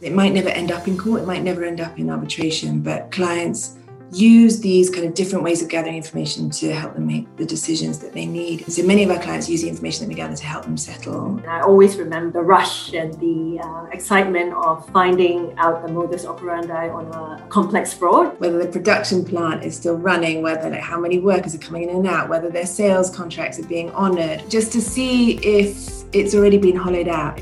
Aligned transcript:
It 0.00 0.12
might 0.12 0.34
never 0.34 0.50
end 0.50 0.70
up 0.70 0.86
in 0.88 0.98
court, 0.98 1.22
it 1.22 1.26
might 1.26 1.42
never 1.42 1.64
end 1.64 1.80
up 1.80 1.98
in 1.98 2.10
arbitration, 2.10 2.80
but 2.80 3.10
clients 3.10 3.76
use 4.12 4.60
these 4.60 4.88
kind 4.88 5.04
of 5.04 5.14
different 5.14 5.42
ways 5.42 5.62
of 5.62 5.68
gathering 5.68 5.96
information 5.96 6.48
to 6.48 6.72
help 6.72 6.94
them 6.94 7.06
make 7.06 7.34
the 7.36 7.44
decisions 7.44 7.98
that 7.98 8.12
they 8.12 8.24
need. 8.26 8.70
So 8.70 8.82
many 8.82 9.02
of 9.02 9.10
our 9.10 9.18
clients 9.18 9.48
use 9.48 9.62
the 9.62 9.68
information 9.68 10.04
that 10.04 10.08
we 10.08 10.14
gather 10.14 10.36
to 10.36 10.46
help 10.46 10.64
them 10.64 10.76
settle. 10.76 11.40
I 11.48 11.62
always 11.62 11.96
remember 11.96 12.38
the 12.38 12.44
rush 12.44 12.92
and 12.92 13.12
the 13.14 13.58
uh, 13.60 13.86
excitement 13.92 14.52
of 14.54 14.88
finding 14.90 15.54
out 15.58 15.84
the 15.84 15.92
modus 15.92 16.24
operandi 16.24 16.88
on 16.88 17.06
a 17.06 17.46
complex 17.48 17.92
fraud. 17.92 18.38
Whether 18.38 18.58
the 18.58 18.68
production 18.68 19.24
plant 19.24 19.64
is 19.64 19.76
still 19.76 19.96
running, 19.96 20.42
whether 20.42 20.70
like 20.70 20.80
how 20.80 21.00
many 21.00 21.18
workers 21.18 21.54
are 21.54 21.58
coming 21.58 21.84
in 21.84 21.88
and 21.88 22.06
out, 22.06 22.28
whether 22.28 22.50
their 22.50 22.66
sales 22.66 23.14
contracts 23.14 23.58
are 23.58 23.66
being 23.66 23.90
honoured, 23.92 24.48
just 24.48 24.72
to 24.72 24.80
see 24.80 25.38
if 25.38 26.04
it's 26.12 26.34
already 26.34 26.58
been 26.58 26.76
hollowed 26.76 27.08
out. 27.08 27.40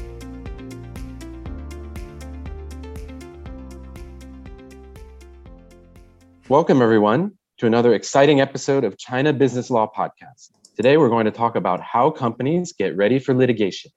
Welcome, 6.51 6.83
everyone, 6.83 7.33
to 7.57 7.67
another 7.67 7.95
exciting 7.95 8.43
episode 8.43 8.85
of 8.85 8.99
China 8.99 9.33
Business 9.33 9.71
Law 9.71 9.91
Podcast. 9.91 10.51
Today, 10.77 10.99
we're 10.99 11.09
going 11.09 11.25
to 11.25 11.31
talk 11.31 11.57
about 11.57 11.81
how 11.81 12.11
companies 12.11 12.75
get 12.75 12.95
ready 12.99 13.19
for 13.19 13.33
litigation. 13.33 13.91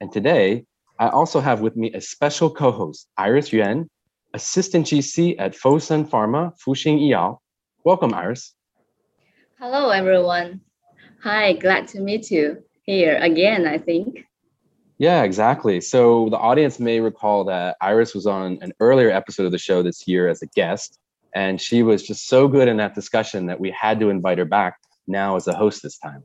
And 0.00 0.10
today, 0.10 0.64
I 0.98 1.10
also 1.10 1.40
have 1.40 1.60
with 1.60 1.76
me 1.76 1.92
a 1.92 2.00
special 2.00 2.48
co 2.48 2.72
host, 2.72 3.06
Iris 3.18 3.52
Yuan, 3.52 3.90
Assistant 4.32 4.86
GC 4.86 5.36
at 5.38 5.54
Fosun 5.54 6.08
Pharma, 6.08 6.54
Fuxing 6.66 7.00
Yiyao. 7.00 7.36
Welcome, 7.84 8.14
Iris. 8.14 8.54
Hello, 9.58 9.90
everyone. 9.90 10.62
Hi, 11.22 11.52
glad 11.52 11.86
to 11.88 12.00
meet 12.00 12.30
you 12.30 12.62
here 12.82 13.18
again, 13.18 13.66
I 13.66 13.76
think. 13.76 14.24
Yeah, 14.96 15.22
exactly. 15.22 15.82
So 15.82 16.30
the 16.30 16.38
audience 16.38 16.78
may 16.80 17.00
recall 17.00 17.44
that 17.44 17.76
Iris 17.82 18.14
was 18.14 18.26
on 18.26 18.58
an 18.62 18.72
earlier 18.80 19.10
episode 19.10 19.44
of 19.44 19.52
the 19.52 19.58
show 19.58 19.82
this 19.82 20.08
year 20.08 20.28
as 20.28 20.40
a 20.40 20.46
guest. 20.46 20.98
And 21.34 21.60
she 21.60 21.82
was 21.82 22.02
just 22.02 22.28
so 22.28 22.48
good 22.48 22.68
in 22.68 22.76
that 22.78 22.94
discussion 22.94 23.46
that 23.46 23.60
we 23.60 23.70
had 23.78 24.00
to 24.00 24.10
invite 24.10 24.38
her 24.38 24.44
back 24.44 24.76
now 25.06 25.36
as 25.36 25.46
a 25.46 25.54
host 25.54 25.82
this 25.82 25.98
time. 25.98 26.24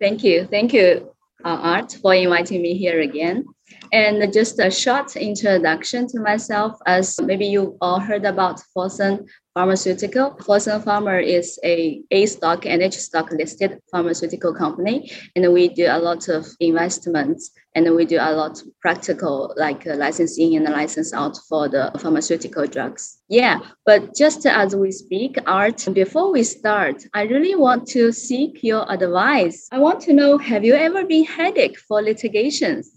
Thank 0.00 0.24
you. 0.24 0.46
Thank 0.46 0.72
you, 0.72 1.14
uh, 1.44 1.58
Art, 1.62 1.96
for 2.02 2.14
inviting 2.14 2.62
me 2.62 2.76
here 2.76 3.00
again. 3.00 3.44
And 3.92 4.32
just 4.32 4.58
a 4.58 4.70
short 4.70 5.16
introduction 5.16 6.06
to 6.08 6.20
myself, 6.20 6.78
as 6.86 7.20
maybe 7.20 7.46
you 7.46 7.76
all 7.80 8.00
heard 8.00 8.24
about 8.24 8.60
Fosun 8.76 9.28
Pharmaceutical. 9.54 10.30
Fosun 10.40 10.82
Pharma 10.82 11.22
is 11.22 11.58
a 11.62 12.02
A 12.10 12.24
stock 12.24 12.64
and 12.64 12.82
H 12.82 12.94
stock 12.98 13.30
listed 13.32 13.78
pharmaceutical 13.90 14.54
company, 14.54 15.12
and 15.36 15.52
we 15.52 15.68
do 15.68 15.88
a 15.90 15.98
lot 15.98 16.26
of 16.30 16.46
investments 16.58 17.50
and 17.74 17.94
we 17.94 18.06
do 18.06 18.16
a 18.16 18.32
lot 18.32 18.62
of 18.62 18.68
practical 18.80 19.52
like 19.58 19.86
uh, 19.86 19.94
licensing 19.96 20.56
and 20.56 20.64
license 20.64 21.12
out 21.12 21.36
for 21.50 21.68
the 21.68 21.92
pharmaceutical 21.98 22.66
drugs. 22.66 23.18
Yeah, 23.28 23.58
but 23.84 24.14
just 24.16 24.46
as 24.46 24.74
we 24.74 24.90
speak, 24.90 25.36
Art, 25.46 25.86
before 25.92 26.32
we 26.32 26.44
start, 26.44 27.04
I 27.12 27.24
really 27.24 27.54
want 27.54 27.86
to 27.88 28.10
seek 28.10 28.64
your 28.64 28.90
advice. 28.90 29.68
I 29.70 29.78
want 29.78 30.00
to 30.02 30.14
know: 30.14 30.38
Have 30.38 30.64
you 30.64 30.72
ever 30.72 31.04
been 31.04 31.24
headache 31.24 31.78
for 31.78 32.00
litigations? 32.00 32.90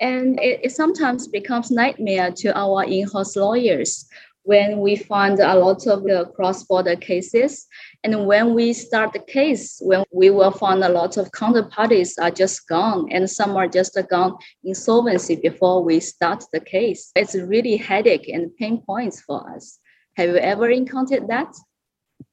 And 0.00 0.38
it, 0.38 0.60
it 0.62 0.70
sometimes 0.70 1.26
becomes 1.26 1.72
nightmare 1.72 2.30
to 2.36 2.56
our 2.56 2.84
in-house 2.84 3.34
lawyers 3.34 4.06
when 4.48 4.80
we 4.80 4.96
find 4.96 5.38
a 5.40 5.54
lot 5.54 5.86
of 5.86 6.02
the 6.04 6.24
cross-border 6.34 6.96
cases. 6.96 7.66
And 8.02 8.26
when 8.26 8.54
we 8.54 8.72
start 8.72 9.12
the 9.12 9.18
case 9.18 9.78
when 9.82 10.04
we 10.10 10.30
will 10.30 10.50
find 10.50 10.82
a 10.82 10.88
lot 10.88 11.18
of 11.18 11.30
counterparties 11.32 12.12
are 12.18 12.30
just 12.30 12.66
gone 12.66 13.12
and 13.12 13.28
some 13.28 13.54
are 13.58 13.68
just 13.68 13.98
gone 14.08 14.38
insolvency 14.64 15.36
before 15.36 15.84
we 15.84 16.00
start 16.00 16.44
the 16.54 16.60
case. 16.60 17.12
It's 17.14 17.34
really 17.34 17.76
headache 17.76 18.28
and 18.28 18.56
pain 18.56 18.80
points 18.86 19.20
for 19.20 19.38
us. 19.54 19.78
Have 20.16 20.30
you 20.30 20.36
ever 20.36 20.70
encountered 20.70 21.28
that 21.28 21.54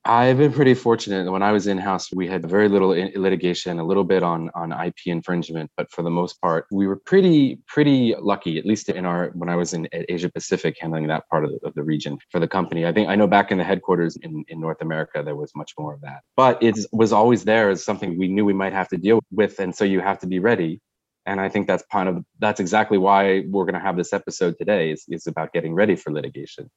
I've 0.08 0.38
been 0.38 0.54
pretty 0.54 0.76
fortunate. 0.76 1.32
When 1.32 1.42
I 1.42 1.52
was 1.52 1.66
in 1.66 1.80
house, 1.80 2.14
we 2.14 2.28
had 2.28 2.48
very 2.48 2.70
little 2.70 2.90
litigation, 2.90 3.80
a 3.80 3.84
little 3.84 4.04
bit 4.04 4.22
on 4.22 4.52
on 4.54 4.72
IP 4.72 5.08
infringement, 5.08 5.72
but 5.78 5.90
for 5.90 6.04
the 6.04 6.12
most 6.12 6.40
part, 6.42 6.68
we 6.72 6.86
were 6.86 6.98
pretty 6.98 7.58
pretty 7.66 8.14
lucky. 8.20 8.60
At 8.60 8.68
least 8.68 8.90
in 8.90 9.04
our 9.04 9.32
when 9.34 9.50
I 9.50 9.56
was 9.56 9.74
in 9.74 9.88
Asia 9.92 10.30
Pacific, 10.32 10.78
handling 10.80 11.08
that 11.08 11.28
part 11.30 11.44
of 11.44 11.50
the, 11.52 11.68
of 11.68 11.74
the 11.74 11.82
region 11.82 12.20
for 12.30 12.40
the 12.40 12.48
company. 12.48 12.86
I 12.86 12.94
think 12.94 13.10
I 13.10 13.16
know 13.16 13.26
back 13.26 13.52
in 13.52 13.58
the 13.58 13.64
headquarters 13.64 14.16
in 14.18 14.46
in 14.48 14.60
North 14.62 14.82
America, 14.82 15.24
there 15.26 15.36
was 15.36 15.52
much 15.56 15.74
more 15.80 15.96
of 15.96 16.02
that, 16.02 16.22
but 16.38 16.62
it 16.62 16.78
was 16.92 17.12
always 17.12 17.44
there 17.44 17.72
as 17.72 17.84
something 17.84 18.16
we 18.20 18.28
knew 18.28 18.46
we 18.46 18.54
might 18.54 18.74
have 18.74 18.90
to 18.90 18.98
deal 18.98 19.22
with, 19.32 19.60
and 19.60 19.76
so 19.76 19.84
you 19.86 20.02
have 20.02 20.20
to 20.20 20.28
be 20.28 20.38
ready. 20.38 20.82
And 21.26 21.42
I 21.42 21.50
think 21.50 21.66
that's 21.66 21.84
part 21.90 22.08
of 22.08 22.24
that's 22.38 22.60
exactly 22.60 23.00
why 23.00 23.44
we're 23.48 23.66
going 23.66 23.74
to 23.74 23.80
have 23.80 23.98
this 23.98 24.14
episode 24.14 24.56
today. 24.60 24.92
is 24.92 25.06
is 25.10 25.26
about 25.26 25.52
getting 25.52 25.74
ready 25.74 25.96
for 25.96 26.12
litigation. 26.12 26.70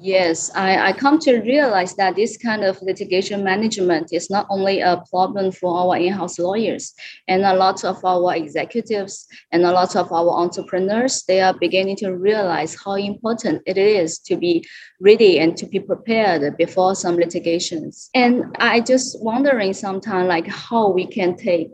Yes, 0.00 0.50
I, 0.54 0.88
I 0.88 0.92
come 0.94 1.18
to 1.18 1.40
realize 1.40 1.96
that 1.96 2.16
this 2.16 2.38
kind 2.38 2.64
of 2.64 2.80
litigation 2.80 3.44
management 3.44 4.10
is 4.10 4.30
not 4.30 4.46
only 4.48 4.80
a 4.80 5.02
problem 5.10 5.52
for 5.52 5.78
our 5.78 5.98
in-house 5.98 6.38
lawyers 6.38 6.94
and 7.28 7.42
a 7.44 7.54
lot 7.54 7.84
of 7.84 8.02
our 8.02 8.34
executives 8.34 9.26
and 9.52 9.64
a 9.64 9.72
lot 9.72 9.94
of 9.94 10.10
our 10.10 10.30
entrepreneurs, 10.30 11.24
they 11.28 11.42
are 11.42 11.52
beginning 11.52 11.96
to 11.96 12.16
realize 12.16 12.74
how 12.82 12.94
important 12.94 13.60
it 13.66 13.76
is 13.76 14.18
to 14.20 14.36
be 14.36 14.64
ready 14.98 15.40
and 15.40 15.58
to 15.58 15.66
be 15.66 15.78
prepared 15.78 16.56
before 16.56 16.94
some 16.94 17.16
litigations. 17.16 18.08
And 18.14 18.56
I 18.58 18.80
just 18.80 19.22
wondering 19.22 19.74
sometimes 19.74 20.28
like 20.28 20.46
how 20.46 20.88
we 20.88 21.06
can 21.06 21.36
take 21.36 21.68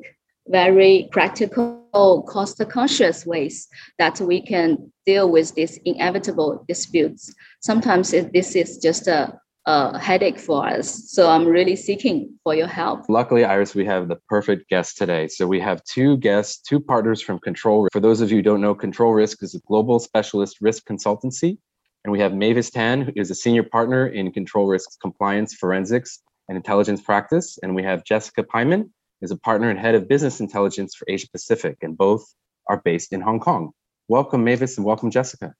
very 0.48 1.08
practical 1.12 1.81
cost 1.92 2.62
conscious 2.70 3.26
ways 3.26 3.68
that 3.98 4.20
we 4.20 4.40
can 4.40 4.92
deal 5.06 5.30
with 5.30 5.54
these 5.54 5.78
inevitable 5.84 6.64
disputes 6.66 7.34
sometimes 7.62 8.12
it, 8.12 8.32
this 8.32 8.54
is 8.54 8.78
just 8.78 9.06
a, 9.06 9.38
a 9.66 9.98
headache 9.98 10.38
for 10.38 10.66
us. 10.66 11.10
So 11.10 11.30
I'm 11.30 11.46
really 11.46 11.76
seeking 11.76 12.38
for 12.44 12.54
your 12.54 12.66
help. 12.66 13.04
Luckily, 13.08 13.44
Iris, 13.44 13.74
we 13.74 13.86
have 13.86 14.08
the 14.08 14.16
perfect 14.28 14.68
guest 14.68 14.98
today. 14.98 15.28
So 15.28 15.46
we 15.46 15.60
have 15.60 15.82
two 15.84 16.16
guests, 16.18 16.60
two 16.60 16.80
partners 16.80 17.22
from 17.22 17.38
Control. 17.38 17.88
For 17.92 18.00
those 18.00 18.20
of 18.20 18.30
you 18.30 18.38
who 18.38 18.42
don't 18.42 18.60
know, 18.60 18.74
Control 18.74 19.12
Risks 19.12 19.42
is 19.42 19.54
a 19.54 19.60
global 19.60 19.98
specialist 19.98 20.58
risk 20.60 20.86
consultancy. 20.86 21.58
And 22.04 22.10
we 22.10 22.18
have 22.18 22.34
Mavis 22.34 22.70
Tan, 22.70 23.02
who 23.02 23.12
is 23.14 23.30
a 23.30 23.34
senior 23.34 23.62
partner 23.62 24.08
in 24.08 24.32
Control 24.32 24.66
Risks' 24.66 24.96
compliance, 25.00 25.54
forensics, 25.54 26.18
and 26.48 26.56
intelligence 26.56 27.00
practice. 27.00 27.58
And 27.62 27.76
we 27.76 27.84
have 27.84 28.04
Jessica 28.04 28.42
Pyman, 28.42 28.90
is 29.22 29.30
a 29.30 29.36
partner 29.36 29.70
and 29.70 29.78
head 29.78 29.94
of 29.94 30.08
business 30.08 30.40
intelligence 30.40 30.94
for 30.94 31.06
Asia 31.08 31.28
Pacific, 31.30 31.78
and 31.80 31.96
both 31.96 32.34
are 32.68 32.82
based 32.84 33.12
in 33.12 33.20
Hong 33.20 33.40
Kong. 33.40 33.70
Welcome, 34.08 34.44
Mavis, 34.44 34.76
and 34.76 34.84
welcome, 34.84 35.10
Jessica. 35.10 35.54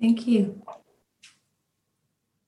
Thank 0.00 0.26
you. 0.26 0.62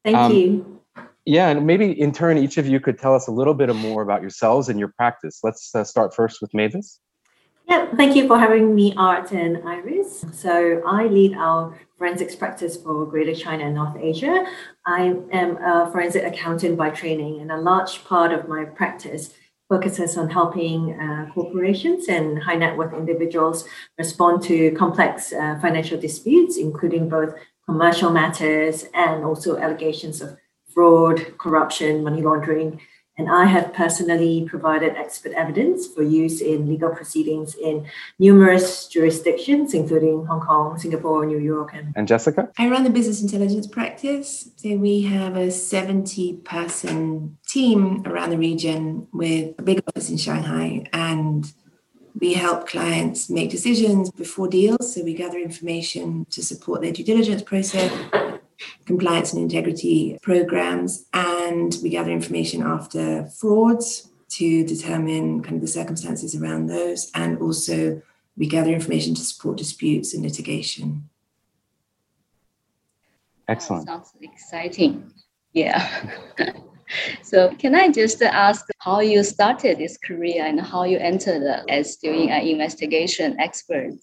Thank 0.05 0.17
um, 0.17 0.33
you. 0.33 0.81
Yeah, 1.25 1.49
and 1.49 1.67
maybe 1.67 1.91
in 2.01 2.13
turn, 2.13 2.39
each 2.39 2.57
of 2.57 2.69
you 2.69 2.79
could 2.79 2.99
tell 2.99 3.15
us 3.15 3.27
a 3.27 3.33
little 3.33 3.55
bit 3.55 3.75
more 3.75 4.03
about 4.03 4.21
yourselves 4.21 4.69
and 4.69 4.79
your 4.79 4.93
practice. 4.97 5.41
Let's 5.43 5.75
uh, 5.75 5.83
start 5.83 6.15
first 6.15 6.41
with 6.41 6.55
Mavis. 6.55 7.01
Yeah, 7.69 7.93
thank 7.97 8.15
you 8.15 8.29
for 8.29 8.39
having 8.39 8.77
me, 8.77 8.95
Art 8.97 9.33
and 9.33 9.59
Iris. 9.69 10.25
So 10.33 10.81
I 10.87 11.07
lead 11.07 11.35
our 11.35 11.77
forensics 11.99 12.37
practice 12.37 12.77
for 12.77 13.05
Greater 13.07 13.35
China 13.35 13.65
and 13.65 13.75
North 13.75 13.97
Asia. 14.01 14.47
I 14.87 15.17
am 15.33 15.57
a 15.57 15.91
forensic 15.91 16.23
accountant 16.23 16.77
by 16.77 16.91
training, 16.91 17.41
and 17.41 17.51
a 17.51 17.57
large 17.57 18.05
part 18.05 18.31
of 18.31 18.47
my 18.47 18.65
practice 18.65 19.35
focuses 19.69 20.17
on 20.17 20.31
helping 20.31 20.99
uh, 21.01 21.31
corporations 21.33 22.09
and 22.09 22.43
high 22.43 22.55
net 22.57 22.77
worth 22.77 22.95
individuals 22.95 23.67
respond 23.99 24.43
to 24.43 24.71
complex 24.73 25.33
uh, 25.33 25.59
financial 25.61 25.99
disputes, 25.99 26.57
including 26.57 27.09
both 27.09 27.35
commercial 27.65 28.11
matters 28.11 28.85
and 28.95 29.25
also 29.25 29.57
allegations 29.59 30.21
of 30.21 30.37
fraud, 30.73 31.37
corruption, 31.39 32.05
money 32.05 32.23
laundering. 32.23 32.81
And 33.19 33.31
I 33.31 33.47
have 33.47 33.73
personally 33.73 34.47
provided 34.47 34.95
expert 34.95 35.33
evidence 35.33 35.87
for 35.87 36.03
use 36.03 36.43
in 36.43 36.69
legal 36.69 36.91
proceedings 36.91 37.55
in 37.55 37.87
numerous 38.19 38.87
jurisdictions, 38.89 39.73
including 39.73 40.27
Hong 40.27 40.41
Kong, 40.41 40.79
Singapore, 40.79 41.25
New 41.25 41.39
York. 41.39 41.71
And, 41.73 41.95
and 41.97 42.07
Jessica? 42.07 42.51
I 42.59 42.69
run 42.69 42.85
the 42.85 42.91
business 42.91 43.23
intelligence 43.23 43.67
practice. 43.67 44.51
So 44.57 44.77
we 44.77 45.03
have 45.03 45.35
a 45.37 45.51
70 45.51 46.35
person 46.45 47.39
team 47.49 48.03
around 48.07 48.31
the 48.31 48.39
region 48.39 49.09
with 49.13 49.55
a 49.59 49.63
big 49.63 49.83
office 49.89 50.11
in 50.11 50.19
Shanghai 50.19 50.85
and 50.93 51.51
we 52.19 52.33
help 52.33 52.67
clients 52.67 53.29
make 53.29 53.51
decisions 53.51 54.11
before 54.11 54.49
deals. 54.49 54.95
So 54.95 55.05
we 55.05 55.15
gather 55.15 55.39
information 55.39 56.27
to 56.31 56.43
support 56.43 56.81
their 56.81 56.93
due 56.93 57.05
diligence 57.05 57.43
process, 57.43 57.93
compliance 58.85 59.33
and 59.33 59.43
integrity 59.43 60.19
programs, 60.23 61.07
and 61.13 61.77
we 61.83 61.91
gather 61.91 62.11
information 62.11 62.63
after 62.63 63.27
frauds 63.27 64.11
to 64.29 64.65
determine 64.65 65.43
kind 65.43 65.57
of 65.57 65.61
the 65.61 65.69
circumstances 65.69 66.35
around 66.35 66.67
those. 66.67 67.11
And 67.15 67.39
also 67.39 68.03
we 68.37 68.47
gather 68.47 68.71
information 68.71 69.15
to 69.15 69.23
support 69.23 69.57
disputes 69.57 70.15
and 70.15 70.23
litigation. 70.23 71.09
Excellent. 73.49 73.87
That 73.87 74.07
sounds 74.07 74.13
exciting. 74.21 75.13
Yeah. 75.53 75.89
so 77.23 77.55
can 77.55 77.75
I 77.75 77.89
just 77.91 78.21
ask 78.23 78.67
how 78.79 79.01
you 79.01 79.23
started 79.23 79.79
this 79.79 79.97
career 79.97 80.45
and 80.45 80.61
how 80.61 80.85
you 80.85 80.99
entered 80.99 81.43
as 81.69 81.97
doing 81.97 82.31
an 82.31 82.47
investigation 82.47 83.39
expert? 83.41 83.95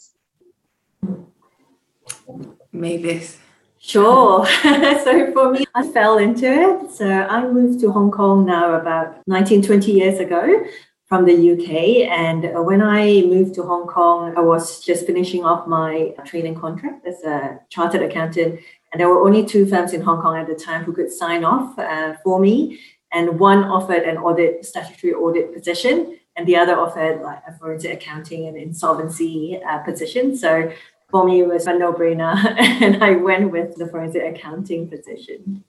made 2.72 3.04
this? 3.04 3.38
Sure. 3.86 4.46
so 5.04 5.34
for 5.34 5.52
me, 5.52 5.66
I 5.76 5.86
fell 5.86 6.18
into 6.18 6.46
it. 6.46 6.90
So 6.90 7.06
I 7.06 7.46
moved 7.46 7.82
to 7.82 7.92
Hong 7.92 8.12
Kong 8.12 8.46
now 8.46 8.76
about 8.76 9.22
19, 9.28 9.62
20 9.62 9.92
years 9.92 10.20
ago 10.22 10.64
from 11.06 11.26
the 11.26 11.52
UK. 11.52 12.10
And 12.10 12.66
when 12.66 12.82
I 12.82 13.24
moved 13.24 13.56
to 13.56 13.64
Hong 13.64 13.86
Kong, 13.86 14.38
I 14.38 14.40
was 14.40 14.80
just 14.80 15.06
finishing 15.06 15.44
off 15.44 15.68
my 15.68 16.14
training 16.24 16.56
contract 16.56 17.06
as 17.06 17.22
a 17.26 17.60
chartered 17.68 18.04
accountant. 18.04 18.62
And 18.94 19.02
there 19.02 19.10
were 19.10 19.22
only 19.22 19.46
two 19.46 19.66
firms 19.66 19.92
in 19.92 20.00
Hong 20.00 20.22
Kong 20.22 20.38
at 20.38 20.48
the 20.48 20.56
time 20.56 20.86
who 20.86 20.94
could 20.94 21.12
sign 21.12 21.44
off 21.44 21.78
uh, 21.78 22.14
for 22.24 22.40
me. 22.40 22.80
And 23.12 23.38
one 23.38 23.66
offered 23.66 24.04
an 24.04 24.18
audit, 24.18 24.66
statutory 24.66 25.14
audit 25.14 25.54
position, 25.54 26.18
and 26.38 26.48
the 26.48 26.56
other 26.56 26.80
offered 26.80 27.22
like 27.22 27.42
a 27.48 27.54
forensic 27.58 27.94
accounting 27.94 28.48
and 28.48 28.56
insolvency 28.56 29.60
uh, 29.70 29.80
position. 29.80 30.38
So 30.38 30.72
for 31.14 31.24
me, 31.24 31.42
it 31.42 31.48
was 31.48 31.68
a 31.68 31.78
no 31.78 31.94
brainer. 31.94 32.36
and 32.82 33.04
I 33.04 33.12
went 33.12 33.52
with 33.52 33.76
the 33.76 33.86
forensic 33.88 34.24
accounting 34.24 34.90
position. 34.90 35.64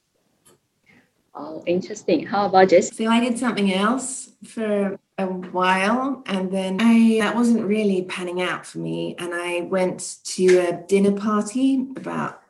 Oh, 1.34 1.62
interesting. 1.66 2.24
How 2.24 2.46
about 2.46 2.70
Jess? 2.70 2.96
So 2.96 3.06
I 3.08 3.20
did 3.20 3.38
something 3.38 3.70
else 3.70 4.30
for 4.46 4.98
a 5.18 5.26
while 5.26 6.22
and 6.26 6.50
then 6.50 6.78
I 6.80 7.18
that 7.20 7.34
wasn't 7.34 7.66
really 7.66 8.04
panning 8.04 8.40
out 8.40 8.64
for 8.64 8.78
me. 8.78 9.16
And 9.18 9.34
I 9.34 9.60
went 9.62 10.16
to 10.36 10.46
a 10.60 10.72
dinner 10.88 11.12
party 11.12 11.88
about 11.94 12.40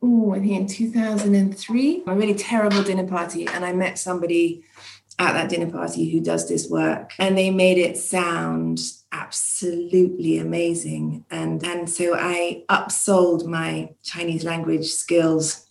oh, 0.00 0.34
I 0.34 0.38
think 0.38 0.52
in 0.52 0.66
2003, 0.68 2.04
a 2.06 2.14
really 2.14 2.34
terrible 2.34 2.82
dinner 2.84 3.06
party. 3.06 3.48
And 3.48 3.64
I 3.64 3.72
met 3.72 3.98
somebody 3.98 4.62
at 5.18 5.32
that 5.34 5.48
dinner 5.48 5.70
party 5.70 6.10
who 6.10 6.20
does 6.20 6.48
this 6.48 6.68
work. 6.68 7.12
And 7.18 7.36
they 7.36 7.50
made 7.50 7.78
it 7.78 7.96
sound 7.96 8.80
absolutely 9.12 10.38
amazing. 10.38 11.24
And 11.30 11.64
and 11.64 11.88
so 11.88 12.16
i 12.16 12.64
upsold 12.68 13.46
my 13.46 13.90
chinese 14.02 14.44
language 14.44 14.88
skills 14.90 15.66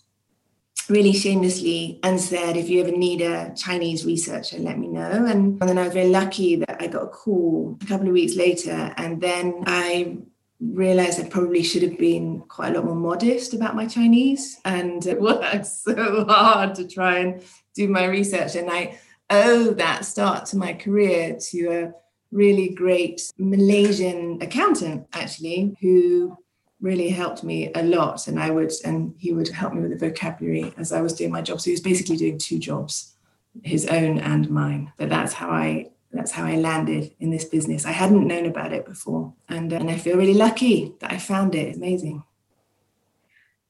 really 0.88 1.12
shamelessly 1.12 1.98
and 2.02 2.20
said 2.20 2.56
if 2.56 2.68
you 2.68 2.80
ever 2.80 2.90
need 2.90 3.22
a 3.22 3.54
chinese 3.54 4.04
researcher 4.04 4.58
let 4.58 4.78
me 4.78 4.88
know. 4.88 5.26
And, 5.26 5.60
and 5.60 5.68
then 5.68 5.78
i 5.78 5.84
was 5.84 5.92
very 5.92 6.08
lucky 6.08 6.56
that 6.56 6.82
i 6.82 6.86
got 6.86 7.02
a 7.04 7.08
call 7.08 7.76
a 7.82 7.86
couple 7.86 8.08
of 8.08 8.12
weeks 8.14 8.34
later. 8.34 8.94
And 8.96 9.20
then 9.20 9.64
i 9.66 10.18
realized 10.60 11.20
I 11.20 11.28
probably 11.28 11.62
should 11.62 11.82
have 11.82 11.98
been 11.98 12.40
quite 12.48 12.72
a 12.72 12.76
lot 12.76 12.86
more 12.86 12.94
modest 12.94 13.54
about 13.54 13.76
my 13.76 13.86
Chinese. 13.86 14.58
And 14.64 15.04
worked 15.20 15.66
so 15.66 16.24
hard 16.26 16.74
to 16.76 16.88
try 16.88 17.18
and 17.18 17.42
do 17.74 17.88
my 17.88 18.04
research. 18.04 18.54
And 18.54 18.70
I 18.70 18.98
owe 19.30 19.70
that 19.74 20.04
start 20.04 20.46
to 20.46 20.56
my 20.56 20.72
career 20.74 21.36
to 21.50 21.66
a 21.68 21.92
really 22.30 22.68
great 22.68 23.32
Malaysian 23.38 24.38
accountant, 24.42 25.06
actually, 25.12 25.76
who 25.80 26.36
really 26.80 27.08
helped 27.08 27.42
me 27.44 27.70
a 27.74 27.82
lot. 27.82 28.26
And 28.28 28.38
I 28.38 28.50
would, 28.50 28.72
and 28.84 29.14
he 29.18 29.32
would 29.32 29.48
help 29.48 29.72
me 29.72 29.80
with 29.80 29.98
the 29.98 30.08
vocabulary 30.08 30.72
as 30.76 30.92
I 30.92 31.00
was 31.00 31.14
doing 31.14 31.30
my 31.30 31.42
job. 31.42 31.60
So 31.60 31.66
he 31.66 31.72
was 31.72 31.80
basically 31.80 32.16
doing 32.16 32.38
two 32.38 32.58
jobs, 32.58 33.14
his 33.62 33.86
own 33.86 34.18
and 34.18 34.50
mine. 34.50 34.92
But 34.96 35.08
that's 35.08 35.32
how 35.32 35.50
I 35.50 35.90
that's 36.12 36.30
how 36.30 36.44
I 36.44 36.54
landed 36.54 37.12
in 37.18 37.30
this 37.30 37.44
business. 37.44 37.84
I 37.84 37.90
hadn't 37.90 38.28
known 38.28 38.46
about 38.46 38.72
it 38.72 38.86
before, 38.86 39.34
and 39.48 39.72
uh, 39.72 39.76
and 39.76 39.90
I 39.90 39.96
feel 39.96 40.16
really 40.16 40.34
lucky 40.34 40.94
that 41.00 41.12
I 41.12 41.18
found 41.18 41.54
it. 41.54 41.76
Amazing. 41.76 42.22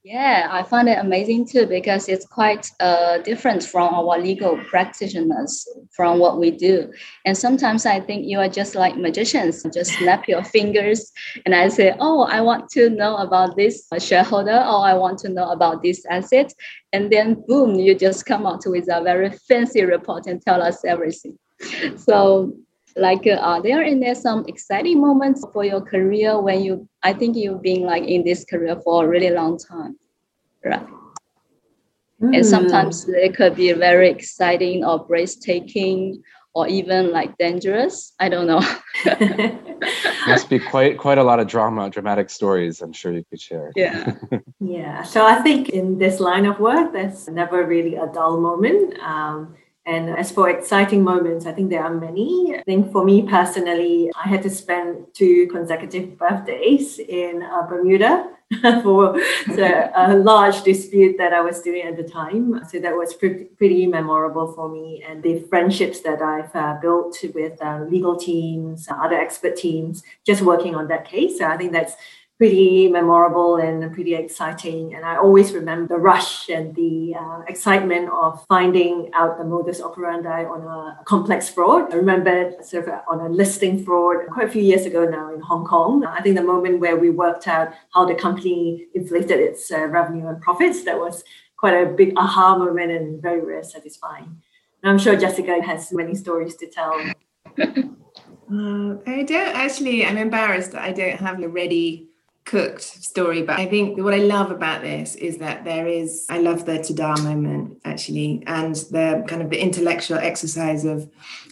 Yeah, 0.05 0.49
I 0.51 0.61
find 0.61 0.87
it 0.87 0.99
amazing 0.99 1.47
too 1.47 1.65
because 1.65 2.07
it's 2.07 2.27
quite 2.27 2.69
uh, 2.79 3.17
different 3.17 3.63
from 3.63 3.91
our 3.91 4.19
legal 4.19 4.55
practitioners 4.65 5.67
from 5.95 6.19
what 6.19 6.37
we 6.37 6.51
do. 6.51 6.93
And 7.25 7.35
sometimes 7.35 7.87
I 7.87 8.01
think 8.01 8.27
you 8.27 8.37
are 8.37 8.47
just 8.47 8.75
like 8.75 8.97
magicians, 8.97 9.63
just 9.73 9.93
snap 9.93 10.27
your 10.27 10.43
fingers 10.55 11.11
and 11.43 11.55
I 11.55 11.69
say, 11.69 11.95
oh, 11.99 12.21
I 12.21 12.41
want 12.41 12.69
to 12.73 12.91
know 12.91 13.17
about 13.17 13.55
this 13.55 13.87
shareholder 13.97 14.51
or 14.57 14.85
I 14.85 14.93
want 14.93 15.17
to 15.21 15.29
know 15.29 15.49
about 15.49 15.81
this 15.81 16.05
asset. 16.05 16.53
And 16.93 17.11
then 17.11 17.43
boom, 17.47 17.73
you 17.73 17.95
just 17.95 18.27
come 18.27 18.45
out 18.45 18.61
with 18.67 18.87
a 18.91 19.01
very 19.01 19.31
fancy 19.31 19.85
report 19.85 20.27
and 20.27 20.39
tell 20.39 20.61
us 20.61 20.85
everything. 20.85 21.39
So 21.97 22.53
like 22.95 23.27
uh, 23.27 23.35
are 23.35 23.61
there 23.61 23.83
in 23.83 23.99
there 23.99 24.15
some 24.15 24.45
exciting 24.47 25.01
moments 25.01 25.45
for 25.51 25.65
your 25.65 25.81
career 25.81 26.39
when 26.39 26.63
you 26.63 26.87
i 27.03 27.11
think 27.11 27.35
you've 27.35 27.61
been 27.61 27.81
like 27.81 28.03
in 28.03 28.23
this 28.23 28.45
career 28.45 28.79
for 28.83 29.05
a 29.05 29.07
really 29.07 29.31
long 29.31 29.57
time 29.57 29.97
right? 30.63 30.87
Mm. 32.21 32.35
and 32.35 32.35
hmm. 32.35 32.43
sometimes 32.43 33.07
it 33.09 33.35
could 33.35 33.55
be 33.55 33.71
very 33.73 34.09
exciting 34.09 34.85
or 34.85 35.05
breathtaking 35.05 36.23
or 36.55 36.67
even 36.69 37.11
like 37.11 37.37
dangerous. 37.37 38.13
I 38.17 38.29
don't 38.29 38.47
know. 38.47 38.61
Must 40.27 40.49
be 40.49 40.57
quite 40.57 40.97
quite 40.97 41.17
a 41.17 41.23
lot 41.23 41.41
of 41.41 41.47
drama 41.47 41.89
dramatic 41.89 42.29
stories 42.29 42.81
i'm 42.81 42.93
sure 42.93 43.11
you 43.11 43.23
could 43.29 43.41
share. 43.41 43.71
Yeah. 43.75 44.15
Yeah. 44.59 45.03
So 45.03 45.25
i 45.25 45.35
think 45.41 45.69
in 45.69 45.99
this 45.99 46.19
line 46.19 46.45
of 46.45 46.59
work 46.59 46.93
there's 46.93 47.27
never 47.27 47.65
really 47.65 47.95
a 47.95 48.07
dull 48.07 48.39
moment. 48.39 48.97
Um, 48.99 49.55
and 49.85 50.09
as 50.09 50.31
for 50.31 50.49
exciting 50.49 51.03
moments, 51.03 51.45
I 51.45 51.51
think 51.51 51.69
there 51.69 51.83
are 51.83 51.93
many. 51.93 52.55
I 52.57 52.63
think 52.63 52.91
for 52.91 53.05
me 53.05 53.21
personally, 53.21 54.11
I 54.15 54.27
had 54.27 54.41
to 54.43 54.49
spend 54.49 55.05
two 55.13 55.47
consecutive 55.47 56.17
birthdays 56.17 56.97
in 56.97 57.43
uh, 57.43 57.67
Bermuda 57.67 58.31
for 58.83 59.19
a 59.47 60.15
large 60.15 60.63
dispute 60.63 61.17
that 61.19 61.33
I 61.33 61.41
was 61.41 61.61
doing 61.61 61.83
at 61.83 61.97
the 61.97 62.03
time. 62.03 62.61
So 62.67 62.79
that 62.79 62.95
was 62.95 63.13
pretty, 63.13 63.45
pretty 63.45 63.85
memorable 63.85 64.53
for 64.53 64.69
me. 64.69 65.03
And 65.07 65.21
the 65.21 65.41
friendships 65.49 66.01
that 66.01 66.19
I've 66.19 66.55
uh, 66.55 66.79
built 66.81 67.17
with 67.35 67.61
uh, 67.61 67.85
legal 67.87 68.15
teams, 68.15 68.87
other 68.89 69.15
expert 69.15 69.55
teams, 69.55 70.01
just 70.25 70.41
working 70.41 70.73
on 70.73 70.87
that 70.87 71.05
case. 71.05 71.37
So 71.37 71.45
I 71.45 71.57
think 71.57 71.73
that's 71.73 71.93
pretty 72.37 72.89
memorable 72.89 73.55
and 73.55 73.93
pretty 73.93 74.13
exciting. 74.13 74.93
And 74.93 75.05
I 75.05 75.15
always 75.15 75.53
remember 75.53 75.95
the 75.95 76.01
rush 76.01 76.49
and 76.49 76.75
the 76.75 77.15
uh, 77.17 77.41
excitement 77.47 78.09
of 78.09 78.45
finding 78.49 79.09
out 79.13 79.37
the 79.37 79.45
modus 79.45 79.81
operandi 79.81 80.43
on 80.43 80.61
a 80.61 81.03
complex 81.05 81.47
fraud. 81.47 81.93
I 81.93 81.95
remember 81.95 82.51
sort 82.61 82.89
of 82.89 82.99
on 83.09 83.21
a 83.21 83.29
listing 83.29 83.85
fraud 83.85 84.27
quite 84.33 84.49
a 84.49 84.51
few 84.51 84.61
years 84.61 84.85
ago 84.85 85.05
now 85.05 85.33
in 85.33 85.39
Hong 85.39 85.65
Kong. 85.65 86.05
I 86.05 86.21
think 86.21 86.35
the 86.35 86.43
moment 86.43 86.79
where 86.79 86.97
we 86.97 87.09
worked 87.09 87.47
out 87.47 87.73
how 87.93 88.05
the 88.05 88.15
company 88.15 88.87
inflated 88.93 89.39
its 89.39 89.71
uh, 89.71 89.85
revenue 89.85 90.27
and 90.27 90.41
profits, 90.41 90.83
that 90.83 90.99
was 90.99 91.23
quite 91.55 91.73
a 91.73 91.85
big 91.85 92.13
aha 92.17 92.57
moment 92.57 92.91
and 92.91 93.21
very, 93.21 93.39
very 93.39 93.63
satisfying. 93.63 94.41
And 94.83 94.91
I'm 94.91 94.99
sure 94.99 95.15
Jessica 95.15 95.61
has 95.63 95.93
many 95.93 96.15
stories 96.15 96.55
to 96.57 96.67
tell. 96.67 97.01
Uh, 98.47 98.97
I 99.07 99.23
don't 99.23 99.55
actually. 99.55 100.05
I'm 100.05 100.17
embarrassed 100.17 100.73
that 100.73 100.83
I 100.83 100.91
don't 100.91 101.17
have 101.17 101.41
a 101.41 101.49
ready 101.49 102.09
cooked 102.45 102.81
story 102.81 103.41
but 103.41 103.59
i 103.59 103.65
think 103.65 103.97
what 103.97 104.13
i 104.13 104.19
love 104.19 104.51
about 104.51 104.81
this 104.81 105.15
is 105.15 105.39
that 105.39 105.65
there 105.65 105.87
is 105.87 106.27
i 106.29 106.37
love 106.37 106.63
the 106.65 106.73
tada 106.73 107.21
moment 107.23 107.75
actually 107.85 108.43
and 108.45 108.75
the 108.91 109.25
kind 109.27 109.41
of 109.41 109.49
the 109.49 109.59
intellectual 109.59 110.19
exercise 110.19 110.85
of 110.85 111.09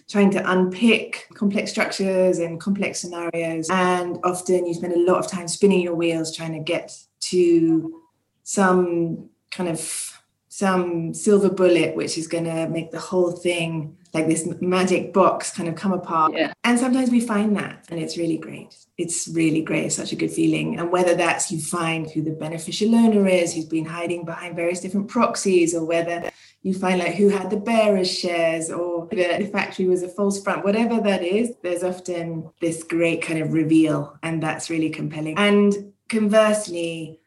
trying 0.10 0.30
to 0.30 0.52
unpick 0.52 1.28
complex 1.34 1.72
structures 1.72 2.40
and 2.40 2.60
complex 2.60 3.00
scenarios. 3.00 3.68
And 3.70 4.20
often 4.24 4.66
you 4.66 4.74
spend 4.74 4.94
a 4.94 5.00
lot 5.00 5.18
of 5.18 5.28
time 5.28 5.48
spinning 5.48 5.82
your 5.82 5.96
wheels 5.96 6.36
trying 6.36 6.54
to 6.54 6.60
get 6.60 6.96
to 7.32 8.02
some 8.44 9.30
kind 9.52 9.70
of 9.70 10.22
some 10.50 11.14
silver 11.14 11.50
bullet 11.50 11.96
which 11.96 12.18
is 12.18 12.28
going 12.28 12.44
to 12.44 12.68
make 12.70 12.92
the 12.92 13.00
whole 13.00 13.32
thing 13.32 13.98
like 14.14 14.28
this 14.28 14.48
magic 14.62 15.12
box 15.12 15.52
kind 15.52 15.68
of 15.68 15.76
come 15.76 15.92
apart. 15.92 16.34
Yeah. 16.34 16.54
and 16.64 16.80
sometimes 16.80 17.10
we 17.10 17.20
find 17.20 17.56
that 17.58 17.86
and 17.90 18.00
it's 18.00 18.18
really 18.18 18.38
great. 18.38 18.76
It's 18.98 19.28
really 19.28 19.62
great. 19.62 19.86
It's 19.86 19.96
such 19.96 20.12
a 20.12 20.16
good 20.16 20.32
feeling. 20.32 20.80
And 20.80 20.92
whether 20.92 21.16
that's 21.16 21.52
you 21.52 21.60
find 21.60 22.10
who 22.10 22.22
the 22.22 22.32
beneficial 22.32 22.94
owner 22.94 23.28
is 23.28 23.54
who's 23.54 23.66
been 23.66 23.86
hiding 23.86 24.24
behind 24.24 24.56
various 24.56 24.82
different 24.82 25.08
proxies 25.08 25.74
or 25.74 25.84
whether 25.84 26.30
you 26.62 26.74
find 26.74 27.00
like 27.00 27.16
who 27.16 27.30
had 27.30 27.50
the 27.50 27.58
bearers 27.58 28.10
shares 28.10 28.70
or 28.70 29.08
the 29.08 29.50
factory 29.52 29.86
was 29.86 30.04
a 30.04 30.08
false 30.08 30.42
front 30.42 30.64
whatever 30.64 31.02
that 31.02 31.22
is 31.22 31.52
there's 31.62 31.84
often 31.84 32.50
this 32.62 32.84
great 32.84 33.22
kind 33.22 33.40
of 33.40 33.52
reveal 33.52 34.18
and 34.22 34.44
that's 34.44 34.70
really 34.70 34.92
compelling. 34.92 35.38
And 35.38 35.94
conversely 36.08 37.20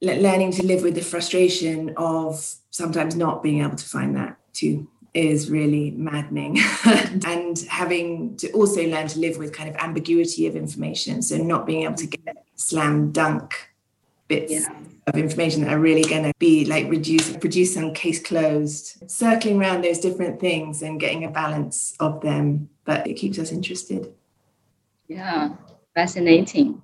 learning 0.00 0.52
to 0.52 0.64
live 0.64 0.82
with 0.82 0.94
the 0.94 1.02
frustration 1.02 1.92
of 1.96 2.54
sometimes 2.70 3.16
not 3.16 3.42
being 3.42 3.64
able 3.64 3.74
to 3.74 3.84
find 3.84 4.14
that 4.14 4.38
too 4.52 4.88
is 5.14 5.50
really 5.50 5.90
maddening. 5.92 6.58
And 7.26 7.58
having 7.68 8.36
to 8.36 8.50
also 8.52 8.86
learn 8.86 9.08
to 9.08 9.18
live 9.18 9.38
with 9.38 9.52
kind 9.52 9.68
of 9.68 9.76
ambiguity 9.76 10.46
of 10.46 10.56
information. 10.56 11.22
So 11.22 11.36
not 11.36 11.66
being 11.66 11.82
able 11.84 11.94
to 11.94 12.06
mm-hmm. 12.06 12.24
get 12.24 12.44
slam 12.54 13.12
dunk 13.12 13.70
bits 14.28 14.52
yeah. 14.52 14.68
of 15.06 15.16
information 15.16 15.62
that 15.62 15.72
are 15.72 15.78
really 15.78 16.02
going 16.02 16.24
to 16.24 16.32
be 16.38 16.64
like 16.66 16.88
reduce 16.90 17.34
produce 17.36 17.74
some 17.74 17.92
case 17.94 18.22
closed. 18.22 19.10
Circling 19.10 19.58
around 19.60 19.82
those 19.82 19.98
different 19.98 20.40
things 20.40 20.82
and 20.82 21.00
getting 21.00 21.24
a 21.24 21.30
balance 21.30 21.94
of 21.98 22.20
them. 22.20 22.68
But 22.84 23.06
it 23.06 23.14
keeps 23.14 23.38
us 23.38 23.52
interested. 23.52 24.12
Yeah. 25.08 25.50
Fascinating. 25.94 26.80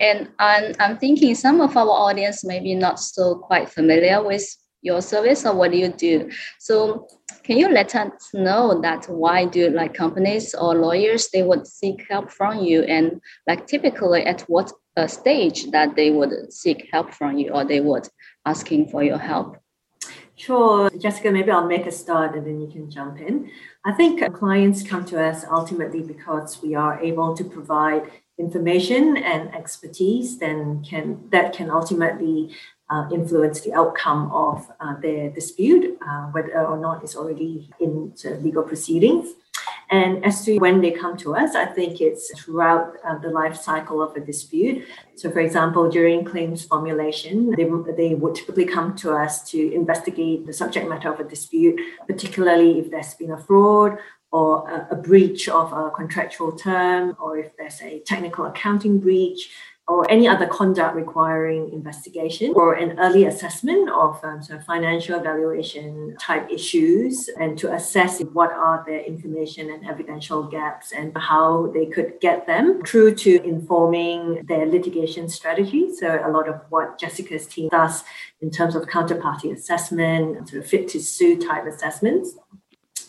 And 0.00 0.28
I'm, 0.38 0.74
I'm 0.80 0.98
thinking 0.98 1.34
some 1.34 1.60
of 1.60 1.76
our 1.76 1.88
audience 1.88 2.44
maybe 2.44 2.74
not 2.74 2.98
so 2.98 3.36
quite 3.36 3.68
familiar 3.68 4.24
with 4.24 4.44
your 4.86 5.02
service 5.02 5.44
or 5.44 5.54
what 5.54 5.72
do 5.72 5.78
you 5.78 5.88
do? 5.88 6.30
So 6.58 7.08
can 7.42 7.58
you 7.58 7.68
let 7.68 7.94
us 7.94 8.30
know 8.32 8.80
that 8.80 9.06
why 9.06 9.44
do 9.44 9.68
like 9.70 9.92
companies 9.94 10.54
or 10.54 10.74
lawyers 10.74 11.28
they 11.28 11.42
would 11.42 11.66
seek 11.66 12.06
help 12.08 12.30
from 12.30 12.60
you 12.60 12.82
and 12.84 13.20
like 13.46 13.66
typically 13.66 14.22
at 14.22 14.42
what 14.42 14.72
uh, 14.96 15.06
stage 15.06 15.70
that 15.72 15.96
they 15.96 16.10
would 16.10 16.52
seek 16.52 16.88
help 16.92 17.12
from 17.12 17.36
you 17.36 17.50
or 17.50 17.64
they 17.64 17.80
would 17.80 18.08
asking 18.46 18.88
for 18.88 19.02
your 19.02 19.18
help? 19.18 19.58
Sure, 20.38 20.90
Jessica, 20.90 21.30
maybe 21.30 21.50
I'll 21.50 21.66
make 21.66 21.86
a 21.86 21.92
start 21.92 22.36
and 22.36 22.46
then 22.46 22.60
you 22.60 22.68
can 22.68 22.90
jump 22.90 23.18
in. 23.20 23.50
I 23.84 23.92
think 23.92 24.20
clients 24.34 24.82
come 24.82 25.04
to 25.06 25.22
us 25.22 25.44
ultimately 25.50 26.02
because 26.02 26.62
we 26.62 26.74
are 26.74 27.00
able 27.00 27.34
to 27.34 27.42
provide 27.42 28.02
information 28.38 29.16
and 29.16 29.54
expertise 29.54 30.38
then 30.38 30.84
can 30.84 31.28
that 31.30 31.54
can 31.54 31.70
ultimately 31.70 32.54
uh, 32.90 33.08
influence 33.12 33.60
the 33.60 33.72
outcome 33.72 34.30
of 34.32 34.70
uh, 34.80 34.94
their 35.00 35.30
dispute, 35.30 35.98
uh, 36.06 36.26
whether 36.26 36.66
or 36.66 36.78
not 36.78 37.02
it's 37.02 37.16
already 37.16 37.70
in 37.80 38.12
legal 38.40 38.62
proceedings. 38.62 39.34
And 39.90 40.24
as 40.24 40.44
to 40.44 40.58
when 40.58 40.80
they 40.80 40.90
come 40.90 41.16
to 41.18 41.36
us, 41.36 41.54
I 41.54 41.64
think 41.66 42.00
it's 42.00 42.36
throughout 42.38 42.94
uh, 43.04 43.18
the 43.18 43.28
life 43.28 43.56
cycle 43.56 44.02
of 44.02 44.16
a 44.16 44.20
dispute. 44.20 44.84
So, 45.14 45.30
for 45.30 45.38
example, 45.38 45.88
during 45.88 46.24
claims 46.24 46.64
formulation, 46.64 47.50
they, 47.52 47.68
they 47.96 48.14
would 48.14 48.34
typically 48.34 48.64
come 48.64 48.96
to 48.96 49.12
us 49.12 49.48
to 49.50 49.72
investigate 49.72 50.46
the 50.46 50.52
subject 50.52 50.88
matter 50.88 51.12
of 51.12 51.20
a 51.20 51.24
dispute, 51.24 51.80
particularly 52.06 52.80
if 52.80 52.90
there's 52.90 53.14
been 53.14 53.30
a 53.30 53.38
fraud 53.38 53.98
or 54.32 54.68
a, 54.68 54.88
a 54.90 54.96
breach 54.96 55.48
of 55.48 55.72
a 55.72 55.90
contractual 55.90 56.52
term, 56.52 57.16
or 57.20 57.38
if 57.38 57.56
there's 57.56 57.80
a 57.80 58.00
technical 58.00 58.46
accounting 58.46 58.98
breach, 58.98 59.50
or 59.88 60.10
any 60.10 60.26
other 60.26 60.46
conduct 60.48 60.96
requiring 60.96 61.72
investigation 61.72 62.52
or 62.56 62.74
an 62.74 62.98
early 62.98 63.26
assessment 63.26 63.88
of 63.90 64.18
um, 64.24 64.42
sort 64.42 64.58
of 64.58 64.64
financial 64.64 65.16
evaluation 65.16 66.16
type 66.18 66.50
issues 66.50 67.28
and 67.40 67.56
to 67.56 67.72
assess 67.72 68.20
what 68.32 68.50
are 68.50 68.82
their 68.84 69.00
information 69.04 69.70
and 69.70 69.88
evidential 69.88 70.42
gaps 70.42 70.92
and 70.92 71.16
how 71.16 71.70
they 71.72 71.86
could 71.86 72.14
get 72.20 72.48
them 72.48 72.82
through 72.84 73.14
to 73.14 73.40
informing 73.44 74.44
their 74.46 74.66
litigation 74.66 75.28
strategy. 75.28 75.94
So 75.94 76.20
a 76.24 76.30
lot 76.30 76.48
of 76.48 76.60
what 76.68 76.98
Jessica's 76.98 77.46
team 77.46 77.68
does 77.68 78.02
in 78.40 78.50
terms 78.50 78.74
of 78.74 78.82
counterparty 78.86 79.52
assessment, 79.52 80.48
sort 80.48 80.64
of 80.64 80.68
fit 80.68 80.88
to 80.88 81.00
sue 81.00 81.40
type 81.40 81.64
assessments 81.64 82.36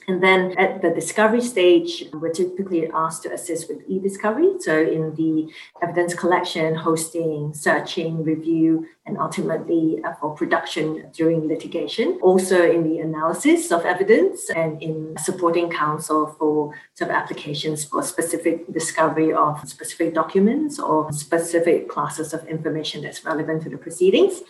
and 0.09 0.23
then 0.23 0.57
at 0.57 0.81
the 0.81 0.89
discovery 0.89 1.41
stage, 1.41 2.05
we're 2.13 2.31
typically 2.31 2.89
asked 2.93 3.23
to 3.23 3.33
assist 3.33 3.67
with 3.67 3.83
e-discovery. 3.89 4.53
So 4.59 4.81
in 4.81 5.13
the 5.15 5.51
evidence 5.81 6.13
collection, 6.13 6.75
hosting, 6.75 7.53
searching, 7.53 8.23
review, 8.23 8.87
and 9.05 9.17
ultimately 9.17 9.99
uh, 10.05 10.13
for 10.13 10.33
production 10.33 11.11
during 11.11 11.49
litigation. 11.49 12.19
Also 12.21 12.71
in 12.71 12.83
the 12.89 12.99
analysis 12.99 13.69
of 13.69 13.85
evidence 13.85 14.49
and 14.51 14.81
in 14.81 15.17
supporting 15.17 15.69
counsel 15.69 16.27
for 16.39 16.73
sort 16.93 17.11
of 17.11 17.15
applications 17.15 17.83
for 17.83 18.01
specific 18.01 18.71
discovery 18.71 19.33
of 19.33 19.59
specific 19.67 20.13
documents 20.13 20.79
or 20.79 21.11
specific 21.11 21.89
classes 21.89 22.33
of 22.33 22.47
information 22.47 23.01
that's 23.01 23.25
relevant 23.25 23.61
to 23.63 23.69
the 23.69 23.77
proceedings. 23.77 24.41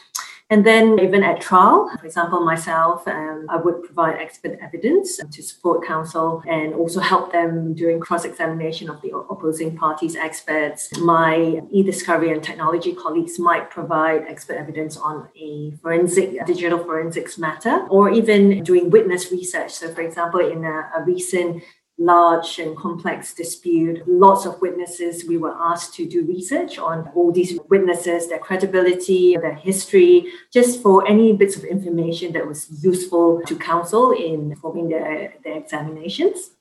And 0.49 0.65
then 0.65 0.97
even 0.99 1.23
at 1.23 1.41
trial, 1.41 1.89
for 1.99 2.05
example, 2.05 2.39
myself, 2.39 3.05
um, 3.05 3.47
I 3.49 3.57
would 3.57 3.83
provide 3.83 4.15
expert 4.17 4.57
evidence 4.61 5.17
to 5.17 5.43
support 5.43 5.85
counsel 5.85 6.41
and 6.47 6.73
also 6.73 7.01
help 7.01 7.33
them 7.33 7.73
during 7.73 7.99
cross-examination 7.99 8.89
of 8.89 9.01
the 9.01 9.11
opposing 9.29 9.75
party's 9.75 10.15
experts. 10.15 10.97
My 10.99 11.61
e-discovery 11.69 12.31
and 12.31 12.41
technology 12.41 12.93
colleagues 12.93 13.37
might 13.37 13.69
provide 13.69 14.23
expert 14.29 14.55
evidence 14.55 14.95
on 14.95 15.27
a 15.37 15.71
forensic, 15.81 16.45
digital 16.45 16.79
forensics 16.79 17.37
matter, 17.37 17.85
or 17.89 18.09
even 18.09 18.63
doing 18.63 18.89
witness 18.89 19.33
research. 19.33 19.71
So, 19.73 19.93
for 19.93 19.99
example, 19.99 20.39
in 20.39 20.63
a, 20.63 20.89
a 20.97 21.03
recent 21.03 21.61
large 21.97 22.59
and 22.59 22.77
complex 22.77 23.33
dispute. 23.33 24.03
Lots 24.07 24.45
of 24.45 24.61
witnesses, 24.61 25.25
we 25.27 25.37
were 25.37 25.55
asked 25.59 25.93
to 25.95 26.07
do 26.07 26.25
research 26.25 26.77
on 26.77 27.09
all 27.15 27.31
these 27.31 27.59
witnesses, 27.69 28.27
their 28.27 28.39
credibility, 28.39 29.35
their 29.35 29.55
history, 29.55 30.31
just 30.53 30.81
for 30.81 31.07
any 31.07 31.33
bits 31.33 31.55
of 31.55 31.63
information 31.63 32.33
that 32.33 32.45
was 32.45 32.67
useful 32.83 33.41
to 33.47 33.55
counsel 33.57 34.11
in 34.11 34.55
forming 34.57 34.89
their, 34.89 35.33
their 35.43 35.57
examinations. 35.57 36.51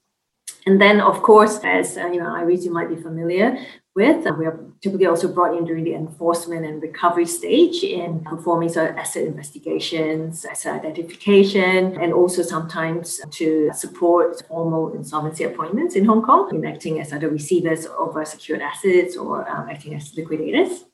And 0.64 0.80
then, 0.80 1.00
of 1.00 1.22
course, 1.22 1.60
as 1.62 1.96
uh, 1.96 2.06
you 2.06 2.18
know, 2.18 2.34
Iris, 2.34 2.64
you 2.64 2.72
might 2.72 2.88
be 2.88 2.96
familiar 2.96 3.58
with, 3.96 4.24
we 4.38 4.46
are 4.46 4.60
typically 4.82 5.06
also 5.06 5.26
brought 5.26 5.56
in 5.56 5.64
during 5.64 5.82
the 5.82 5.94
enforcement 5.94 6.66
and 6.66 6.82
recovery 6.82 7.26
stage 7.26 7.82
in 7.82 8.20
performing 8.20 8.68
sort 8.68 8.90
of 8.90 8.96
asset 8.96 9.24
investigations, 9.24 10.44
asset 10.44 10.74
identification, 10.74 11.98
and 12.00 12.12
also 12.12 12.42
sometimes 12.42 13.20
to 13.30 13.70
support 13.74 14.46
formal 14.46 14.94
insolvency 14.94 15.44
appointments 15.44 15.96
in 15.96 16.04
Hong 16.04 16.22
Kong, 16.22 16.54
in 16.54 16.64
acting 16.66 17.00
as 17.00 17.12
either 17.12 17.30
receivers 17.30 17.86
over 17.86 18.24
secured 18.24 18.60
assets 18.60 19.16
or 19.16 19.48
um, 19.48 19.68
acting 19.70 19.94
as 19.94 20.14
liquidators. 20.14 20.84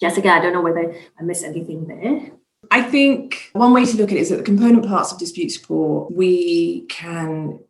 Jessica, 0.00 0.28
I 0.32 0.40
don't 0.40 0.52
know 0.52 0.60
whether 0.60 0.94
I 1.18 1.22
missed 1.22 1.44
anything 1.44 1.86
there. 1.86 2.32
I 2.70 2.82
think 2.82 3.50
one 3.52 3.72
way 3.72 3.84
to 3.84 3.96
look 3.96 4.10
at 4.10 4.16
it 4.16 4.20
is 4.20 4.30
that 4.30 4.36
the 4.36 4.42
component 4.42 4.86
parts 4.86 5.12
of 5.12 5.18
dispute 5.18 5.50
support, 5.50 6.12
we 6.12 6.82
can 6.88 7.60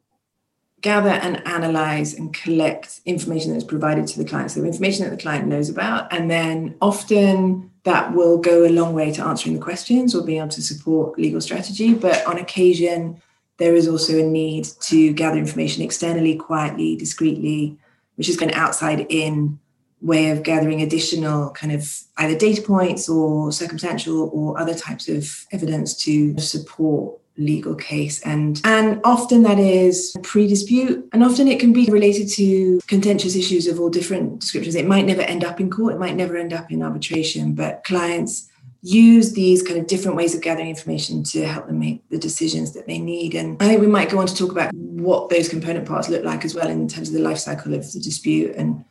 gather 0.83 1.11
and 1.11 1.47
analyze 1.47 2.13
and 2.15 2.35
collect 2.35 3.01
information 3.07 3.53
that's 3.53 3.65
provided 3.65 4.07
to 4.09 4.19
the 4.19 4.29
client. 4.29 4.51
So, 4.51 4.65
information 4.65 5.05
that 5.05 5.11
the 5.11 5.23
client 5.23 5.47
knows 5.47 5.69
about. 5.69 6.13
And 6.13 6.31
then 6.31 6.77
often 6.81 7.71
that 7.85 8.15
will 8.15 8.39
go 8.39 8.65
a 8.65 8.69
long 8.69 8.95
way 8.95 9.13
to 9.13 9.25
answering 9.25 9.55
the 9.55 9.63
questions 9.63 10.15
or 10.15 10.25
being 10.25 10.39
able 10.39 10.49
to 10.49 10.63
support 10.63 11.19
legal 11.19 11.41
strategy. 11.41 11.95
But 11.95 12.25
on 12.27 12.39
occasion, 12.39 13.21
there 13.59 13.75
is 13.75 13.89
also 13.89 14.19
a 14.19 14.23
need 14.23 14.67
to 14.81 15.13
gather 15.13 15.39
information 15.39 15.83
externally, 15.83 16.37
quietly, 16.37 16.97
discreetly, 16.97 17.79
which 18.17 18.29
is 18.29 18.41
an 18.43 18.51
outside 18.53 19.07
in 19.09 19.59
way 20.01 20.31
of 20.31 20.43
gathering 20.43 20.83
additional 20.83 21.51
kind 21.51 21.73
of 21.73 22.03
either 22.19 22.37
data 22.37 22.61
points 22.61 23.09
or 23.09 23.53
circumstantial 23.53 24.31
or 24.33 24.59
other 24.59 24.75
types 24.75 25.09
of 25.09 25.47
evidence 25.53 25.95
to 25.95 26.37
support 26.39 27.22
legal 27.37 27.75
case. 27.75 28.21
And 28.23 28.61
and 28.65 29.01
often 29.05 29.43
that 29.43 29.59
is 29.59 30.15
pre-dispute 30.23 31.09
and 31.13 31.25
often 31.25 31.49
it 31.49 31.61
can 31.61 31.73
be 31.73 31.87
related 31.87 32.29
to 32.31 32.81
contentious 32.87 33.37
issues 33.37 33.67
of 33.67 33.81
all 33.81 33.91
different 33.91 34.41
descriptions. 34.41 34.75
It 34.75 34.87
might 34.87 35.07
never 35.07 35.23
end 35.23 35.45
up 35.45 35.61
in 35.61 35.71
court 35.71 35.95
it 35.95 35.99
might 35.99 36.17
never 36.17 36.37
end 36.37 36.53
up 36.53 36.71
in 36.71 36.83
arbitration 36.83 37.55
but 37.55 37.85
clients 37.85 38.49
use 38.83 39.33
these 39.33 39.63
kind 39.63 39.79
of 39.79 39.87
different 39.87 40.17
ways 40.17 40.35
of 40.35 40.41
gathering 40.43 40.69
information 40.69 41.23
to 41.23 41.47
help 41.47 41.69
them 41.69 41.79
make 41.79 42.07
the 42.09 42.19
decisions 42.19 42.73
that 42.73 42.87
they 42.87 42.99
need. 42.99 43.35
And 43.35 43.57
i 43.63 43.67
think 43.67 43.81
we 43.81 43.87
might 43.87 44.11
go 44.11 44.19
on 44.19 44.27
to 44.27 44.35
talk 44.35 44.51
about 44.51 44.75
what 44.75 45.29
those 45.31 45.49
component 45.49 45.87
parts 45.87 46.09
look 46.09 46.25
like 46.25 46.45
as 46.45 46.55
well 46.55 46.69
in 46.69 46.89
terms 46.89 47.09
of 47.09 47.15
the 47.15 47.21
life 47.21 47.39
cycle 47.39 47.75
of 47.75 47.91
the 47.93 48.01
dispute. 48.01 48.55
And 48.57 48.85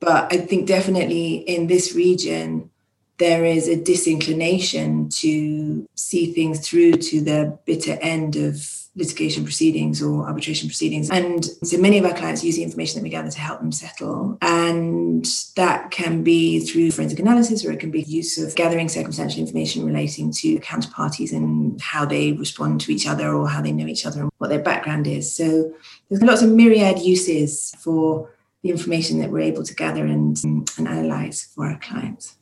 but 0.00 0.32
i 0.32 0.38
think 0.38 0.66
definitely 0.66 1.36
in 1.36 1.66
this 1.68 1.94
region 1.94 2.70
there 3.18 3.44
is 3.44 3.68
a 3.68 3.76
disinclination 3.76 5.08
to 5.08 5.86
see 5.94 6.32
things 6.32 6.66
through 6.66 6.92
to 6.92 7.20
the 7.20 7.58
bitter 7.64 7.98
end 8.00 8.36
of 8.36 8.84
litigation 8.96 9.42
proceedings 9.42 10.00
or 10.00 10.26
arbitration 10.26 10.68
proceedings. 10.68 11.10
And 11.10 11.44
so 11.64 11.78
many 11.78 11.98
of 11.98 12.04
our 12.04 12.14
clients 12.14 12.44
use 12.44 12.56
the 12.56 12.62
information 12.62 12.98
that 12.98 13.02
we 13.02 13.10
gather 13.10 13.30
to 13.30 13.40
help 13.40 13.60
them 13.60 13.72
settle. 13.72 14.38
And 14.40 15.26
that 15.56 15.90
can 15.90 16.22
be 16.22 16.60
through 16.60 16.92
forensic 16.92 17.18
analysis 17.18 17.64
or 17.64 17.72
it 17.72 17.80
can 17.80 17.90
be 17.90 18.02
use 18.02 18.38
of 18.38 18.54
gathering 18.54 18.88
circumstantial 18.88 19.40
information 19.40 19.84
relating 19.84 20.32
to 20.34 20.60
counterparties 20.60 21.32
and 21.32 21.80
how 21.80 22.04
they 22.04 22.32
respond 22.32 22.80
to 22.82 22.92
each 22.92 23.06
other 23.06 23.34
or 23.34 23.48
how 23.48 23.60
they 23.60 23.72
know 23.72 23.86
each 23.86 24.06
other 24.06 24.22
and 24.22 24.30
what 24.38 24.48
their 24.48 24.62
background 24.62 25.06
is. 25.06 25.34
So 25.34 25.72
there's 26.08 26.22
lots 26.22 26.42
of 26.42 26.50
myriad 26.50 27.00
uses 27.00 27.74
for 27.80 28.30
the 28.62 28.70
information 28.70 29.18
that 29.18 29.30
we're 29.30 29.40
able 29.40 29.64
to 29.64 29.74
gather 29.74 30.04
and, 30.04 30.36
and 30.44 30.88
analyze 30.88 31.48
for 31.54 31.66
our 31.66 31.78
clients. 31.80 32.36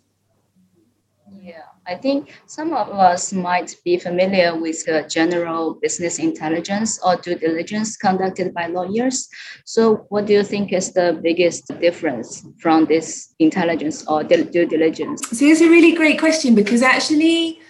I 1.87 1.97
think 1.97 2.33
some 2.47 2.73
of 2.73 2.91
us 2.91 3.33
might 3.33 3.75
be 3.85 3.99
familiar 3.99 4.59
with 4.59 4.85
the 4.85 5.05
general 5.09 5.75
business 5.75 6.21
intelligence 6.21 7.01
or 7.05 7.17
due 7.17 7.35
diligence 7.35 7.97
conducted 7.97 8.55
by 8.55 8.69
lawyers. 8.69 9.29
So, 9.65 10.07
what 10.09 10.27
do 10.27 10.33
you 10.33 10.45
think 10.45 10.73
is 10.73 10.93
the 10.93 11.19
biggest 11.21 11.67
difference 11.81 12.47
from 12.61 12.85
this 12.85 13.35
intelligence 13.41 14.07
or 14.07 14.23
due 14.23 14.67
diligence? 14.67 15.29
So, 15.37 15.45
it's 15.45 15.61
a 15.61 15.69
really 15.69 15.93
great 15.95 16.21
question 16.21 16.55
because 16.55 16.83
actually, 16.83 17.61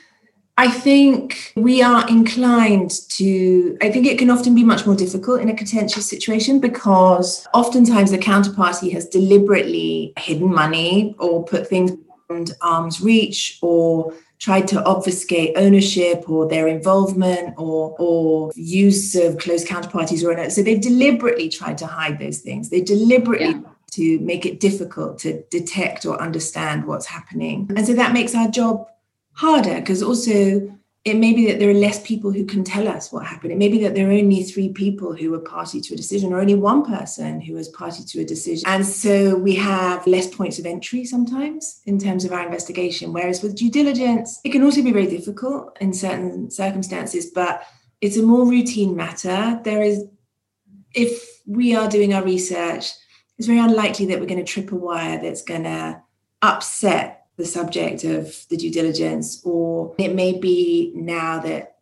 I 0.59 0.69
think 0.69 1.55
we 1.57 1.83
are 1.83 2.07
inclined 2.07 2.91
to, 3.17 3.79
I 3.81 3.91
think 3.91 4.07
it 4.07 4.19
can 4.19 4.29
often 4.29 4.55
be 4.55 4.63
much 4.63 4.85
more 4.85 4.95
difficult 4.95 5.41
in 5.41 5.49
a 5.49 5.57
contentious 5.57 6.07
situation 6.09 6.61
because 6.61 7.47
oftentimes 7.55 8.11
the 8.11 8.19
counterparty 8.19 8.93
has 8.93 9.09
deliberately 9.09 10.13
hidden 10.19 10.53
money 10.53 11.17
or 11.19 11.45
put 11.45 11.67
things 11.67 11.93
arm's 12.61 13.01
reach 13.01 13.59
or 13.63 14.13
tried 14.39 14.67
to 14.67 14.85
obfuscate 14.85 15.53
ownership 15.57 16.29
or 16.29 16.49
their 16.49 16.67
involvement 16.67 17.55
or 17.57 17.95
or 17.99 18.51
use 18.57 19.15
of 19.15 19.39
close 19.39 19.65
counterparties 19.65 20.25
or 20.25 20.35
not. 20.37 20.51
so 20.53 20.63
they've 20.63 20.81
deliberately 20.81 21.49
tried 21.49 21.79
to 21.79 21.87
hide 21.87 22.19
those 22.19 22.39
things 22.39 22.69
they 22.69 22.81
deliberately 22.81 23.47
yeah. 23.47 23.61
to 23.91 24.19
make 24.21 24.45
it 24.45 24.59
difficult 24.59 25.19
to 25.19 25.43
detect 25.51 26.05
or 26.05 26.21
understand 26.21 26.85
what's 26.87 27.07
happening 27.07 27.71
and 27.77 27.87
so 27.87 27.93
that 27.95 28.13
makes 28.13 28.35
our 28.35 28.49
job 28.49 28.87
harder 29.35 29.77
because 29.77 30.03
also 30.03 30.69
it 31.05 31.17
may 31.17 31.33
be 31.33 31.47
that 31.47 31.59
there 31.59 31.69
are 31.69 31.75
less 31.75 32.01
people 32.07 32.31
who 32.31 32.45
can 32.45 32.63
tell 32.63 32.87
us 32.87 33.11
what 33.11 33.27
happened. 33.27 33.53
It 33.53 33.59
may 33.59 33.69
be 33.69 33.83
that 33.83 33.95
there 33.95 34.09
are 34.09 34.13
only 34.13 34.45
three 34.45 34.69
people 34.69 35.13
who 35.13 35.33
were 35.33 35.41
party 35.41 35.81
to 35.81 35.95
a 35.95 35.97
decision, 35.97 36.33
or 36.33 36.41
only 36.41 36.55
one 36.55 36.85
person 36.85 37.41
who 37.41 37.55
was 37.55 37.69
party 37.71 38.05
to 38.05 38.21
a 38.21 38.25
decision. 38.25 38.69
And 38.69 38.87
so 38.87 39.35
we 39.35 39.57
have 39.57 40.07
less 40.07 40.33
points 40.33 40.61
of 40.61 40.67
entry 40.67 41.05
sometimes 41.05 41.81
in 41.87 41.99
terms 41.99 42.25
of 42.25 42.33
our 42.33 42.45
investigation. 42.45 43.13
Whereas 43.13 43.43
with 43.43 43.57
due 43.57 43.71
diligence, 43.71 44.41
it 44.45 44.51
can 44.51 44.63
also 44.63 44.81
be 44.81 44.93
very 44.93 45.09
difficult 45.09 45.77
in 45.81 45.93
certain 45.93 46.53
circumstances, 46.53 47.27
but 47.27 47.65
it's 48.01 48.17
a 48.17 48.23
more 48.23 48.49
routine 48.49 48.95
matter. 48.95 49.61
There 49.65 49.83
is, 49.83 50.05
if 50.95 51.41
we 51.47 51.75
are 51.75 51.89
doing 51.89 52.15
our 52.15 52.23
research, 52.23 52.93
it's 53.39 53.49
very 53.49 53.59
unlikely 53.59 54.07
that 54.07 54.21
we're 54.21 54.27
going 54.27 54.45
to 54.45 54.53
trip 54.53 54.71
a 54.71 54.77
wire 54.77 55.21
that's 55.21 55.43
going 55.43 55.65
to 55.65 56.01
upset 56.43 57.22
the 57.37 57.45
subject 57.45 58.05
of 58.05 58.47
the 58.49 58.57
due 58.57 58.71
diligence, 58.71 59.43
or 59.45 59.95
it 59.99 60.15
may 60.15 60.39
be 60.39 60.93
now 60.95 61.41
that 61.41 61.77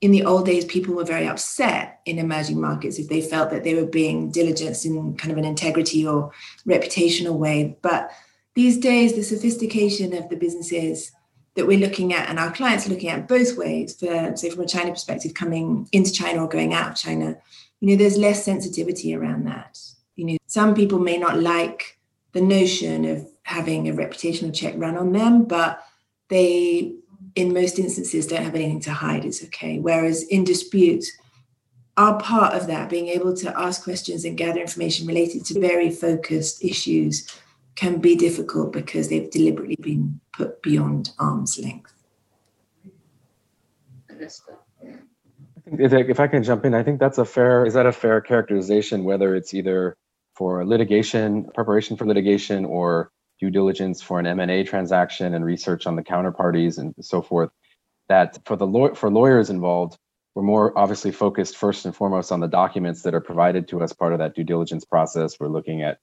in 0.00 0.10
the 0.10 0.24
old 0.24 0.44
days 0.44 0.64
people 0.64 0.94
were 0.94 1.04
very 1.04 1.26
upset 1.26 2.00
in 2.04 2.18
emerging 2.18 2.60
markets 2.60 2.98
if 2.98 3.08
they 3.08 3.22
felt 3.22 3.50
that 3.50 3.64
they 3.64 3.74
were 3.74 3.86
being 3.86 4.30
diligenced 4.30 4.84
in 4.84 5.16
kind 5.16 5.32
of 5.32 5.38
an 5.38 5.44
integrity 5.44 6.06
or 6.06 6.30
reputational 6.66 7.38
way. 7.38 7.76
But 7.80 8.10
these 8.54 8.78
days, 8.78 9.14
the 9.14 9.22
sophistication 9.22 10.14
of 10.14 10.28
the 10.28 10.36
businesses 10.36 11.12
that 11.54 11.66
we're 11.66 11.78
looking 11.78 12.12
at 12.12 12.28
and 12.28 12.38
our 12.38 12.52
clients 12.52 12.86
are 12.86 12.90
looking 12.90 13.10
at 13.10 13.28
both 13.28 13.56
ways 13.56 13.94
for 13.94 14.36
say 14.36 14.50
from 14.50 14.64
a 14.64 14.66
china 14.66 14.90
perspective 14.90 15.34
coming 15.34 15.88
into 15.92 16.12
china 16.12 16.42
or 16.42 16.48
going 16.48 16.74
out 16.74 16.90
of 16.90 16.96
china 16.96 17.36
you 17.80 17.88
know 17.88 17.96
there's 17.96 18.18
less 18.18 18.44
sensitivity 18.44 19.14
around 19.14 19.46
that 19.46 19.78
you 20.16 20.24
know 20.24 20.36
some 20.46 20.74
people 20.74 20.98
may 20.98 21.16
not 21.16 21.38
like 21.38 21.98
the 22.32 22.40
notion 22.40 23.04
of 23.04 23.26
having 23.44 23.88
a 23.88 23.92
reputational 23.92 24.52
check 24.52 24.74
run 24.76 24.96
on 24.96 25.12
them, 25.12 25.44
but 25.44 25.82
they, 26.28 26.94
in 27.34 27.54
most 27.54 27.78
instances, 27.78 28.26
don't 28.26 28.42
have 28.42 28.54
anything 28.54 28.80
to 28.80 28.92
hide. 28.92 29.24
It's 29.24 29.44
okay. 29.44 29.78
Whereas 29.78 30.24
in 30.24 30.44
dispute, 30.44 31.04
are 31.96 32.18
part 32.18 32.54
of 32.54 32.66
that, 32.66 32.90
being 32.90 33.08
able 33.08 33.36
to 33.36 33.58
ask 33.58 33.84
questions 33.84 34.24
and 34.24 34.36
gather 34.36 34.60
information 34.60 35.06
related 35.06 35.44
to 35.46 35.60
very 35.60 35.90
focused 35.90 36.64
issues 36.64 37.30
can 37.76 38.00
be 38.00 38.16
difficult 38.16 38.72
because 38.72 39.08
they've 39.08 39.30
deliberately 39.30 39.76
been 39.80 40.20
put 40.32 40.60
beyond 40.62 41.10
arm's 41.18 41.58
length. 41.58 41.92
I 44.10 44.14
think 45.76 46.08
If 46.10 46.20
I 46.20 46.26
can 46.26 46.42
jump 46.42 46.64
in, 46.64 46.74
I 46.74 46.82
think 46.82 46.98
that's 47.00 47.18
a 47.18 47.24
fair, 47.24 47.64
is 47.64 47.74
that 47.74 47.86
a 47.86 47.92
fair 47.92 48.20
characterization, 48.20 49.04
whether 49.04 49.34
it's 49.34 49.54
either 49.54 49.96
for 50.34 50.64
litigation, 50.66 51.44
preparation 51.54 51.96
for 51.96 52.06
litigation, 52.06 52.64
or 52.64 53.10
due 53.40 53.50
diligence 53.50 54.00
for 54.00 54.18
an 54.20 54.26
M&A 54.26 54.64
transaction 54.64 55.34
and 55.34 55.44
research 55.44 55.86
on 55.86 55.96
the 55.96 56.02
counterparties 56.02 56.78
and 56.78 56.94
so 57.00 57.22
forth, 57.22 57.50
that 58.08 58.38
for 58.44 58.56
the 58.56 58.66
law- 58.66 58.94
for 58.94 59.10
lawyers 59.10 59.50
involved, 59.50 59.98
we're 60.34 60.42
more 60.42 60.76
obviously 60.76 61.12
focused 61.12 61.56
first 61.56 61.84
and 61.84 61.94
foremost 61.94 62.32
on 62.32 62.40
the 62.40 62.48
documents 62.48 63.02
that 63.02 63.14
are 63.14 63.20
provided 63.20 63.68
to 63.68 63.82
us 63.82 63.92
part 63.92 64.12
of 64.12 64.18
that 64.18 64.34
due 64.34 64.44
diligence 64.44 64.84
process. 64.84 65.38
We're 65.38 65.48
looking 65.48 65.82
at 65.82 65.98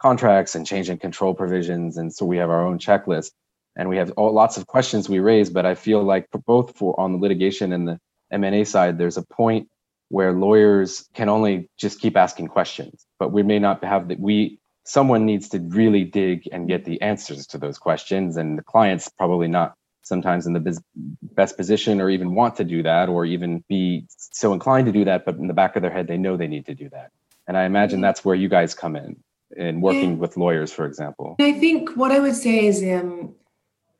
contracts 0.00 0.54
and 0.54 0.66
change 0.66 0.90
in 0.90 0.98
control 0.98 1.34
provisions, 1.34 1.96
and 1.96 2.12
so 2.12 2.26
we 2.26 2.38
have 2.38 2.50
our 2.50 2.66
own 2.66 2.78
checklist, 2.78 3.30
and 3.76 3.88
we 3.88 3.96
have 3.96 4.10
all, 4.12 4.32
lots 4.32 4.56
of 4.56 4.66
questions 4.66 5.08
we 5.08 5.20
raise. 5.20 5.50
But 5.50 5.66
I 5.66 5.74
feel 5.74 6.02
like 6.02 6.26
both 6.46 6.76
for 6.76 6.98
on 6.98 7.12
the 7.12 7.18
litigation 7.18 7.72
and 7.72 7.88
the 7.88 7.98
M&A 8.32 8.64
side, 8.64 8.98
there's 8.98 9.16
a 9.16 9.22
point 9.22 9.68
where 10.08 10.32
lawyers 10.32 11.08
can 11.14 11.28
only 11.28 11.68
just 11.78 12.00
keep 12.00 12.16
asking 12.16 12.48
questions, 12.48 13.06
but 13.18 13.32
we 13.32 13.42
may 13.42 13.58
not 13.58 13.82
have 13.84 14.08
that 14.08 14.20
we 14.20 14.60
someone 14.88 15.26
needs 15.26 15.48
to 15.50 15.58
really 15.58 16.04
dig 16.04 16.48
and 16.52 16.68
get 16.68 16.84
the 16.84 17.00
answers 17.02 17.46
to 17.48 17.58
those 17.58 17.78
questions 17.78 18.36
and 18.36 18.58
the 18.58 18.62
client's 18.62 19.08
probably 19.08 19.48
not 19.48 19.74
sometimes 20.02 20.46
in 20.46 20.52
the 20.52 20.80
best 21.22 21.56
position 21.56 22.00
or 22.00 22.08
even 22.08 22.34
want 22.34 22.56
to 22.56 22.64
do 22.64 22.82
that 22.82 23.08
or 23.08 23.24
even 23.24 23.64
be 23.68 24.06
so 24.08 24.52
inclined 24.52 24.86
to 24.86 24.92
do 24.92 25.04
that 25.04 25.24
but 25.24 25.34
in 25.36 25.48
the 25.48 25.54
back 25.54 25.74
of 25.74 25.82
their 25.82 25.90
head 25.90 26.06
they 26.06 26.16
know 26.16 26.36
they 26.36 26.46
need 26.46 26.66
to 26.66 26.74
do 26.74 26.88
that. 26.90 27.10
And 27.48 27.56
i 27.56 27.64
imagine 27.64 28.00
that's 28.00 28.24
where 28.24 28.36
you 28.36 28.48
guys 28.48 28.74
come 28.74 28.96
in 28.96 29.16
in 29.56 29.80
working 29.80 30.12
yeah. 30.12 30.16
with 30.16 30.36
lawyers 30.36 30.72
for 30.72 30.86
example. 30.86 31.36
I 31.40 31.52
think 31.52 31.96
what 31.96 32.12
i 32.12 32.18
would 32.18 32.36
say 32.36 32.66
is 32.66 32.82
um, 32.82 33.34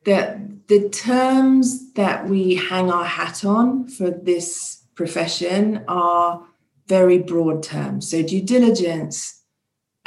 that 0.05 0.67
the 0.67 0.87
terms 0.89 1.93
that 1.93 2.27
we 2.27 2.55
hang 2.55 2.91
our 2.91 3.05
hat 3.05 3.43
on 3.43 3.87
for 3.87 4.09
this 4.09 4.83
profession 4.95 5.83
are 5.87 6.43
very 6.87 7.19
broad 7.19 7.63
terms. 7.63 8.09
So 8.09 8.21
due 8.23 8.41
diligence 8.41 9.36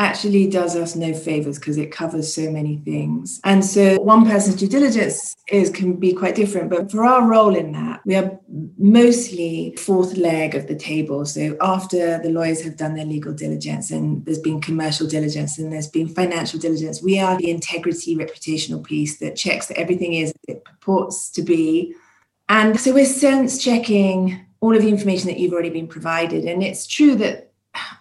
actually 0.01 0.49
does 0.49 0.75
us 0.75 0.97
no 0.97 1.13
favors 1.13 1.59
because 1.59 1.77
it 1.77 1.93
covers 1.93 2.35
so 2.35 2.51
many 2.51 2.79
things. 2.79 3.39
And 3.45 3.63
so 3.63 4.01
one 4.01 4.25
person's 4.25 4.57
due 4.57 4.67
diligence 4.67 5.37
is 5.49 5.69
can 5.69 5.97
be 5.97 6.15
quite 6.15 6.35
different, 6.35 6.71
but 6.71 6.91
for 6.91 7.05
our 7.05 7.29
role 7.29 7.55
in 7.55 7.73
that, 7.73 8.01
we 8.07 8.17
are 8.17 8.41
mostly 8.79 9.77
fourth 9.79 10.17
leg 10.17 10.55
of 10.55 10.69
the 10.69 10.75
table. 10.75 11.27
So 11.27 11.55
after 11.61 12.19
the 12.19 12.31
lawyers 12.31 12.63
have 12.63 12.79
done 12.79 12.95
their 12.95 13.05
legal 13.05 13.35
diligence 13.35 13.91
and 13.91 14.25
there's 14.25 14.39
been 14.39 14.63
commercial 14.63 15.07
diligence 15.07 15.59
and 15.59 15.71
there's 15.71 15.89
been 15.89 16.09
financial 16.09 16.59
diligence, 16.59 17.03
we 17.03 17.21
are 17.21 17.37
the 17.37 17.51
integrity 17.51 18.17
reputational 18.17 18.83
piece 18.83 19.19
that 19.19 19.37
checks 19.37 19.67
that 19.67 19.77
everything 19.77 20.15
is 20.15 20.33
it 20.49 20.65
purports 20.65 21.29
to 21.33 21.43
be. 21.43 21.95
And 22.49 22.81
so 22.81 22.95
we're 22.95 23.05
sense 23.05 23.63
checking 23.63 24.47
all 24.61 24.75
of 24.75 24.83
the 24.83 24.89
information 24.89 25.29
that 25.29 25.39
you've 25.39 25.53
already 25.53 25.71
been 25.71 25.89
provided. 25.89 26.47
And 26.47 26.63
it's 26.63 26.87
true 26.87 27.17
that 27.17 27.50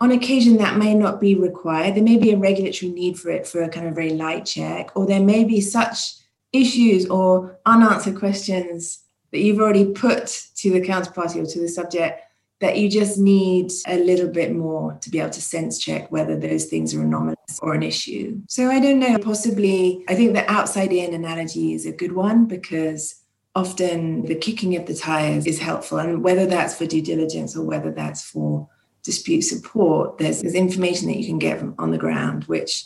on 0.01 0.11
occasion 0.11 0.57
that 0.57 0.77
may 0.77 0.93
not 0.93 1.19
be 1.19 1.35
required. 1.35 1.95
There 1.95 2.03
may 2.03 2.17
be 2.17 2.31
a 2.31 2.37
regulatory 2.37 2.91
need 2.91 3.19
for 3.19 3.29
it 3.29 3.45
for 3.45 3.61
a 3.61 3.69
kind 3.69 3.87
of 3.87 3.95
very 3.95 4.11
light 4.11 4.45
check, 4.45 4.95
or 4.95 5.05
there 5.05 5.23
may 5.23 5.43
be 5.43 5.61
such 5.61 6.15
issues 6.53 7.05
or 7.07 7.59
unanswered 7.65 8.17
questions 8.17 9.03
that 9.31 9.39
you've 9.39 9.59
already 9.59 9.85
put 9.85 10.47
to 10.55 10.71
the 10.71 10.81
counterparty 10.81 11.35
or 11.35 11.45
to 11.45 11.59
the 11.59 11.67
subject 11.67 12.23
that 12.61 12.77
you 12.77 12.89
just 12.89 13.17
need 13.17 13.71
a 13.87 13.97
little 14.03 14.27
bit 14.27 14.53
more 14.53 14.97
to 15.01 15.09
be 15.09 15.19
able 15.19 15.29
to 15.29 15.41
sense 15.41 15.79
check 15.79 16.11
whether 16.11 16.35
those 16.37 16.65
things 16.65 16.93
are 16.93 17.01
anomalous 17.01 17.59
or 17.61 17.73
an 17.73 17.83
issue. 17.83 18.41
So 18.49 18.69
I 18.69 18.79
don't 18.79 18.99
know, 18.99 19.17
possibly, 19.17 20.03
I 20.09 20.15
think 20.15 20.33
the 20.33 20.49
outside 20.51 20.91
in 20.91 21.13
analogy 21.13 21.73
is 21.73 21.85
a 21.85 21.91
good 21.91 22.11
one 22.11 22.47
because 22.47 23.15
often 23.55 24.25
the 24.25 24.35
kicking 24.35 24.75
of 24.75 24.87
the 24.87 24.95
tires 24.95 25.47
is 25.47 25.59
helpful. 25.59 25.99
And 25.99 26.23
whether 26.23 26.45
that's 26.45 26.75
for 26.75 26.85
due 26.85 27.01
diligence 27.01 27.55
or 27.55 27.63
whether 27.63 27.91
that's 27.91 28.23
for 28.23 28.67
dispute 29.09 29.41
support, 29.41 30.19
there's, 30.19 30.41
there's 30.41 30.53
information 30.53 31.07
that 31.07 31.17
you 31.17 31.25
can 31.25 31.39
get 31.39 31.57
from 31.59 31.73
on 31.79 31.89
the 31.89 31.97
ground, 31.97 32.43
which 32.43 32.85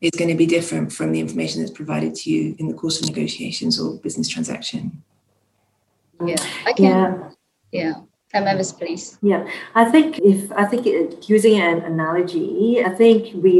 is 0.00 0.12
going 0.12 0.30
to 0.30 0.36
be 0.36 0.46
different 0.46 0.92
from 0.92 1.10
the 1.12 1.18
information 1.18 1.60
that's 1.60 1.72
provided 1.72 2.14
to 2.14 2.30
you 2.30 2.54
in 2.60 2.68
the 2.68 2.74
course 2.74 3.00
of 3.00 3.08
negotiations 3.08 3.80
or 3.80 3.96
business 4.06 4.28
transaction. 4.28 5.02
Yeah, 6.24 6.36
I 6.64 6.72
can. 6.72 7.34
Yeah. 7.72 7.94
yeah. 8.32 8.40
Mavis, 8.40 8.72
please. 8.72 9.18
Yeah, 9.22 9.48
I 9.74 9.84
think 9.92 10.18
if 10.18 10.50
I 10.52 10.64
think 10.64 10.86
it, 10.86 11.28
using 11.28 11.60
an 11.60 11.78
analogy, 11.92 12.82
I 12.84 12.90
think 12.90 13.34
we 13.44 13.52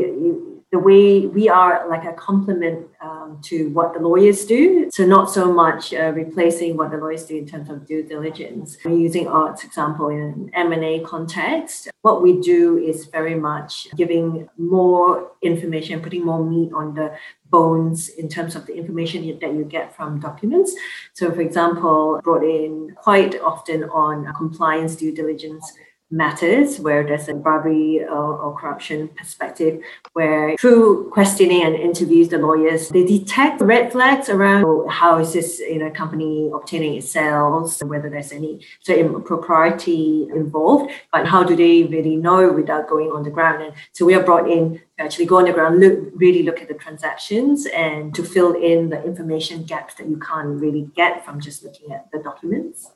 the 0.75 0.81
way 0.81 1.29
we 1.29 1.49
are 1.49 1.89
like 1.89 2.05
a 2.05 2.13
complement 2.15 2.85
um, 3.01 3.39
to 3.43 3.69
what 3.69 3.95
the 3.95 4.01
lawyers 4.01 4.45
do. 4.45 4.91
So 4.91 5.07
not 5.07 5.31
so 5.31 5.53
much 5.53 5.95
uh, 5.95 6.11
replacing 6.11 6.77
what 6.77 6.91
the 6.91 6.97
lawyers 6.97 7.27
do 7.27 7.37
in 7.37 7.47
terms 7.47 7.71
of 7.71 7.87
due 7.87 8.03
diligence. 8.03 8.77
Using 8.85 9.29
art's 9.29 9.63
example 9.63 10.09
in 10.09 10.19
an 10.19 10.51
M&A 10.73 10.99
context, 11.05 11.91
what 12.03 12.23
we 12.25 12.41
do 12.41 12.77
is 12.77 13.07
very 13.07 13.37
much 13.37 13.87
giving 13.95 14.49
more 14.59 15.31
information, 15.43 16.03
putting 16.03 16.25
more 16.25 16.45
meat 16.45 16.73
on 16.73 16.93
the 16.93 17.17
bones 17.51 18.09
in 18.09 18.29
terms 18.29 18.57
of 18.57 18.67
the 18.67 18.75
information 18.75 19.21
that 19.41 19.55
you 19.55 19.65
get 19.65 19.95
from 19.95 20.19
documents. 20.19 20.75
So 21.13 21.31
for 21.31 21.41
example, 21.41 22.21
brought 22.25 22.43
in 22.43 22.97
quite 22.97 23.41
often 23.41 23.85
on 23.85 24.35
compliance 24.35 24.97
due 24.97 25.15
diligence 25.15 25.73
matters 26.15 26.79
where 26.79 27.03
there's 27.05 27.29
a 27.29 27.35
bribery 27.35 28.05
or, 28.05 28.39
or, 28.39 28.55
corruption 28.55 29.09
perspective 29.09 29.83
where 30.13 30.57
through 30.59 31.11
questioning 31.11 31.63
and 31.65 31.75
interviews 31.75 32.29
the 32.29 32.39
lawyers 32.39 32.89
they 32.91 33.05
detect 33.05 33.61
red 33.61 33.91
flags 33.91 34.29
around 34.29 34.65
how 34.89 35.19
is 35.19 35.33
this 35.33 35.59
you 35.59 35.79
know 35.79 35.91
company 35.91 36.51
obtaining 36.55 36.95
its 36.95 37.11
sales 37.11 37.83
whether 37.83 38.09
there's 38.09 38.31
any 38.31 38.65
certain 38.81 39.21
propriety 39.23 40.29
involved 40.35 40.93
but 41.13 41.27
how 41.27 41.43
do 41.43 41.57
they 41.57 41.83
really 41.85 42.17
know 42.17 42.53
without 42.53 42.89
going 42.89 43.11
on 43.11 43.23
the 43.23 43.31
ground? 43.31 43.63
And 43.63 43.75
so 43.93 44.05
we 44.05 44.15
are 44.15 44.23
brought 44.23 44.51
in 44.51 44.81
to 44.99 45.05
actually 45.05 45.27
go 45.27 45.39
on 45.39 45.45
the 45.45 45.53
ground 45.53 45.81
look 45.81 45.99
really 46.15 46.43
look 46.43 46.61
at 46.61 46.69
the 46.69 46.75
transactions 46.75 47.67
and 47.67 48.15
to 48.15 48.23
fill 48.23 48.55
in 48.55 48.91
the 48.91 49.03
information 49.05 49.65
gaps 49.65 49.95
that 49.95 50.09
you 50.09 50.19
can't 50.19 50.61
really 50.61 50.89
get 50.95 51.25
from 51.25 51.41
just 51.41 51.65
looking 51.65 51.93
at 51.93 52.11
the 52.13 52.19
documents 52.21 52.91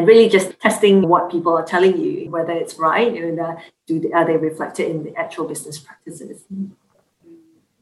and 0.00 0.08
really 0.08 0.30
just 0.30 0.58
testing 0.60 1.06
what 1.06 1.30
people 1.30 1.52
are 1.52 1.62
telling 1.62 2.00
you, 2.00 2.30
whether 2.30 2.52
it's 2.52 2.78
right 2.78 3.14
and 3.22 3.38
uh, 3.38 3.54
do 3.86 4.10
are 4.14 4.26
they 4.26 4.38
reflected 4.38 4.90
in 4.90 5.04
the 5.04 5.14
actual 5.14 5.46
business 5.46 5.78
practices. 5.78 6.44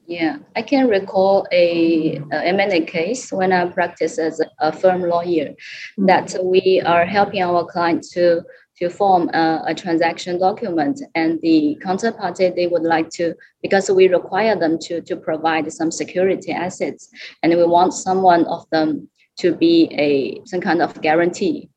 Yeah, 0.08 0.38
I 0.56 0.62
can 0.62 0.88
recall 0.88 1.46
a, 1.52 2.16
a 2.32 2.38
M&A 2.56 2.80
case 2.80 3.30
when 3.30 3.52
I 3.52 3.66
practiced 3.66 4.18
as 4.18 4.40
a, 4.58 4.72
firm 4.72 5.02
lawyer 5.02 5.54
that 5.98 6.34
we 6.42 6.82
are 6.84 7.06
helping 7.06 7.40
our 7.40 7.64
client 7.64 8.04
to 8.14 8.42
to 8.78 8.90
form 8.90 9.28
a, 9.32 9.62
a, 9.68 9.74
transaction 9.74 10.40
document 10.40 11.00
and 11.14 11.40
the 11.40 11.78
counterparty 11.84 12.52
they 12.52 12.66
would 12.66 12.82
like 12.82 13.10
to 13.10 13.34
because 13.62 13.88
we 13.90 14.08
require 14.08 14.56
them 14.58 14.76
to 14.86 15.00
to 15.02 15.14
provide 15.14 15.72
some 15.72 15.92
security 15.92 16.50
assets 16.50 17.10
and 17.44 17.56
we 17.56 17.64
want 17.64 17.92
someone 17.92 18.44
of 18.46 18.68
them 18.70 19.08
to 19.36 19.54
be 19.54 19.74
a 20.06 20.40
some 20.46 20.60
kind 20.60 20.82
of 20.82 21.00
guarantee 21.00 21.68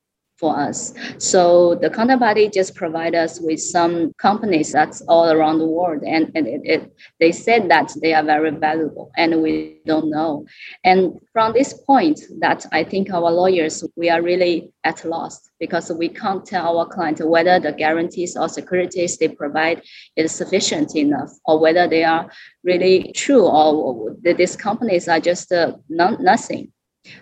for 0.41 0.59
us. 0.59 0.93
So 1.19 1.75
the 1.75 1.89
counterparty 1.89 2.51
just 2.51 2.73
provide 2.75 3.13
us 3.13 3.39
with 3.39 3.61
some 3.61 4.11
companies 4.13 4.71
that's 4.71 5.01
all 5.01 5.31
around 5.31 5.59
the 5.59 5.67
world. 5.67 6.01
And, 6.03 6.31
and 6.35 6.47
it, 6.47 6.61
it, 6.65 6.93
they 7.19 7.31
said 7.31 7.69
that 7.69 7.93
they 8.01 8.13
are 8.15 8.23
very 8.23 8.49
valuable 8.49 9.11
and 9.15 9.41
we 9.43 9.77
don't 9.85 10.09
know. 10.09 10.45
And 10.83 11.19
from 11.31 11.53
this 11.53 11.73
point 11.73 12.19
that 12.39 12.65
I 12.71 12.83
think 12.83 13.13
our 13.13 13.31
lawyers, 13.31 13.85
we 13.95 14.09
are 14.09 14.21
really 14.21 14.73
at 14.83 15.05
loss 15.05 15.47
because 15.59 15.91
we 15.91 16.09
can't 16.09 16.43
tell 16.43 16.79
our 16.79 16.87
client 16.87 17.21
whether 17.23 17.59
the 17.59 17.71
guarantees 17.71 18.35
or 18.35 18.49
securities 18.49 19.17
they 19.17 19.27
provide 19.27 19.83
is 20.15 20.31
sufficient 20.31 20.95
enough 20.95 21.31
or 21.45 21.59
whether 21.59 21.87
they 21.87 22.03
are 22.03 22.31
really 22.63 23.11
true 23.15 23.45
or 23.45 24.15
these 24.23 24.55
companies 24.55 25.07
are 25.07 25.19
just 25.19 25.51
uh, 25.51 25.73
non- 25.87 26.23
nothing. 26.23 26.71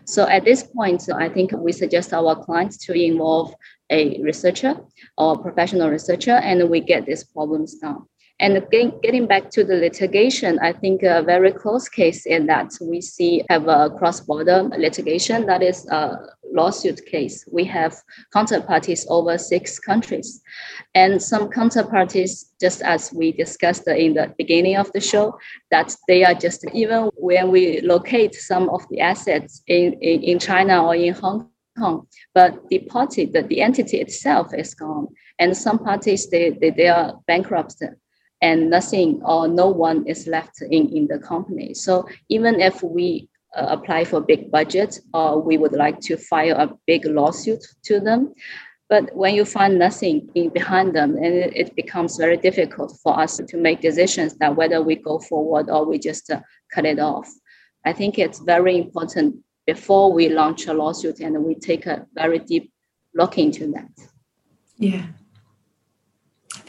So 0.06 0.28
at 0.28 0.44
this 0.46 0.64
point, 0.64 1.04
I 1.14 1.30
think 1.30 1.52
we 1.52 1.72
suggest 1.72 2.14
our 2.14 2.36
clients 2.36 2.78
to 2.86 2.94
involve 2.94 3.54
a 3.90 4.22
researcher 4.22 4.80
or 5.18 5.38
professional 5.38 5.90
researcher, 5.90 6.32
and 6.32 6.70
we 6.70 6.82
get 6.82 7.06
these 7.06 7.24
problems 7.24 7.76
down. 7.76 8.08
And 8.42 8.66
getting, 8.72 8.98
getting 9.04 9.28
back 9.28 9.50
to 9.52 9.66
the 9.66 9.76
litigation, 9.76 10.60
I 10.60 10.72
think 10.72 11.04
a 11.04 11.22
very 11.22 11.52
close 11.52 11.90
case 11.90 12.26
in 12.26 12.46
that 12.46 12.72
we 12.80 13.02
see 13.02 13.44
have 13.50 13.68
a 13.68 13.90
cross-border 13.90 14.64
litigation 14.78 15.46
that 15.48 15.62
is 15.62 15.86
a 15.90 16.18
lawsuit 16.54 17.06
case. 17.06 17.46
We 17.52 17.66
have 17.66 17.98
counterparties 18.34 19.06
over 19.10 19.38
six 19.38 19.78
countries. 19.78 20.42
And 20.96 21.22
some 21.22 21.50
counterparties, 21.50 22.46
just 22.62 22.82
as 22.82 23.12
we 23.14 23.34
discussed 23.34 23.88
in 23.88 24.14
the 24.14 24.34
beginning 24.38 24.78
of 24.78 24.90
the 24.94 25.02
show, 25.02 25.38
that 25.72 25.94
they 26.08 26.24
are 26.24 26.34
just, 26.34 26.64
even 26.74 27.12
when 27.18 27.52
we 27.52 27.82
locate 27.82 28.36
some 28.36 28.70
of 28.70 28.88
the 28.90 29.02
assets 29.02 29.64
in, 29.68 29.94
in, 30.02 30.24
in 30.24 30.40
China 30.40 30.86
or 30.86 30.96
in 30.96 31.14
Hong 31.14 31.50
Kong, 31.78 32.08
but 32.34 32.70
the 32.70 32.80
party, 32.80 33.26
the, 33.26 33.44
the 33.44 33.62
entity 33.62 33.98
itself 33.98 34.54
is 34.54 34.74
gone. 34.74 35.08
And 35.40 35.56
some 35.56 35.80
parties, 35.80 36.30
they, 36.30 36.52
they, 36.52 36.70
they 36.70 36.88
are 36.88 37.20
bankrupted 37.28 37.96
and 38.42 38.70
nothing 38.70 39.22
or 39.24 39.48
no 39.48 39.68
one 39.68 40.08
is 40.08 40.28
left 40.28 40.62
in, 40.62 40.90
in 40.96 41.08
the 41.08 41.20
company. 41.20 41.74
So 41.74 42.08
even 42.30 42.60
if 42.60 42.82
we 42.82 43.30
uh, 43.56 43.68
apply 43.70 44.06
for 44.06 44.22
big 44.22 44.52
budget 44.52 45.00
or 45.14 45.42
we 45.42 45.58
would 45.58 45.74
like 45.74 46.00
to 46.02 46.18
file 46.18 46.58
a 46.58 46.74
big 46.88 47.06
lawsuit 47.06 47.66
to 47.84 48.00
them, 48.00 48.34
but 48.90 49.16
when 49.16 49.36
you 49.36 49.46
find 49.46 49.78
nothing 49.78 50.30
in 50.34 50.50
behind 50.50 50.96
them, 50.96 51.16
and 51.16 51.26
it, 51.26 51.54
it 51.56 51.76
becomes 51.76 52.18
very 52.18 52.38
difficult 52.38 52.98
for 53.04 53.20
us 53.20 53.38
to 53.38 53.58
make 53.58 53.82
decisions 53.82 54.36
that 54.38 54.56
whether 54.56 54.82
we 54.82 54.96
go 54.96 55.20
forward 55.20 55.70
or 55.70 55.86
we 55.86 56.00
just 56.00 56.32
uh, 56.32 56.42
cut 56.74 56.86
it 56.86 57.00
off. 57.00 57.30
I 57.86 57.94
think 57.94 58.18
it's 58.18 58.40
very 58.40 58.78
important 58.78 59.36
before 59.68 60.12
we 60.12 60.30
launch 60.30 60.66
a 60.66 60.74
lawsuit 60.74 61.20
and 61.20 61.44
we 61.44 61.54
take 61.54 61.86
a 61.86 62.08
very 62.16 62.40
deep 62.40 62.74
look 63.14 63.38
into 63.38 63.72
that. 63.74 63.92
Yeah, 64.78 65.06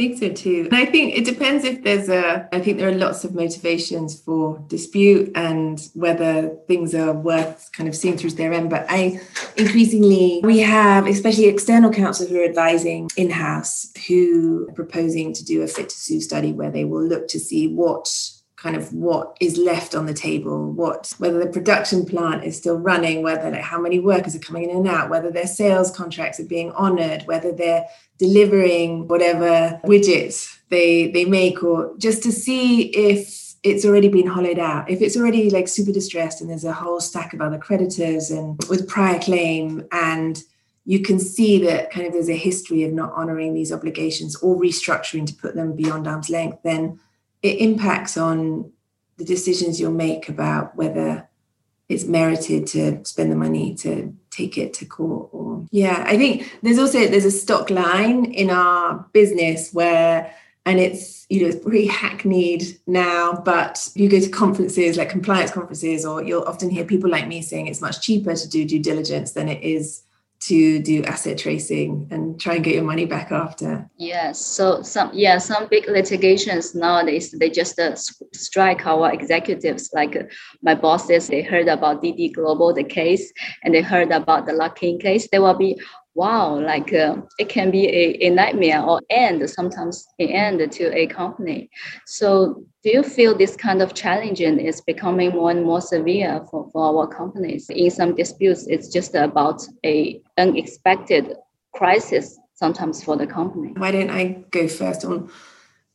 think 0.01 0.19
so 0.19 0.31
too. 0.31 0.69
And 0.71 0.77
I 0.77 0.87
think 0.87 1.17
it 1.17 1.25
depends 1.25 1.65
if 1.65 1.85
there's 1.85 2.09
a, 2.09 2.49
I 2.53 2.61
think 2.61 2.79
there 2.79 2.89
are 2.89 2.95
lots 2.95 3.25
of 3.25 3.35
motivations 3.35 4.19
for 4.19 4.59
dispute 4.69 5.31
and 5.35 5.79
whether 5.95 6.49
things 6.67 6.95
are 6.95 7.13
worth 7.13 7.71
kind 7.73 7.89
of 7.89 7.95
seeing 7.95 8.17
through 8.17 8.31
their 8.31 8.53
end. 8.53 8.71
But 8.71 8.87
I 8.89 9.21
increasingly, 9.57 10.41
we 10.43 10.61
have, 10.61 11.07
especially 11.07 11.47
external 11.47 11.91
counsel 11.93 12.27
who 12.27 12.41
are 12.41 12.45
advising 12.45 13.11
in 13.17 13.31
house, 13.31 13.93
who 14.09 14.67
are 14.71 14.73
proposing 14.73 15.35
to 15.35 15.45
do 15.45 15.63
a 15.63 15.67
fit 15.67 15.91
to 15.91 15.97
sue 15.97 16.21
study 16.21 16.53
where 16.53 16.71
they 16.71 16.85
will 16.85 17.05
look 17.05 17.29
to 17.29 17.39
see 17.39 17.69
what 17.69 18.09
kind 18.61 18.77
of 18.77 18.92
what 18.92 19.37
is 19.40 19.57
left 19.57 19.94
on 19.94 20.05
the 20.05 20.12
table, 20.12 20.70
what 20.70 21.14
whether 21.16 21.38
the 21.38 21.51
production 21.51 22.05
plant 22.05 22.44
is 22.44 22.57
still 22.57 22.77
running, 22.77 23.23
whether 23.23 23.51
like, 23.51 23.62
how 23.62 23.81
many 23.81 23.99
workers 23.99 24.37
are 24.37 24.40
coming 24.40 24.68
in 24.68 24.77
and 24.77 24.87
out, 24.87 25.09
whether 25.09 25.31
their 25.31 25.46
sales 25.46 25.90
contracts 25.90 26.38
are 26.38 26.44
being 26.44 26.70
honored, 26.73 27.23
whether 27.23 27.53
they're 27.53 27.87
delivering 28.18 29.09
whatever 29.09 29.81
widgets 29.85 30.59
they 30.68 31.11
they 31.11 31.25
make, 31.25 31.62
or 31.62 31.94
just 31.96 32.23
to 32.23 32.31
see 32.31 32.83
if 32.88 33.55
it's 33.62 33.85
already 33.85 34.09
been 34.09 34.27
hollowed 34.27 34.59
out. 34.59 34.90
If 34.90 35.01
it's 35.01 35.16
already 35.16 35.49
like 35.49 35.68
super 35.68 35.92
distressed 35.92 36.40
and 36.40 36.51
there's 36.51 36.64
a 36.64 36.73
whole 36.73 37.01
stack 37.01 37.33
of 37.33 37.40
other 37.40 37.59
creditors 37.59 38.31
and 38.31 38.59
with 38.68 38.88
prior 38.88 39.18
claim 39.18 39.87
and 39.92 40.42
you 40.87 41.01
can 41.01 41.18
see 41.18 41.62
that 41.64 41.90
kind 41.90 42.07
of 42.07 42.14
there's 42.14 42.31
a 42.31 42.37
history 42.37 42.85
of 42.85 42.92
not 42.92 43.12
honoring 43.12 43.53
these 43.53 43.70
obligations 43.70 44.35
or 44.37 44.57
restructuring 44.57 45.27
to 45.27 45.35
put 45.35 45.55
them 45.55 45.77
beyond 45.77 46.09
arm's 46.09 46.31
length, 46.31 46.59
then 46.64 46.99
it 47.42 47.59
impacts 47.59 48.16
on 48.16 48.72
the 49.16 49.24
decisions 49.24 49.81
you'll 49.81 49.92
make 49.92 50.29
about 50.29 50.76
whether 50.76 51.29
it's 51.88 52.05
merited 52.05 52.66
to 52.68 53.05
spend 53.05 53.33
the 53.33 53.37
money 53.37 53.74
to 53.74 54.14
take 54.31 54.57
it 54.57 54.72
to 54.72 54.85
court 54.85 55.29
or 55.33 55.66
yeah 55.70 56.05
i 56.07 56.16
think 56.16 56.59
there's 56.62 56.79
also 56.79 57.07
there's 57.07 57.24
a 57.24 57.31
stock 57.31 57.68
line 57.68 58.24
in 58.26 58.48
our 58.48 59.05
business 59.12 59.72
where 59.72 60.33
and 60.66 60.79
it's 60.79 61.26
you 61.29 61.42
know 61.42 61.48
it's 61.48 61.62
pretty 61.62 61.87
hackneyed 61.87 62.79
now 62.87 63.33
but 63.33 63.88
you 63.94 64.09
go 64.09 64.20
to 64.20 64.29
conferences 64.29 64.96
like 64.96 65.11
compliance 65.11 65.50
conferences 65.50 66.05
or 66.05 66.22
you'll 66.22 66.44
often 66.44 66.70
hear 66.70 66.85
people 66.85 67.11
like 67.11 67.26
me 67.26 67.42
saying 67.42 67.66
it's 67.66 67.81
much 67.81 68.00
cheaper 68.00 68.35
to 68.35 68.48
do 68.48 68.64
due 68.64 68.79
diligence 68.79 69.33
than 69.33 69.48
it 69.48 69.62
is 69.62 70.03
to 70.40 70.81
do 70.81 71.05
asset 71.05 71.37
tracing 71.37 72.09
and 72.11 72.40
try 72.40 72.55
and 72.55 72.64
get 72.64 72.74
your 72.74 72.85
money 72.85 73.05
back 73.05 73.31
after. 73.31 73.88
Yes. 73.98 74.40
So 74.44 74.83
some 74.83 75.11
yeah 75.12 75.37
some 75.38 75.68
big 75.68 75.87
litigations 75.87 76.74
nowadays 76.74 77.31
they 77.31 77.50
just 77.50 77.79
uh, 77.79 77.94
strike 78.33 78.87
our 78.87 79.12
executives. 79.12 79.90
Like 79.92 80.16
uh, 80.16 80.22
my 80.62 80.74
bosses, 80.74 81.29
they 81.29 81.42
heard 81.42 81.68
about 81.68 82.00
Didi 82.00 82.31
Global 82.31 82.72
the 82.72 82.85
case 82.85 83.33
and 83.62 83.74
they 83.74 83.83
heard 83.83 84.11
about 84.11 84.46
the 84.46 84.53
Luckin 84.53 84.98
case. 85.00 85.29
They 85.31 85.38
will 85.38 85.55
be 85.55 85.79
wow, 86.14 86.59
like 86.59 86.92
uh, 86.92 87.16
it 87.38 87.49
can 87.49 87.70
be 87.70 87.87
a, 87.88 88.27
a 88.27 88.31
nightmare 88.31 88.83
or 88.83 89.01
end 89.11 89.49
sometimes 89.49 90.07
an 90.18 90.29
end 90.29 90.73
to 90.73 90.96
a 90.96 91.07
company. 91.07 91.70
So 92.07 92.64
do 92.83 92.90
you 92.90 93.03
feel 93.03 93.37
this 93.37 93.57
kind 93.57 93.83
of 93.83 93.94
challenging 93.94 94.59
is 94.59 94.81
becoming 94.81 95.31
more 95.31 95.51
and 95.51 95.64
more 95.64 95.81
severe 95.81 96.44
for, 96.51 96.68
for 96.73 96.85
our 96.85 97.07
companies? 97.07 97.68
In 97.70 97.90
some 97.90 98.14
disputes, 98.14 98.66
it's 98.66 98.88
just 98.88 99.14
about 99.14 99.62
a 99.85 100.20
unexpected 100.38 101.35
crisis 101.75 102.38
sometimes 102.55 103.03
for 103.03 103.16
the 103.16 103.27
company. 103.27 103.73
Why 103.77 103.90
don't 103.90 104.11
I 104.11 104.44
go 104.51 104.68
first 104.68 105.05
on? 105.05 105.31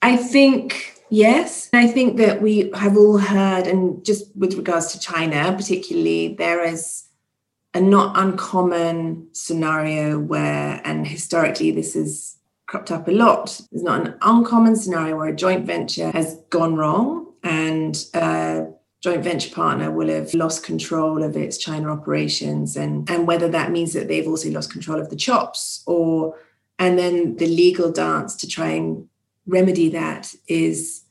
I 0.02 0.18
think 0.18 0.96
Yes, 1.10 1.70
I 1.72 1.88
think 1.88 2.18
that 2.18 2.42
we 2.42 2.72
have 2.74 2.98
all 2.98 3.20
heard, 3.20 3.68
and 3.68 4.04
just 4.04 4.36
with 4.36 4.56
regards 4.56 4.92
to 4.92 5.00
China, 5.00 5.54
particularly, 5.56 6.36
there 6.36 6.64
is 6.64 7.05
a 7.76 7.82
not 7.82 8.18
uncommon 8.18 9.28
scenario 9.34 10.18
where, 10.18 10.82
and 10.86 11.06
historically 11.06 11.72
this 11.72 11.94
has 11.94 12.38
cropped 12.68 12.90
up 12.90 13.08
a 13.10 13.12
lot, 13.12 13.62
there's 13.72 13.84
not 13.84 14.08
an 14.08 14.16
uncommon 14.22 14.78
scenario 14.78 15.18
where 15.18 15.28
a 15.28 15.36
joint 15.36 15.66
venture 15.66 16.10
has 16.12 16.40
gone 16.50 16.76
wrong 16.76 17.34
and 17.44 18.06
a 18.14 18.66
joint 19.02 19.24
venture 19.24 19.54
partner 19.54 19.92
will 19.92 20.08
have 20.08 20.34
lost 20.34 20.64
control 20.64 21.22
of 21.22 21.36
its 21.36 21.58
China 21.58 21.92
operations 21.92 22.78
and, 22.78 23.10
and 23.10 23.28
whether 23.28 23.50
that 23.50 23.72
means 23.72 23.92
that 23.92 24.08
they've 24.08 24.28
also 24.28 24.50
lost 24.50 24.72
control 24.72 25.00
of 25.00 25.10
the 25.10 25.16
chops 25.16 25.84
or 25.86 26.34
and 26.80 26.98
then 26.98 27.36
the 27.36 27.46
legal 27.46 27.92
dance 27.92 28.36
to 28.38 28.48
try 28.48 28.70
and 28.70 29.08
remedy 29.48 29.90
that 29.90 30.34
is 30.48 31.04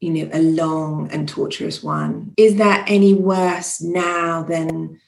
you 0.00 0.10
know 0.10 0.28
a 0.32 0.40
long 0.40 1.10
and 1.10 1.28
torturous 1.28 1.82
one. 1.82 2.34
Is 2.36 2.56
that 2.56 2.84
any 2.88 3.14
worse 3.14 3.80
now 3.80 4.42
than 4.42 5.00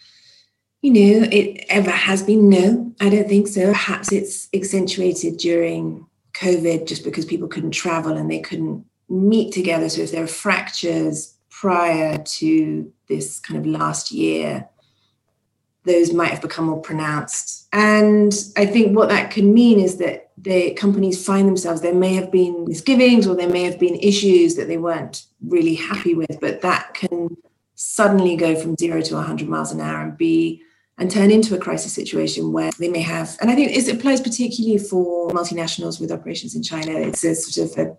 you 0.84 0.92
know, 0.92 1.26
it 1.32 1.64
ever 1.70 1.90
has 1.90 2.22
been? 2.22 2.50
No, 2.50 2.92
I 3.00 3.08
don't 3.08 3.26
think 3.26 3.48
so. 3.48 3.68
Perhaps 3.68 4.12
it's 4.12 4.50
accentuated 4.52 5.38
during 5.38 6.06
COVID 6.34 6.86
just 6.86 7.04
because 7.04 7.24
people 7.24 7.48
couldn't 7.48 7.70
travel 7.70 8.18
and 8.18 8.30
they 8.30 8.40
couldn't 8.40 8.84
meet 9.08 9.54
together. 9.54 9.88
So 9.88 10.02
if 10.02 10.12
there 10.12 10.22
are 10.22 10.26
fractures 10.26 11.36
prior 11.48 12.18
to 12.18 12.92
this 13.08 13.40
kind 13.40 13.58
of 13.58 13.64
last 13.64 14.12
year, 14.12 14.68
those 15.84 16.12
might 16.12 16.32
have 16.32 16.42
become 16.42 16.66
more 16.66 16.82
pronounced. 16.82 17.66
And 17.72 18.34
I 18.54 18.66
think 18.66 18.94
what 18.94 19.08
that 19.08 19.30
can 19.30 19.54
mean 19.54 19.80
is 19.80 19.96
that 19.96 20.32
the 20.36 20.74
companies 20.74 21.24
find 21.24 21.48
themselves, 21.48 21.80
there 21.80 21.94
may 21.94 22.12
have 22.12 22.30
been 22.30 22.66
misgivings 22.66 23.26
or 23.26 23.34
there 23.34 23.48
may 23.48 23.62
have 23.62 23.78
been 23.78 23.94
issues 23.94 24.56
that 24.56 24.68
they 24.68 24.76
weren't 24.76 25.24
really 25.46 25.76
happy 25.76 26.14
with, 26.14 26.38
but 26.42 26.60
that 26.60 26.92
can 26.92 27.38
suddenly 27.74 28.36
go 28.36 28.54
from 28.54 28.76
zero 28.76 29.00
to 29.00 29.14
100 29.14 29.48
miles 29.48 29.72
an 29.72 29.80
hour 29.80 30.02
and 30.02 30.18
be 30.18 30.60
and 30.98 31.10
turn 31.10 31.30
into 31.30 31.54
a 31.54 31.58
crisis 31.58 31.92
situation 31.92 32.52
where 32.52 32.70
they 32.78 32.88
may 32.88 33.00
have, 33.00 33.36
and 33.40 33.50
I 33.50 33.54
think 33.54 33.72
it 33.72 33.88
applies 33.92 34.20
particularly 34.20 34.78
for 34.78 35.30
multinationals 35.30 36.00
with 36.00 36.12
operations 36.12 36.54
in 36.54 36.62
China. 36.62 36.92
It's 36.92 37.24
a 37.24 37.34
sort 37.34 37.70
of 37.70 37.78
a 37.78 37.96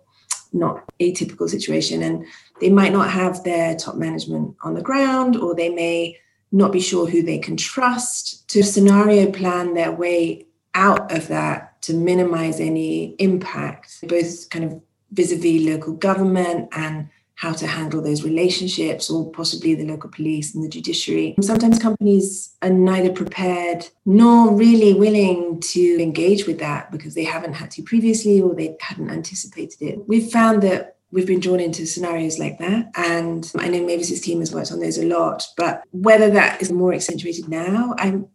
not 0.52 0.82
atypical 1.00 1.48
situation, 1.48 2.02
and 2.02 2.24
they 2.60 2.70
might 2.70 2.92
not 2.92 3.10
have 3.10 3.44
their 3.44 3.76
top 3.76 3.96
management 3.96 4.56
on 4.62 4.74
the 4.74 4.82
ground, 4.82 5.36
or 5.36 5.54
they 5.54 5.68
may 5.68 6.16
not 6.52 6.72
be 6.72 6.80
sure 6.80 7.06
who 7.06 7.22
they 7.22 7.38
can 7.38 7.56
trust 7.56 8.48
to 8.48 8.62
scenario 8.62 9.30
plan 9.30 9.74
their 9.74 9.92
way 9.92 10.46
out 10.74 11.12
of 11.12 11.28
that 11.28 11.80
to 11.82 11.92
minimize 11.92 12.60
any 12.60 13.14
impact, 13.18 13.98
both 14.08 14.48
kind 14.50 14.64
of 14.64 14.80
vis 15.12 15.32
a 15.32 15.36
vis 15.36 15.66
local 15.66 15.92
government 15.92 16.68
and 16.72 17.08
how 17.36 17.52
to 17.52 17.66
handle 17.66 18.02
those 18.02 18.24
relationships 18.24 19.10
or 19.10 19.30
possibly 19.30 19.74
the 19.74 19.86
local 19.86 20.10
police 20.10 20.54
and 20.54 20.64
the 20.64 20.68
judiciary. 20.68 21.34
Sometimes 21.42 21.78
companies 21.78 22.56
are 22.62 22.70
neither 22.70 23.12
prepared 23.12 23.86
nor 24.06 24.54
really 24.54 24.94
willing 24.94 25.60
to 25.60 26.02
engage 26.02 26.46
with 26.46 26.58
that 26.58 26.90
because 26.90 27.14
they 27.14 27.24
haven't 27.24 27.52
had 27.52 27.70
to 27.72 27.82
previously 27.82 28.40
or 28.40 28.54
they 28.54 28.76
hadn't 28.80 29.10
anticipated 29.10 29.82
it. 29.82 30.08
We've 30.08 30.30
found 30.30 30.62
that 30.62 30.96
we've 31.10 31.26
been 31.26 31.40
drawn 31.40 31.60
into 31.60 31.86
scenarios 31.86 32.38
like 32.38 32.58
that. 32.58 32.90
And 32.96 33.50
I 33.58 33.68
know 33.68 33.84
Mavis's 33.84 34.22
team 34.22 34.40
has 34.40 34.54
worked 34.54 34.72
on 34.72 34.80
those 34.80 34.98
a 34.98 35.06
lot, 35.06 35.46
but 35.58 35.82
whether 35.90 36.30
that 36.30 36.62
is 36.62 36.72
more 36.72 36.94
accentuated 36.94 37.48
now, 37.48 37.94
I'm 37.98 38.28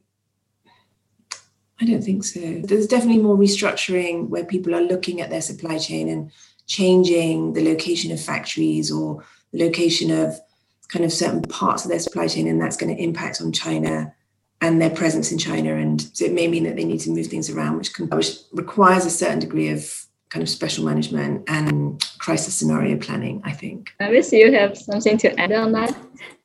I 1.81 1.85
don't 1.85 2.03
think 2.03 2.23
so. 2.23 2.61
There's 2.63 2.85
definitely 2.85 3.23
more 3.23 3.35
restructuring 3.35 4.29
where 4.29 4.45
people 4.45 4.75
are 4.75 4.83
looking 4.83 5.19
at 5.19 5.31
their 5.31 5.41
supply 5.41 5.79
chain 5.79 6.09
and 6.09 6.31
changing 6.71 7.51
the 7.51 7.63
location 7.63 8.11
of 8.13 8.19
factories 8.21 8.89
or 8.89 9.21
the 9.51 9.59
location 9.59 10.09
of 10.09 10.39
kind 10.87 11.03
of 11.03 11.11
certain 11.11 11.41
parts 11.41 11.83
of 11.83 11.89
their 11.89 11.99
supply 11.99 12.27
chain, 12.27 12.47
and 12.47 12.61
that's 12.61 12.77
going 12.77 12.95
to 12.95 13.03
impact 13.03 13.41
on 13.41 13.51
China 13.51 14.13
and 14.61 14.81
their 14.81 14.89
presence 14.89 15.31
in 15.33 15.37
China. 15.37 15.75
And 15.75 16.01
so 16.13 16.23
it 16.25 16.33
may 16.33 16.47
mean 16.47 16.63
that 16.63 16.77
they 16.77 16.85
need 16.85 17.01
to 17.01 17.09
move 17.09 17.27
things 17.27 17.49
around, 17.49 17.77
which, 17.77 17.93
can, 17.93 18.07
which 18.07 18.37
requires 18.53 19.05
a 19.05 19.09
certain 19.09 19.39
degree 19.39 19.69
of 19.69 20.05
kind 20.29 20.43
of 20.43 20.47
special 20.47 20.85
management 20.85 21.43
and 21.49 22.01
crisis 22.19 22.55
scenario 22.55 22.97
planning, 22.97 23.41
I 23.43 23.51
think. 23.51 23.93
I 23.99 24.05
Iris, 24.05 24.31
you 24.31 24.53
have 24.53 24.77
something 24.77 25.17
to 25.17 25.37
add 25.37 25.51
on 25.51 25.73
that? 25.73 25.93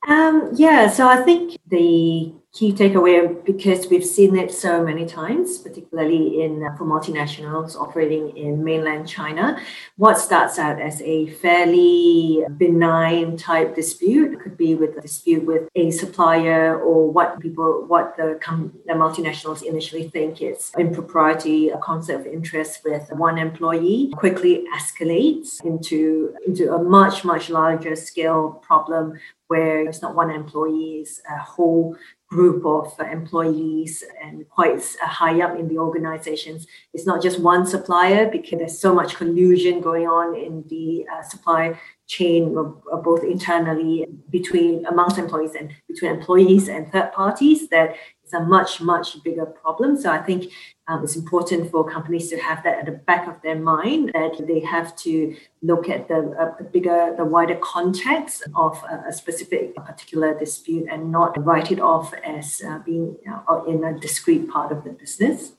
Um, 0.09 0.51
yeah, 0.55 0.89
so 0.89 1.07
I 1.07 1.21
think 1.23 1.57
the 1.69 2.33
key 2.57 2.73
takeaway 2.73 3.45
because 3.45 3.87
we've 3.87 4.03
seen 4.03 4.35
it 4.35 4.51
so 4.51 4.83
many 4.83 5.05
times, 5.05 5.59
particularly 5.59 6.41
in 6.41 6.63
uh, 6.63 6.75
for 6.75 6.85
multinationals 6.85 7.75
operating 7.75 8.35
in 8.35 8.63
mainland 8.63 9.07
China. 9.07 9.61
What 9.97 10.17
starts 10.17 10.57
out 10.57 10.81
as 10.81 10.99
a 11.03 11.27
fairly 11.43 12.43
benign 12.57 13.37
type 13.37 13.75
dispute 13.75 14.41
could 14.41 14.57
be 14.57 14.73
with 14.73 14.97
a 14.97 15.01
dispute 15.01 15.45
with 15.45 15.69
a 15.75 15.91
supplier 15.91 16.79
or 16.79 17.11
what 17.11 17.39
people, 17.39 17.85
what 17.85 18.17
the, 18.17 18.39
com- 18.41 18.73
the 18.87 18.93
multinationals 18.93 19.61
initially 19.61 20.09
think 20.09 20.41
is 20.41 20.71
impropriety, 20.79 21.69
a 21.69 21.77
conflict 21.77 22.21
of 22.21 22.25
interest 22.25 22.81
with 22.83 23.07
one 23.11 23.37
employee, 23.37 24.11
quickly 24.15 24.63
escalates 24.75 25.63
into 25.63 26.33
into 26.47 26.73
a 26.73 26.81
much 26.81 27.23
much 27.23 27.51
larger 27.51 27.95
scale 27.95 28.49
problem 28.65 29.13
where 29.47 29.87
it's 29.87 30.01
not 30.01 30.15
one 30.15 30.29
employee, 30.29 30.99
it's 31.01 31.21
a 31.29 31.37
whole 31.37 31.95
group 32.29 32.65
of 32.65 32.93
employees 32.99 34.03
and 34.21 34.47
quite 34.49 34.81
high 35.01 35.41
up 35.41 35.57
in 35.57 35.67
the 35.67 35.77
organizations. 35.77 36.67
It's 36.93 37.05
not 37.05 37.21
just 37.21 37.39
one 37.39 37.65
supplier 37.65 38.29
because 38.29 38.59
there's 38.59 38.79
so 38.79 38.93
much 38.93 39.15
collusion 39.15 39.79
going 39.79 40.07
on 40.07 40.35
in 40.35 40.65
the 40.67 41.05
uh, 41.11 41.23
supply 41.23 41.79
chain, 42.07 42.53
both 42.53 43.23
internally 43.23 44.07
between 44.29 44.85
amongst 44.85 45.17
employees 45.17 45.55
and 45.55 45.71
between 45.87 46.11
employees 46.11 46.69
and 46.69 46.91
third 46.91 47.11
parties 47.11 47.67
that 47.69 47.95
it's 48.23 48.33
a 48.33 48.39
much 48.41 48.81
much 48.81 49.23
bigger 49.23 49.45
problem. 49.45 49.97
So 49.97 50.11
I 50.11 50.17
think 50.17 50.51
um, 50.87 51.03
it's 51.03 51.15
important 51.15 51.71
for 51.71 51.89
companies 51.89 52.29
to 52.29 52.37
have 52.37 52.63
that 52.63 52.79
at 52.79 52.85
the 52.85 52.91
back 52.91 53.27
of 53.27 53.41
their 53.41 53.55
mind 53.55 54.11
that 54.13 54.45
they 54.47 54.59
have 54.61 54.95
to 54.97 55.35
look 55.61 55.89
at 55.89 56.07
the, 56.07 56.35
uh, 56.39 56.63
bigger, 56.71 57.13
the 57.17 57.25
wider 57.25 57.55
context 57.61 58.43
of 58.55 58.81
a, 58.89 59.09
a, 59.09 59.13
specific 59.13 59.75
particular 59.75 60.37
dispute 60.37 60.87
and 60.91 61.11
not 61.11 61.41
write 61.45 61.71
it 61.71 61.79
off 61.79 62.13
as 62.25 62.61
uh, 62.67 62.79
being 62.79 63.15
uh, 63.49 63.63
in 63.65 63.83
a 63.83 63.97
discrete 63.99 64.49
part 64.49 64.71
of 64.71 64.83
the 64.83 64.91
business. 64.91 65.53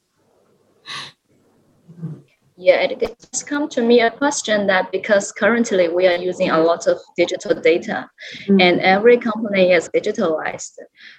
Yeah, 2.61 2.81
it 2.81 3.01
has 3.01 3.44
come 3.44 3.68
to 3.68 3.83
me 3.83 4.01
a 4.01 4.11
question 4.11 4.66
that 4.66 4.90
because 4.90 5.31
currently 5.31 5.88
we 5.90 6.09
are 6.09 6.16
using 6.16 6.51
a 6.51 6.59
lot 6.59 6.88
of 6.88 6.99
digital 7.16 7.55
data 7.55 8.11
mm-hmm. 8.35 8.61
and 8.61 8.81
every 8.81 9.16
company 9.16 9.71
is 9.71 9.88
digitalized. 9.90 10.73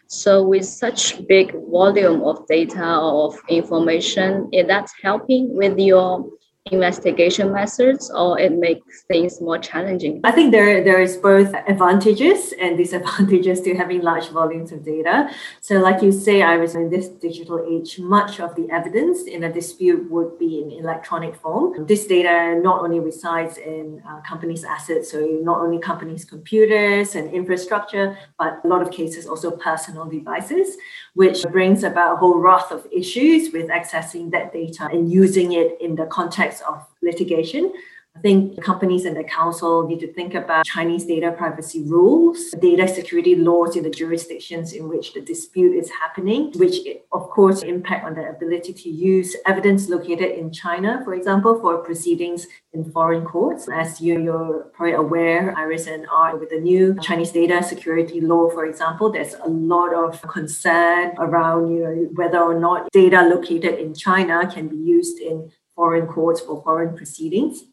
So 0.08 0.44
with 0.44 0.66
such 0.66 1.26
big 1.28 1.56
volume 1.72 2.24
of 2.24 2.46
data 2.48 2.84
of 2.84 3.38
information, 3.48 4.50
is 4.52 4.68
that 4.68 4.90
helping 5.02 5.56
with 5.56 5.80
your 5.80 6.30
investigation 6.72 7.52
methods 7.52 8.10
or 8.10 8.40
it 8.40 8.54
makes 8.54 9.04
things 9.04 9.42
more 9.42 9.58
challenging? 9.58 10.22
I 10.24 10.32
think 10.32 10.52
there, 10.52 10.84
there 10.84 11.02
is 11.02 11.18
both 11.18 11.54
advantages 11.68 12.54
and 12.60 12.78
disadvantages 12.78 13.62
to 13.62 13.76
having 13.76 14.02
large 14.02 14.30
volumes 14.30 14.72
of 14.72 14.84
data. 14.84 15.30
So 15.62 15.76
like 15.80 16.02
you 16.02 16.12
say, 16.12 16.42
I 16.42 16.58
was 16.58 16.76
in 16.76 16.90
this 16.90 17.08
digital 17.08 17.66
age, 17.70 18.00
much 18.00 18.40
of 18.40 18.56
the 18.56 18.70
evidence 18.72 19.24
in 19.24 19.44
a 19.44 19.52
dispute 19.52 20.10
would 20.10 20.38
be 20.40 20.62
in 20.62 20.72
electronic 20.72 21.36
form. 21.36 21.86
This 21.86 22.08
data 22.08 22.60
not 22.62 22.82
only 22.82 23.00
resides 23.00 23.58
in 23.58 24.02
uh, 24.08 24.22
companies' 24.22 24.64
assets, 24.64 25.12
so 25.12 25.20
not 25.42 25.62
only 25.62 25.80
companies' 25.80 26.26
computers 26.26 27.16
and 27.16 27.32
infrastructure, 27.34 28.18
but 28.38 28.60
a 28.64 28.68
lot 28.68 28.82
of 28.82 28.92
cases 28.92 29.26
also 29.28 29.52
personal 29.52 30.06
devices, 30.06 30.78
which 31.14 31.44
brings 31.52 31.84
about 31.84 32.14
a 32.14 32.18
whole 32.18 32.40
raft 32.40 32.72
of 32.72 32.88
issues 32.92 33.52
with 33.52 33.68
accessing 33.70 34.32
that 34.32 34.54
data 34.54 34.88
and 34.92 35.12
using 35.12 35.54
it 35.54 35.78
in 35.82 35.96
the 35.96 36.06
context 36.06 36.64
of 36.68 36.86
litigation. 37.02 37.74
I 38.20 38.22
think 38.22 38.62
companies 38.62 39.06
and 39.06 39.16
the 39.16 39.24
counsel 39.24 39.88
need 39.88 40.02
to 40.02 40.12
think 40.12 40.34
about 40.34 40.66
Chinese 40.66 41.06
data 41.06 41.32
privacy 41.32 41.84
rules, 41.84 42.52
data 42.60 42.86
security 42.86 43.34
laws 43.34 43.78
in 43.78 43.84
the 43.84 43.90
jurisdictions 43.90 44.74
in 44.74 44.90
which 44.90 45.14
the 45.14 45.22
dispute 45.22 45.74
is 45.74 45.90
happening, 45.90 46.52
which 46.56 46.80
of 47.14 47.30
course 47.30 47.64
impact 47.64 48.04
on 48.04 48.16
the 48.16 48.28
ability 48.28 48.74
to 48.74 48.90
use 48.90 49.38
evidence 49.46 49.88
located 49.88 50.38
in 50.38 50.52
China, 50.52 51.02
for 51.06 51.14
example, 51.14 51.62
for 51.62 51.78
proceedings 51.78 52.46
in 52.74 52.92
foreign 52.92 53.24
courts. 53.24 53.70
As 53.74 54.02
you, 54.02 54.22
you're 54.22 54.70
probably 54.74 54.96
aware, 54.96 55.58
Iris 55.58 55.88
and 55.88 56.06
I, 56.12 56.34
with 56.34 56.50
the 56.50 56.60
new 56.60 56.98
Chinese 57.02 57.32
data 57.32 57.64
security 57.64 58.20
law, 58.20 58.50
for 58.50 58.66
example, 58.66 59.10
there's 59.10 59.36
a 59.36 59.48
lot 59.48 59.94
of 59.94 60.22
concern 60.24 61.14
around 61.20 61.72
you 61.72 61.84
know, 61.84 62.10
whether 62.16 62.40
or 62.40 62.60
not 62.60 62.92
data 62.92 63.22
located 63.22 63.80
in 63.80 63.94
China 63.94 64.46
can 64.54 64.68
be 64.68 64.76
used 64.76 65.20
in 65.20 65.50
foreign 65.74 66.06
courts 66.06 66.42
for 66.42 66.62
foreign 66.64 66.94
proceedings. 66.98 67.64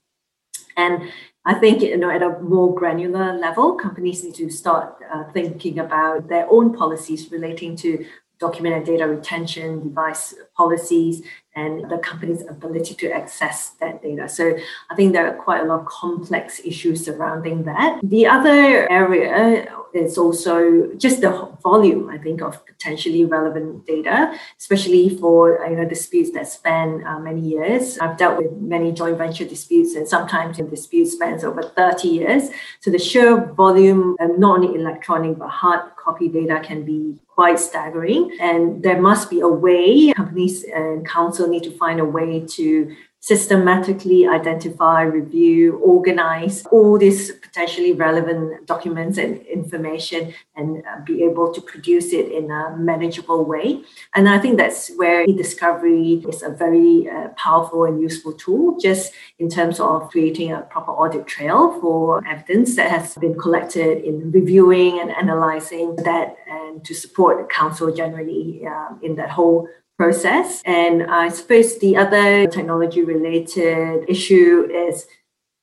And 0.77 1.11
I 1.45 1.55
think 1.55 1.83
you 1.83 1.97
know 1.97 2.11
at 2.11 2.23
a 2.23 2.39
more 2.41 2.75
granular 2.75 3.33
level, 3.39 3.75
companies 3.75 4.25
need 4.25 4.35
to 4.37 4.51
start 4.51 4.97
uh, 5.13 5.25
thinking 5.33 5.79
about 5.79 6.29
their 6.29 6.47
own 6.51 6.75
policies 6.75 7.31
relating 7.31 7.77
to 7.77 8.05
document 8.39 8.75
and 8.75 8.87
data 8.87 9.07
retention, 9.07 9.89
device 9.89 10.35
policies, 10.57 11.23
and 11.55 11.91
the 11.91 11.97
company's 11.99 12.43
ability 12.43 12.95
to 12.95 13.11
access 13.11 13.71
that 13.81 14.03
data. 14.03 14.29
So 14.29 14.57
I 14.91 14.95
think 14.95 15.15
there 15.15 15.27
are 15.27 15.43
quite 15.43 15.63
a 15.63 15.65
lot 15.65 15.81
of 15.81 15.87
complex 15.87 16.61
issues 16.65 17.05
surrounding 17.07 17.65
that. 17.65 18.01
The 18.03 18.27
other 18.27 18.91
area 18.91 19.67
is 19.95 20.19
also 20.19 20.93
just 20.99 21.23
the 21.23 21.31
volume, 21.63 22.11
I 22.11 22.19
think, 22.19 22.43
of 22.43 22.65
potentially 22.67 23.25
relevant 23.25 23.87
data, 23.87 24.39
especially 24.59 25.17
for 25.19 25.67
you 25.71 25.77
know 25.77 25.89
disputes 25.89 26.31
that 26.33 26.47
span 26.47 27.03
uh, 27.07 27.19
many 27.21 27.41
years. 27.41 27.99
I've 27.99 28.19
dealt 28.19 28.37
with 28.37 28.53
many 28.61 28.93
joint 28.93 29.17
venture 29.17 29.47
disputes, 29.47 29.95
and 29.95 30.07
sometimes 30.07 30.59
the 30.59 30.65
dispute 30.65 31.07
spans 31.07 31.43
over 31.43 31.63
30 31.63 32.09
years. 32.09 32.51
So 32.81 32.91
the 32.91 32.99
sheer 32.99 33.53
volume, 33.55 34.17
um, 34.21 34.39
not 34.39 34.59
only 34.59 34.79
electronic 34.79 35.39
but 35.39 35.49
hard 35.49 35.81
copy 35.97 36.29
data, 36.29 36.61
can 36.63 36.85
be 36.85 37.19
quite 37.37 37.61
staggering. 37.61 38.35
And 38.41 38.83
there 38.83 39.01
must 39.01 39.29
be 39.31 39.41
a 39.41 39.49
way 39.49 40.13
companies 40.15 40.65
and 40.65 41.07
counsel 41.07 41.47
need 41.47 41.63
to 41.65 41.71
find 41.71 42.01
a 42.01 42.05
way 42.05 42.41
to 42.41 42.97
systematically 43.27 44.25
identify, 44.25 45.03
review, 45.03 45.79
organize 45.79 46.65
all 46.67 46.97
these 46.97 47.33
potentially 47.33 47.93
relevant 47.93 48.65
documents 48.69 49.19
and 49.19 49.45
information 49.47 50.33
and 50.55 50.85
uh, 50.87 51.01
be 51.05 51.25
able 51.25 51.53
to 51.53 51.61
produce 51.61 52.13
it 52.13 52.31
in 52.31 52.53
a 52.53 52.77
manageable 52.77 53.45
way. 53.45 53.83
And 54.15 54.29
I 54.29 54.39
think 54.39 54.59
that's 54.59 54.95
where 54.95 55.25
e-discovery 55.25 56.23
is 56.29 56.45
a 56.45 56.51
very 56.51 57.11
uh, 57.11 57.31
powerful 57.31 57.83
and 57.85 58.01
useful 58.01 58.33
tool, 58.33 58.79
just 58.79 59.13
in 59.41 59.49
terms 59.49 59.81
of 59.81 60.09
creating 60.09 60.53
a 60.53 60.61
proper 60.61 60.93
audit 60.93 61.27
trail 61.27 61.81
for 61.81 62.25
evidence 62.29 62.77
that 62.77 62.93
has 62.93 63.17
been 63.17 63.37
collected 63.37 64.05
in 64.05 64.31
reviewing 64.31 65.01
and 65.01 65.11
analyzing 65.11 65.97
that 66.05 66.37
and 66.47 66.85
to 66.85 66.95
support 66.95 67.51
counsel 67.51 67.93
generally 67.93 68.65
uh, 68.65 68.91
in 69.03 69.17
that 69.17 69.31
whole 69.31 69.69
process. 69.99 70.63
And 70.65 71.05
I 71.05 71.29
suppose 71.29 71.79
the 71.79 71.97
other 71.97 72.47
technology 72.47 73.03
related 73.03 74.05
issue 74.09 74.69
is 74.71 75.07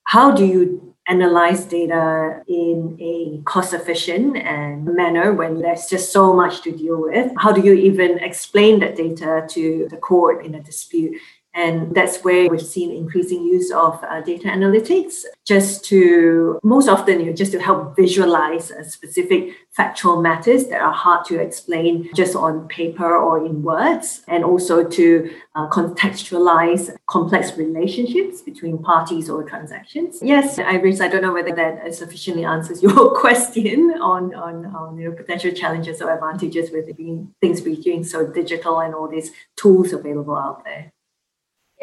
how 0.05 0.31
do 0.31 0.45
you 0.45 0.95
analyze 1.07 1.65
data 1.65 2.41
in 2.47 2.97
a 2.99 3.41
cost 3.45 3.73
efficient 3.73 4.37
and 4.37 4.85
manner 4.85 5.33
when 5.33 5.59
there's 5.59 5.87
just 5.87 6.11
so 6.11 6.33
much 6.33 6.61
to 6.61 6.71
deal 6.71 7.01
with? 7.01 7.31
How 7.37 7.51
do 7.51 7.61
you 7.61 7.73
even 7.73 8.19
explain 8.19 8.79
that 8.79 8.95
data 8.95 9.45
to 9.49 9.87
the 9.89 9.97
court 9.97 10.45
in 10.45 10.55
a 10.55 10.61
dispute? 10.61 11.19
And 11.55 11.93
that's 11.93 12.23
where 12.23 12.49
we've 12.49 12.61
seen 12.61 12.91
increasing 12.91 13.43
use 13.43 13.71
of 13.71 14.03
uh, 14.03 14.21
data 14.21 14.47
analytics 14.47 15.23
just 15.45 15.85
to, 15.85 16.59
most 16.63 16.87
often, 16.87 17.19
you 17.19 17.27
know, 17.27 17.33
just 17.33 17.51
to 17.51 17.59
help 17.61 17.95
visualize 17.95 18.71
a 18.71 18.83
specific 18.83 19.53
factual 19.71 20.21
matters 20.21 20.67
that 20.67 20.81
are 20.81 20.93
hard 20.93 21.25
to 21.25 21.39
explain 21.39 22.09
just 22.15 22.35
on 22.35 22.67
paper 22.67 23.17
or 23.17 23.45
in 23.45 23.61
words, 23.61 24.23
and 24.27 24.43
also 24.43 24.83
to 24.83 25.31
uh, 25.55 25.67
contextualize 25.69 26.95
complex 27.07 27.57
relationships 27.57 28.41
between 28.41 28.77
parties 28.77 29.29
or 29.29 29.43
transactions. 29.43 30.19
Yes, 30.23 30.57
Iris, 30.57 31.01
I 31.01 31.07
don't 31.07 31.21
know 31.21 31.33
whether 31.33 31.55
that 31.55 31.93
sufficiently 31.93 32.45
answers 32.45 32.81
your 32.83 33.15
question 33.19 33.91
on, 34.01 34.33
on, 34.33 34.65
on 34.67 34.97
you 34.97 35.09
know, 35.09 35.15
potential 35.15 35.51
challenges 35.51 36.01
or 36.01 36.13
advantages 36.13 36.71
with 36.71 36.95
being, 36.95 37.33
things 37.41 37.61
being 37.61 38.03
so 38.03 38.25
digital 38.25 38.79
and 38.79 38.95
all 38.95 39.07
these 39.07 39.31
tools 39.55 39.93
available 39.93 40.37
out 40.37 40.63
there. 40.63 40.92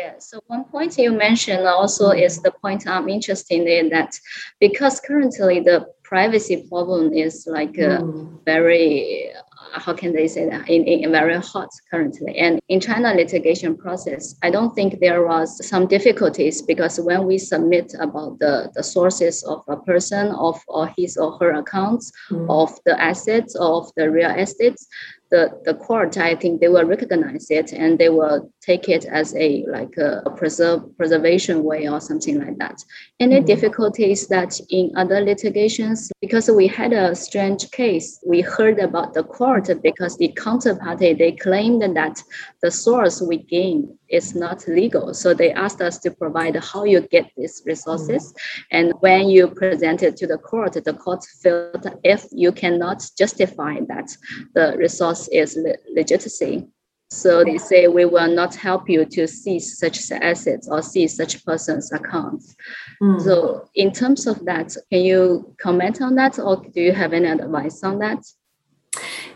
Yeah, 0.01 0.19
so 0.19 0.41
one 0.47 0.65
point 0.65 0.97
you 0.97 1.13
mentioned 1.13 1.67
also 1.67 2.11
is 2.11 2.41
the 2.41 2.53
point 2.63 2.87
I'm 2.87 3.09
interested 3.11 3.67
in 3.67 3.91
that 3.91 4.19
because 4.59 4.99
currently 4.99 5.61
the 5.61 5.89
privacy 6.03 6.67
problem 6.71 7.13
is 7.13 7.47
like 7.47 7.79
uh, 7.79 8.01
mm. 8.01 8.45
very 8.47 9.31
how 9.73 9.93
can 9.93 10.13
they 10.13 10.27
say 10.27 10.49
that 10.49 10.69
in, 10.69 10.83
in 10.85 11.13
very 11.13 11.39
hot 11.39 11.69
currently 11.91 12.37
and 12.37 12.59
in 12.69 12.81
china 12.81 13.15
litigation 13.15 13.77
process 13.77 14.35
i 14.43 14.51
don't 14.51 14.75
think 14.75 14.99
there 14.99 15.25
was 15.25 15.49
some 15.73 15.87
difficulties 15.87 16.63
because 16.63 16.99
when 16.99 17.25
we 17.27 17.39
submit 17.39 17.95
about 18.01 18.39
the, 18.41 18.73
the 18.75 18.83
sources 18.83 19.45
of 19.45 19.63
a 19.69 19.77
person 19.77 20.29
of 20.33 20.59
or 20.67 20.89
his 20.97 21.17
or 21.17 21.39
her 21.39 21.53
accounts 21.53 22.11
mm. 22.31 22.47
of 22.49 22.71
the 22.87 23.01
assets 23.01 23.55
of 23.61 23.89
the 23.97 24.11
real 24.11 24.31
estates 24.31 24.89
the, 25.31 25.61
the 25.65 25.75
court, 25.75 26.19
I 26.19 26.35
think 26.35 26.61
they 26.61 26.69
will 26.69 26.85
recognize 26.85 27.51
it 27.51 27.73
and 27.73 27.99
they 27.99 28.09
will 28.09 28.53
take 28.61 28.89
it 28.89 29.05
as 29.05 29.35
a 29.37 29.65
like 29.69 29.97
a 29.97 30.29
preserve 30.37 30.97
preservation 30.97 31.63
way 31.63 31.89
or 31.89 32.01
something 32.01 32.39
like 32.45 32.59
that. 32.59 32.83
Any 33.21 33.37
mm-hmm. 33.37 33.47
difficulties 33.47 34.27
that 34.29 34.61
in 34.71 34.91
other 34.97 35.21
litigations, 35.21 36.11
because 36.21 36.51
we 36.51 36.67
had 36.67 36.93
a 36.93 37.15
strange 37.15 37.71
case, 37.71 38.19
we 38.27 38.41
heard 38.41 38.79
about 38.81 39.15
the 39.15 39.23
court 39.23 39.69
because 39.83 40.17
the 40.17 40.33
counterparty 40.37 41.17
they 41.17 41.33
claimed 41.33 41.83
that 41.97 42.23
the 42.63 42.71
source 42.71 43.23
we 43.23 43.39
gained 43.39 43.89
is 44.11 44.35
not 44.35 44.67
legal. 44.69 45.15
So 45.15 45.35
they 45.35 45.53
asked 45.53 45.81
us 45.81 45.99
to 46.01 46.11
provide 46.11 46.57
how 46.57 46.85
you 46.85 47.01
get 47.01 47.31
these 47.37 47.63
resources. 47.65 48.33
Mm-hmm. 48.33 48.77
And 48.77 48.93
when 49.01 49.29
you 49.31 49.49
present 49.49 50.03
it 50.03 50.17
to 50.19 50.27
the 50.27 50.39
court, 50.39 50.73
the 50.73 50.95
court 50.95 51.25
felt 51.43 51.87
if 52.05 52.27
you 52.33 52.53
cannot 52.53 53.03
justify 53.17 53.81
that 53.89 54.11
the 54.55 54.77
resource 54.77 55.29
is 55.29 55.57
le- 55.57 55.77
legitimacy. 55.95 56.69
So 57.13 57.43
they 57.43 57.59
say 57.59 57.89
we 57.89 58.05
will 58.05 58.33
not 58.33 58.55
help 58.55 58.89
you 58.89 59.05
to 59.05 59.27
seize 59.27 59.79
such 59.79 60.13
assets 60.13 60.69
or 60.71 60.81
seize 60.81 61.17
such 61.17 61.45
person's 61.45 61.93
accounts. 61.93 62.55
Mm. 63.03 63.21
So 63.21 63.69
in 63.75 63.91
terms 63.91 64.29
of 64.29 64.45
that, 64.45 64.77
can 64.93 65.01
you 65.03 65.53
comment 65.61 66.01
on 66.01 66.15
that 66.15 66.39
or 66.39 66.65
do 66.73 66.81
you 66.81 66.93
have 66.93 67.13
any 67.13 67.27
advice 67.27 67.83
on 67.83 67.99
that? 67.99 68.23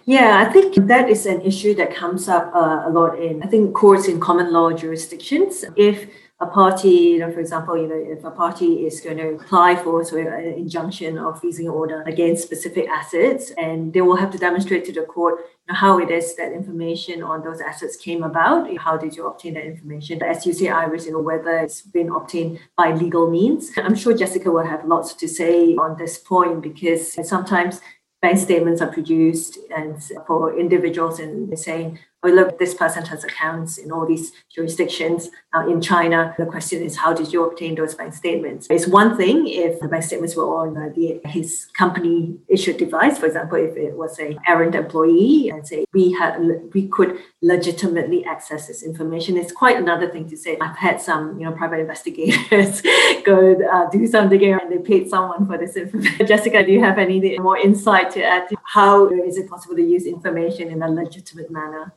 Yeah, 0.06 0.44
I 0.46 0.52
think 0.52 0.74
that 0.86 1.08
is 1.08 1.24
an 1.24 1.40
issue 1.40 1.74
that 1.76 1.94
comes 1.94 2.28
up 2.28 2.54
uh, 2.54 2.82
a 2.86 2.90
lot 2.90 3.18
in, 3.18 3.42
I 3.42 3.46
think, 3.46 3.74
courts 3.74 4.06
in 4.06 4.20
common 4.20 4.52
law 4.52 4.70
jurisdictions. 4.72 5.64
If 5.76 6.10
a 6.40 6.46
party, 6.46 6.90
you 6.90 7.18
know, 7.20 7.32
for 7.32 7.40
example, 7.40 7.76
you 7.76 7.86
know, 7.86 7.94
if 7.96 8.22
a 8.22 8.30
party 8.30 8.86
is 8.86 9.00
going 9.00 9.16
to 9.16 9.34
apply 9.36 9.76
for 9.76 10.04
sort 10.04 10.26
of 10.26 10.32
an 10.34 10.44
injunction 10.44 11.18
or 11.18 11.34
freezing 11.34 11.68
order 11.68 12.02
against 12.02 12.42
specific 12.42 12.86
assets, 12.88 13.52
and 13.56 13.94
they 13.94 14.02
will 14.02 14.16
have 14.16 14.30
to 14.32 14.38
demonstrate 14.38 14.84
to 14.84 14.92
the 14.92 15.02
court 15.02 15.36
you 15.38 15.72
know, 15.72 15.74
how 15.74 15.98
it 15.98 16.10
is 16.10 16.36
that 16.36 16.52
information 16.52 17.22
on 17.22 17.42
those 17.42 17.62
assets 17.62 17.96
came 17.96 18.24
about. 18.24 18.76
How 18.76 18.98
did 18.98 19.16
you 19.16 19.26
obtain 19.26 19.54
that 19.54 19.64
information? 19.64 20.22
As 20.22 20.44
you 20.44 20.52
say, 20.52 20.68
Iris, 20.68 21.06
you 21.06 21.12
know, 21.12 21.20
whether 21.20 21.56
it's 21.58 21.80
been 21.80 22.10
obtained 22.10 22.58
by 22.76 22.92
legal 22.92 23.30
means. 23.30 23.70
I'm 23.78 23.94
sure 23.94 24.14
Jessica 24.14 24.50
will 24.50 24.66
have 24.66 24.84
lots 24.84 25.14
to 25.14 25.28
say 25.28 25.76
on 25.76 25.96
this 25.96 26.18
point 26.18 26.60
because 26.60 27.14
sometimes 27.26 27.80
bank 28.24 28.38
statements 28.38 28.80
are 28.80 28.90
produced 28.90 29.58
and 29.76 30.02
for 30.26 30.58
individuals 30.58 31.20
and 31.20 31.58
saying 31.58 31.98
oh, 32.24 32.34
look, 32.34 32.58
this 32.58 32.74
person 32.74 33.04
has 33.06 33.24
accounts 33.24 33.78
in 33.78 33.92
all 33.92 34.06
these 34.06 34.32
jurisdictions. 34.54 35.28
Uh, 35.54 35.68
in 35.68 35.80
China, 35.80 36.34
the 36.38 36.46
question 36.46 36.82
is, 36.82 36.96
how 36.96 37.12
did 37.12 37.32
you 37.32 37.44
obtain 37.44 37.74
those 37.74 37.94
bank 37.94 38.14
statements? 38.14 38.66
It's 38.70 38.86
one 38.86 39.16
thing 39.16 39.46
if 39.46 39.78
the 39.80 39.88
bank 39.88 40.04
statements 40.04 40.34
were 40.36 40.44
on 40.44 40.76
uh, 40.76 40.90
the, 40.94 41.20
his 41.26 41.66
company 41.76 42.36
issued 42.48 42.78
device, 42.78 43.18
for 43.18 43.26
example, 43.26 43.58
if 43.58 43.76
it 43.76 43.96
was 43.96 44.18
a 44.18 44.36
errant 44.48 44.74
employee 44.74 45.50
and 45.50 45.66
say 45.66 45.84
we 45.92 46.12
had 46.12 46.34
we 46.72 46.88
could 46.88 47.18
legitimately 47.42 48.24
access 48.24 48.66
this 48.66 48.82
information. 48.82 49.36
It's 49.36 49.52
quite 49.52 49.76
another 49.76 50.10
thing 50.10 50.28
to 50.30 50.36
say. 50.36 50.56
I've 50.60 50.76
had 50.76 51.00
some, 51.00 51.38
you 51.38 51.46
know, 51.46 51.52
private 51.52 51.80
investigators 51.80 52.82
go 53.24 53.56
uh, 53.70 53.90
do 53.90 54.06
something 54.06 54.42
and 54.44 54.72
they 54.72 54.78
paid 54.78 55.08
someone 55.08 55.46
for 55.46 55.58
this 55.58 55.76
information. 55.76 56.26
Jessica, 56.32 56.64
do 56.64 56.72
you 56.72 56.82
have 56.82 56.98
any 56.98 57.38
more 57.38 57.58
insight 57.58 58.10
to 58.12 58.22
add? 58.22 58.48
How 58.64 59.08
is 59.08 59.36
it 59.36 59.48
possible 59.48 59.76
to 59.76 59.82
use 59.82 60.06
information 60.06 60.70
in 60.70 60.82
a 60.82 60.88
legitimate 60.88 61.50
manner? 61.50 61.92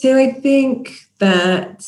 So 0.00 0.16
I 0.16 0.32
think 0.32 1.08
that 1.18 1.86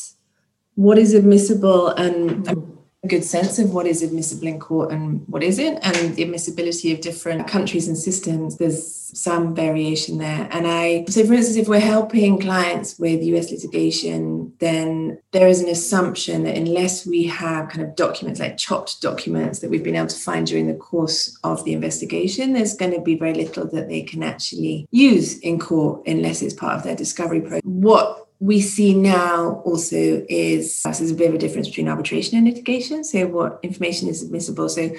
what 0.75 0.99
is 0.99 1.15
admissible 1.15 1.87
and 1.87 2.45
mm-hmm. 2.45 2.72
A 3.03 3.07
good 3.07 3.23
sense 3.23 3.59
of 3.59 3.73
what 3.73 3.85
is 3.85 4.01
admissible 4.01 4.47
in 4.47 4.59
court 4.59 4.91
and 4.91 5.27
what 5.27 5.43
isn't, 5.43 5.77
and 5.79 6.15
the 6.15 6.23
admissibility 6.23 6.93
of 6.93 7.01
different 7.01 7.47
countries 7.47 7.87
and 7.87 7.97
systems, 7.97 8.57
there's 8.57 9.11
some 9.13 9.53
variation 9.53 10.17
there. 10.17 10.47
And 10.51 10.65
I, 10.65 11.05
so 11.09 11.25
for 11.25 11.33
instance, 11.33 11.57
if 11.57 11.67
we're 11.67 11.79
helping 11.79 12.39
clients 12.39 12.97
with 12.97 13.21
US 13.21 13.51
litigation, 13.51 14.53
then 14.59 15.19
there 15.31 15.47
is 15.47 15.61
an 15.61 15.69
assumption 15.69 16.43
that 16.43 16.57
unless 16.57 17.05
we 17.05 17.25
have 17.27 17.69
kind 17.69 17.85
of 17.85 17.95
documents 17.95 18.39
like 18.39 18.57
chopped 18.57 19.01
documents 19.01 19.59
that 19.59 19.69
we've 19.69 19.83
been 19.83 19.97
able 19.97 20.07
to 20.07 20.15
find 20.15 20.47
during 20.47 20.67
the 20.67 20.73
course 20.73 21.37
of 21.43 21.63
the 21.65 21.73
investigation, 21.73 22.53
there's 22.53 22.73
going 22.73 22.93
to 22.93 23.01
be 23.01 23.15
very 23.15 23.33
little 23.33 23.67
that 23.67 23.89
they 23.89 24.01
can 24.01 24.23
actually 24.23 24.87
use 24.91 25.37
in 25.39 25.59
court 25.59 26.01
unless 26.07 26.41
it's 26.41 26.53
part 26.53 26.75
of 26.75 26.83
their 26.83 26.95
discovery 26.95 27.41
process. 27.41 27.61
What 27.65 28.27
we 28.39 28.59
see 28.59 28.93
now 28.93 29.61
also 29.65 30.25
is 30.27 30.81
there's 30.83 31.11
a 31.11 31.15
bit 31.15 31.29
of 31.29 31.35
a 31.35 31.37
difference 31.37 31.69
between 31.69 31.87
arbitration 31.87 32.37
and 32.37 32.47
litigation. 32.47 33.03
So, 33.03 33.27
what 33.27 33.59
information 33.63 34.09
is 34.09 34.21
admissible? 34.21 34.67
So, 34.69 34.91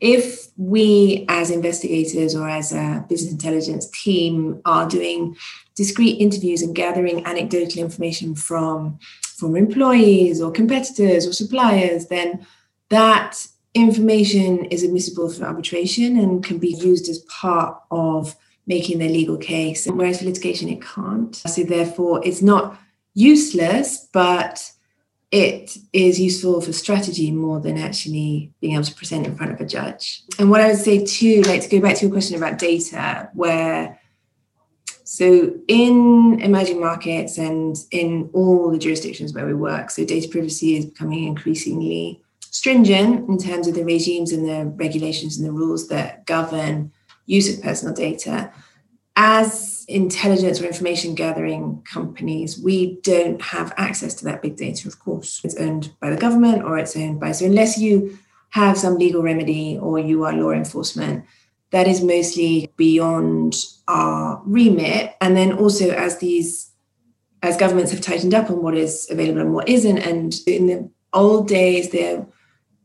if 0.00 0.48
we 0.56 1.24
as 1.28 1.50
investigators 1.50 2.34
or 2.34 2.48
as 2.48 2.72
a 2.72 3.04
business 3.08 3.32
intelligence 3.32 3.90
team 3.90 4.60
are 4.64 4.88
doing 4.88 5.36
discreet 5.74 6.20
interviews 6.20 6.62
and 6.62 6.74
gathering 6.74 7.24
anecdotal 7.26 7.82
information 7.82 8.34
from 8.34 8.98
former 9.36 9.58
employees 9.58 10.40
or 10.40 10.52
competitors 10.52 11.26
or 11.26 11.32
suppliers, 11.32 12.06
then 12.06 12.46
that 12.90 13.46
information 13.74 14.66
is 14.66 14.82
admissible 14.82 15.30
for 15.30 15.44
arbitration 15.44 16.18
and 16.18 16.44
can 16.44 16.58
be 16.58 16.72
used 16.74 17.08
as 17.08 17.18
part 17.20 17.80
of 17.90 18.36
making 18.66 18.98
their 18.98 19.08
legal 19.08 19.36
case. 19.36 19.86
Whereas 19.86 20.20
for 20.20 20.26
litigation, 20.26 20.68
it 20.68 20.82
can't. 20.82 21.34
So 21.34 21.62
therefore, 21.62 22.20
it's 22.24 22.42
not 22.42 22.78
useless, 23.14 24.08
but 24.12 24.70
it 25.30 25.78
is 25.92 26.20
useful 26.20 26.60
for 26.60 26.72
strategy 26.72 27.30
more 27.30 27.58
than 27.58 27.78
actually 27.78 28.52
being 28.60 28.74
able 28.74 28.84
to 28.84 28.94
present 28.94 29.26
in 29.26 29.34
front 29.34 29.52
of 29.52 29.60
a 29.60 29.66
judge. 29.66 30.22
And 30.38 30.50
what 30.50 30.60
I 30.60 30.68
would 30.68 30.78
say 30.78 31.04
too, 31.04 31.42
like 31.42 31.62
to 31.62 31.68
go 31.68 31.80
back 31.80 31.96
to 31.96 32.02
your 32.02 32.12
question 32.12 32.36
about 32.36 32.58
data, 32.58 33.30
where 33.32 33.98
so 35.04 35.54
in 35.68 36.40
emerging 36.40 36.80
markets 36.80 37.36
and 37.36 37.76
in 37.90 38.30
all 38.32 38.70
the 38.70 38.78
jurisdictions 38.78 39.34
where 39.34 39.46
we 39.46 39.54
work, 39.54 39.90
so 39.90 40.04
data 40.04 40.28
privacy 40.28 40.76
is 40.76 40.86
becoming 40.86 41.24
increasingly 41.24 42.22
stringent 42.40 43.28
in 43.28 43.38
terms 43.38 43.66
of 43.66 43.74
the 43.74 43.84
regimes 43.84 44.32
and 44.32 44.46
the 44.46 44.66
regulations 44.76 45.38
and 45.38 45.46
the 45.46 45.52
rules 45.52 45.88
that 45.88 46.26
govern 46.26 46.92
use 47.32 47.52
of 47.52 47.62
personal 47.62 47.94
data 47.94 48.52
as 49.16 49.84
intelligence 49.88 50.60
or 50.60 50.66
information 50.66 51.14
gathering 51.14 51.82
companies, 51.90 52.58
we 52.58 53.00
don't 53.02 53.42
have 53.42 53.72
access 53.76 54.14
to 54.14 54.24
that 54.24 54.40
big 54.40 54.56
data, 54.56 54.88
of 54.88 54.98
course. 54.98 55.40
It's 55.44 55.56
owned 55.56 55.92
by 56.00 56.10
the 56.10 56.16
government 56.16 56.64
or 56.64 56.78
it's 56.78 56.96
owned 56.96 57.20
by, 57.20 57.32
so 57.32 57.44
unless 57.44 57.78
you 57.78 58.18
have 58.50 58.78
some 58.78 58.96
legal 58.96 59.22
remedy 59.22 59.78
or 59.78 59.98
you 59.98 60.24
are 60.24 60.32
law 60.32 60.50
enforcement, 60.50 61.24
that 61.70 61.88
is 61.88 62.02
mostly 62.02 62.70
beyond 62.76 63.56
our 63.88 64.42
remit. 64.44 65.14
And 65.20 65.36
then 65.36 65.52
also, 65.52 65.90
as 65.90 66.18
these, 66.18 66.70
as 67.42 67.56
governments 67.56 67.92
have 67.92 68.00
tightened 68.00 68.34
up 68.34 68.50
on 68.50 68.62
what 68.62 68.76
is 68.76 69.08
available 69.10 69.40
and 69.40 69.54
what 69.54 69.68
isn't, 69.68 69.98
and 69.98 70.34
in 70.46 70.66
the 70.66 70.90
old 71.12 71.48
days, 71.48 71.90
there 71.90 72.26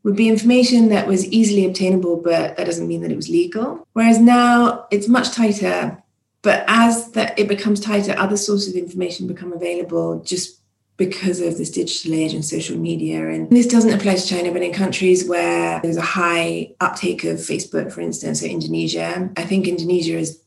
would 0.08 0.16
be 0.16 0.30
information 0.30 0.90
that 0.90 1.06
was 1.06 1.28
easily 1.28 1.66
obtainable, 1.66 2.16
but 2.16 2.56
that 2.56 2.66
doesn't 2.66 2.88
mean 2.88 3.02
that 3.02 3.12
it 3.12 3.16
was 3.16 3.30
legal. 3.30 3.86
Whereas 3.94 4.20
now 4.20 4.88
it's 4.90 5.08
much 5.08 5.32
tighter 5.32 6.02
but 6.48 6.64
as 6.68 7.12
that 7.12 7.38
it 7.38 7.50
becomes 7.50 7.82
tighter, 7.82 8.16
other 8.18 8.38
sources 8.38 8.70
of 8.70 8.82
information 8.82 9.28
become 9.28 9.52
available 9.52 10.22
just 10.22 10.62
because 10.96 11.42
of 11.42 11.58
this 11.58 11.70
digital 11.70 12.14
age 12.14 12.34
and 12.34 12.46
social 12.46 12.78
media. 12.78 13.28
And 13.28 13.50
this 13.50 13.68
doesn't 13.68 13.94
apply 13.94 14.16
to 14.16 14.26
China, 14.26 14.54
but 14.54 14.64
in 14.64 14.72
countries 14.72 15.28
where 15.28 15.82
there's 15.82 15.98
a 15.98 16.02
high 16.02 16.74
uptake 16.80 17.26
of 17.26 17.38
Facebook, 17.38 17.92
for 17.92 18.00
instance, 18.00 18.42
or 18.42 18.48
Indonesia, 18.48 19.30
I 19.36 19.44
think 19.44 19.68
Indonesia 19.68 20.18
is 20.18 20.42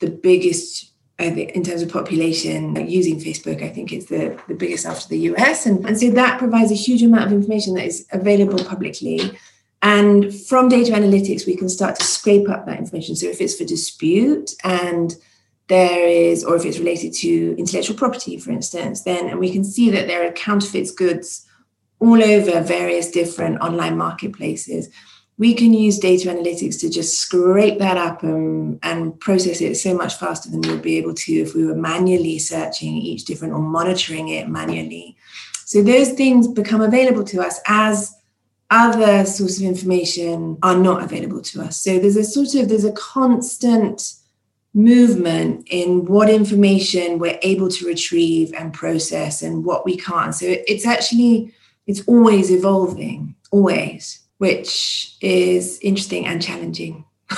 the 0.00 0.10
biggest 0.10 0.89
in 1.20 1.62
terms 1.62 1.82
of 1.82 1.90
population 1.90 2.88
using 2.88 3.18
Facebook, 3.18 3.62
I 3.62 3.68
think 3.68 3.92
it's 3.92 4.06
the, 4.06 4.40
the 4.48 4.54
biggest 4.54 4.86
after 4.86 5.08
the 5.08 5.18
US. 5.30 5.66
And, 5.66 5.84
and 5.86 5.98
so 5.98 6.10
that 6.10 6.38
provides 6.38 6.70
a 6.70 6.74
huge 6.76 7.02
amount 7.02 7.26
of 7.26 7.32
information 7.32 7.74
that 7.74 7.84
is 7.84 8.06
available 8.12 8.64
publicly. 8.64 9.38
And 9.82 10.34
from 10.34 10.68
data 10.68 10.92
analytics, 10.92 11.46
we 11.46 11.56
can 11.56 11.68
start 11.68 11.96
to 11.96 12.04
scrape 12.04 12.48
up 12.48 12.66
that 12.66 12.78
information. 12.78 13.16
So 13.16 13.26
if 13.26 13.40
it's 13.40 13.56
for 13.56 13.64
dispute 13.64 14.54
and 14.62 15.14
there 15.68 16.08
is, 16.08 16.44
or 16.44 16.56
if 16.56 16.64
it's 16.64 16.78
related 16.78 17.14
to 17.14 17.54
intellectual 17.56 17.96
property, 17.96 18.38
for 18.38 18.50
instance, 18.50 19.02
then 19.02 19.28
and 19.28 19.38
we 19.38 19.52
can 19.52 19.64
see 19.64 19.88
that 19.90 20.06
there 20.06 20.26
are 20.26 20.32
counterfeit 20.32 20.88
goods 20.96 21.46
all 22.00 22.22
over 22.22 22.60
various 22.60 23.10
different 23.10 23.60
online 23.60 23.96
marketplaces 23.96 24.88
we 25.40 25.54
can 25.54 25.72
use 25.72 25.98
data 25.98 26.28
analytics 26.28 26.78
to 26.78 26.90
just 26.90 27.18
scrape 27.18 27.78
that 27.78 27.96
up 27.96 28.22
and, 28.22 28.78
and 28.82 29.18
process 29.20 29.62
it 29.62 29.74
so 29.74 29.94
much 29.94 30.16
faster 30.16 30.50
than 30.50 30.60
we 30.60 30.68
would 30.68 30.82
be 30.82 30.98
able 30.98 31.14
to 31.14 31.32
if 31.32 31.54
we 31.54 31.64
were 31.64 31.74
manually 31.74 32.38
searching 32.38 32.94
each 32.96 33.24
different 33.24 33.54
or 33.54 33.58
monitoring 33.58 34.28
it 34.28 34.50
manually. 34.50 35.16
So 35.64 35.82
those 35.82 36.10
things 36.10 36.46
become 36.46 36.82
available 36.82 37.24
to 37.24 37.40
us 37.40 37.58
as 37.66 38.14
other 38.68 39.24
sources 39.24 39.62
of 39.62 39.66
information 39.68 40.58
are 40.62 40.76
not 40.76 41.02
available 41.02 41.40
to 41.40 41.62
us. 41.62 41.80
So 41.80 41.98
there's 41.98 42.16
a 42.16 42.24
sort 42.24 42.54
of 42.56 42.68
there's 42.68 42.84
a 42.84 42.92
constant 42.92 44.12
movement 44.74 45.66
in 45.70 46.04
what 46.04 46.28
information 46.28 47.18
we're 47.18 47.38
able 47.40 47.70
to 47.70 47.86
retrieve 47.86 48.52
and 48.52 48.74
process 48.74 49.40
and 49.40 49.64
what 49.64 49.86
we 49.86 49.96
can't. 49.96 50.34
So 50.34 50.44
it's 50.46 50.84
actually 50.84 51.54
it's 51.86 52.06
always 52.06 52.50
evolving, 52.50 53.36
always 53.50 54.20
which 54.40 55.18
is 55.20 55.78
interesting 55.82 56.24
and 56.24 56.40
challenging. 56.40 57.04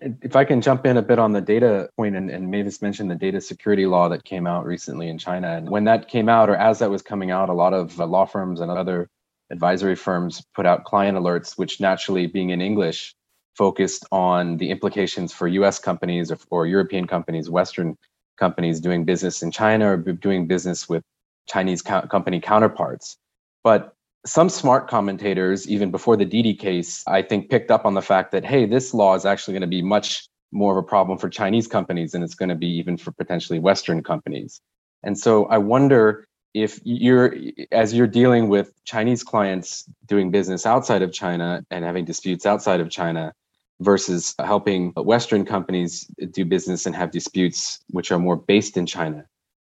if 0.00 0.34
I 0.34 0.44
can 0.44 0.60
jump 0.60 0.84
in 0.84 0.96
a 0.96 1.02
bit 1.02 1.20
on 1.20 1.30
the 1.30 1.40
data 1.40 1.88
point, 1.96 2.16
and, 2.16 2.28
and 2.28 2.50
Mavis 2.50 2.82
mentioned 2.82 3.08
the 3.08 3.14
data 3.14 3.40
security 3.40 3.86
law 3.86 4.08
that 4.08 4.24
came 4.24 4.48
out 4.48 4.66
recently 4.66 5.08
in 5.08 5.16
China. 5.16 5.56
And 5.56 5.70
when 5.70 5.84
that 5.84 6.08
came 6.08 6.28
out, 6.28 6.50
or 6.50 6.56
as 6.56 6.80
that 6.80 6.90
was 6.90 7.02
coming 7.02 7.30
out, 7.30 7.50
a 7.50 7.52
lot 7.52 7.72
of 7.72 7.96
law 8.00 8.24
firms 8.24 8.60
and 8.60 8.68
other 8.68 9.08
advisory 9.52 9.94
firms 9.94 10.42
put 10.56 10.66
out 10.66 10.82
client 10.82 11.16
alerts, 11.16 11.56
which 11.56 11.80
naturally, 11.80 12.26
being 12.26 12.50
in 12.50 12.60
English, 12.60 13.14
focused 13.56 14.04
on 14.10 14.56
the 14.56 14.70
implications 14.70 15.32
for 15.32 15.46
US 15.46 15.78
companies 15.78 16.32
or, 16.32 16.38
or 16.50 16.66
European 16.66 17.06
companies, 17.06 17.48
Western 17.48 17.96
companies 18.38 18.80
doing 18.80 19.04
business 19.04 19.40
in 19.40 19.52
China 19.52 19.92
or 19.92 19.96
doing 19.98 20.48
business 20.48 20.88
with 20.88 21.04
Chinese 21.46 21.80
co- 21.80 22.08
company 22.08 22.40
counterparts. 22.40 23.16
But 23.62 23.94
some 24.26 24.48
smart 24.48 24.88
commentators, 24.88 25.68
even 25.68 25.90
before 25.90 26.16
the 26.16 26.24
Didi 26.24 26.54
case, 26.54 27.04
I 27.06 27.22
think 27.22 27.50
picked 27.50 27.70
up 27.70 27.84
on 27.84 27.94
the 27.94 28.02
fact 28.02 28.32
that, 28.32 28.44
hey, 28.44 28.66
this 28.66 28.94
law 28.94 29.14
is 29.14 29.26
actually 29.26 29.52
going 29.52 29.62
to 29.62 29.66
be 29.66 29.82
much 29.82 30.28
more 30.52 30.72
of 30.72 30.78
a 30.78 30.86
problem 30.86 31.18
for 31.18 31.28
Chinese 31.28 31.66
companies 31.66 32.12
than 32.12 32.22
it's 32.22 32.34
going 32.34 32.48
to 32.48 32.54
be 32.54 32.68
even 32.68 32.96
for 32.96 33.12
potentially 33.12 33.58
Western 33.58 34.02
companies. 34.02 34.60
And 35.02 35.18
so 35.18 35.44
I 35.46 35.58
wonder 35.58 36.26
if 36.54 36.78
you're, 36.84 37.34
as 37.72 37.92
you're 37.92 38.06
dealing 38.06 38.48
with 38.48 38.72
Chinese 38.84 39.22
clients 39.22 39.84
doing 40.06 40.30
business 40.30 40.64
outside 40.64 41.02
of 41.02 41.12
China 41.12 41.64
and 41.70 41.84
having 41.84 42.04
disputes 42.04 42.46
outside 42.46 42.80
of 42.80 42.88
China 42.88 43.32
versus 43.80 44.34
helping 44.38 44.92
Western 44.92 45.44
companies 45.44 46.08
do 46.30 46.44
business 46.44 46.86
and 46.86 46.94
have 46.94 47.10
disputes 47.10 47.80
which 47.90 48.12
are 48.12 48.20
more 48.20 48.36
based 48.36 48.76
in 48.76 48.86
China. 48.86 49.26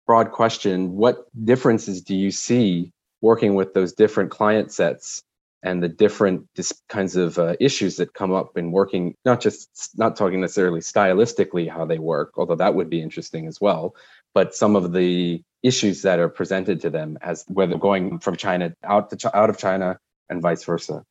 Broad 0.06 0.32
question 0.32 0.92
What 0.94 1.26
differences 1.44 2.00
do 2.02 2.16
you 2.16 2.30
see 2.30 2.92
working 3.22 3.54
with 3.54 3.74
those 3.74 3.94
different 3.94 4.30
client 4.30 4.72
sets 4.72 5.22
and 5.62 5.82
the 5.82 5.88
different 5.88 6.46
dis- 6.54 6.80
kinds 6.88 7.16
of 7.16 7.38
uh, 7.38 7.54
issues 7.60 7.96
that 7.96 8.14
come 8.14 8.32
up 8.32 8.58
in 8.58 8.72
working 8.72 9.14
not 9.24 9.40
just 9.40 9.70
not 9.96 10.16
talking 10.16 10.40
necessarily 10.42 10.80
stylistically 10.80 11.70
how 11.70 11.86
they 11.86 11.98
work 11.98 12.32
although 12.38 12.56
that 12.56 12.74
would 12.74 12.90
be 12.90 13.02
interesting 13.02 13.46
as 13.48 13.60
well 13.60 13.94
but 14.34 14.54
some 14.54 14.76
of 14.76 14.92
the 14.92 15.42
issues 15.62 16.02
that 16.02 16.20
are 16.20 16.28
presented 16.30 16.82
to 16.82 16.90
them 16.90 17.18
as 17.22 17.44
whether 17.48 17.78
going 17.78 18.20
from 18.20 18.36
china 18.36 18.74
out 18.84 19.10
to 19.10 19.36
out 19.36 19.50
of 19.50 19.58
china 19.58 19.98
and 20.30 20.42
vice 20.42 20.64
versa 20.64 21.04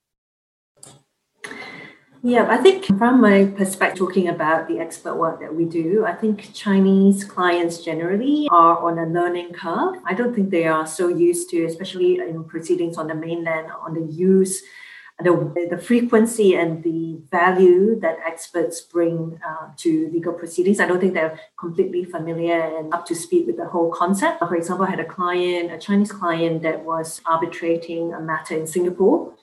yeah, 2.22 2.48
I 2.50 2.58
think 2.58 2.86
from 2.86 3.22
my 3.22 3.46
perspective, 3.46 4.00
talking 4.00 4.28
about 4.28 4.68
the 4.68 4.80
expert 4.80 5.16
work 5.16 5.40
that 5.40 5.56
we 5.56 5.66
do, 5.66 6.06
I 6.06 6.14
think 6.14 6.54
Chinese 6.54 7.24
clients 7.24 7.84
generally 7.84 8.48
are 8.52 8.78
on 8.80 9.00
a 9.00 9.06
learning 9.06 9.54
curve. 9.54 9.96
I 10.06 10.14
don't 10.14 10.36
think 10.36 10.50
they 10.50 10.66
are 10.66 10.86
so 10.86 11.08
used 11.08 11.50
to, 11.52 11.64
especially 11.64 12.20
in 12.20 12.44
proceedings 12.44 12.98
on 12.98 13.08
the 13.08 13.16
mainland, 13.16 13.72
on 13.72 13.94
the 13.94 14.02
use, 14.02 14.62
the, 15.22 15.68
the 15.70 15.78
frequency 15.78 16.56
and 16.56 16.84
the 16.84 17.22
value 17.30 18.00
that 18.00 18.18
experts 18.26 18.82
bring 18.82 19.40
uh, 19.48 19.70
to 19.78 20.10
legal 20.14 20.34
proceedings. 20.34 20.80
I 20.80 20.88
don't 20.88 21.00
think 21.00 21.14
they're 21.14 21.40
completely 21.58 22.06
familiar 22.06 22.60
and 22.78 22.94
up 22.94 23.06
to 23.08 23.16
speed 23.16 23.48
with 23.48 23.58
the 23.58 23.66
whole 23.68 23.92
concept. 23.92 24.40
For 24.40 24.56
example, 24.56 24.86
I 24.86 24.90
had 24.90 25.00
a 25.00 25.06
client, 25.06 25.72
a 25.72 25.78
Chinese 25.78 26.12
client 26.12 26.64
that 26.64 26.84
was 26.84 27.22
arbitrating 27.26 28.14
a 28.14 28.20
matter 28.20 28.56
in 28.56 28.68
Singapore 28.68 29.34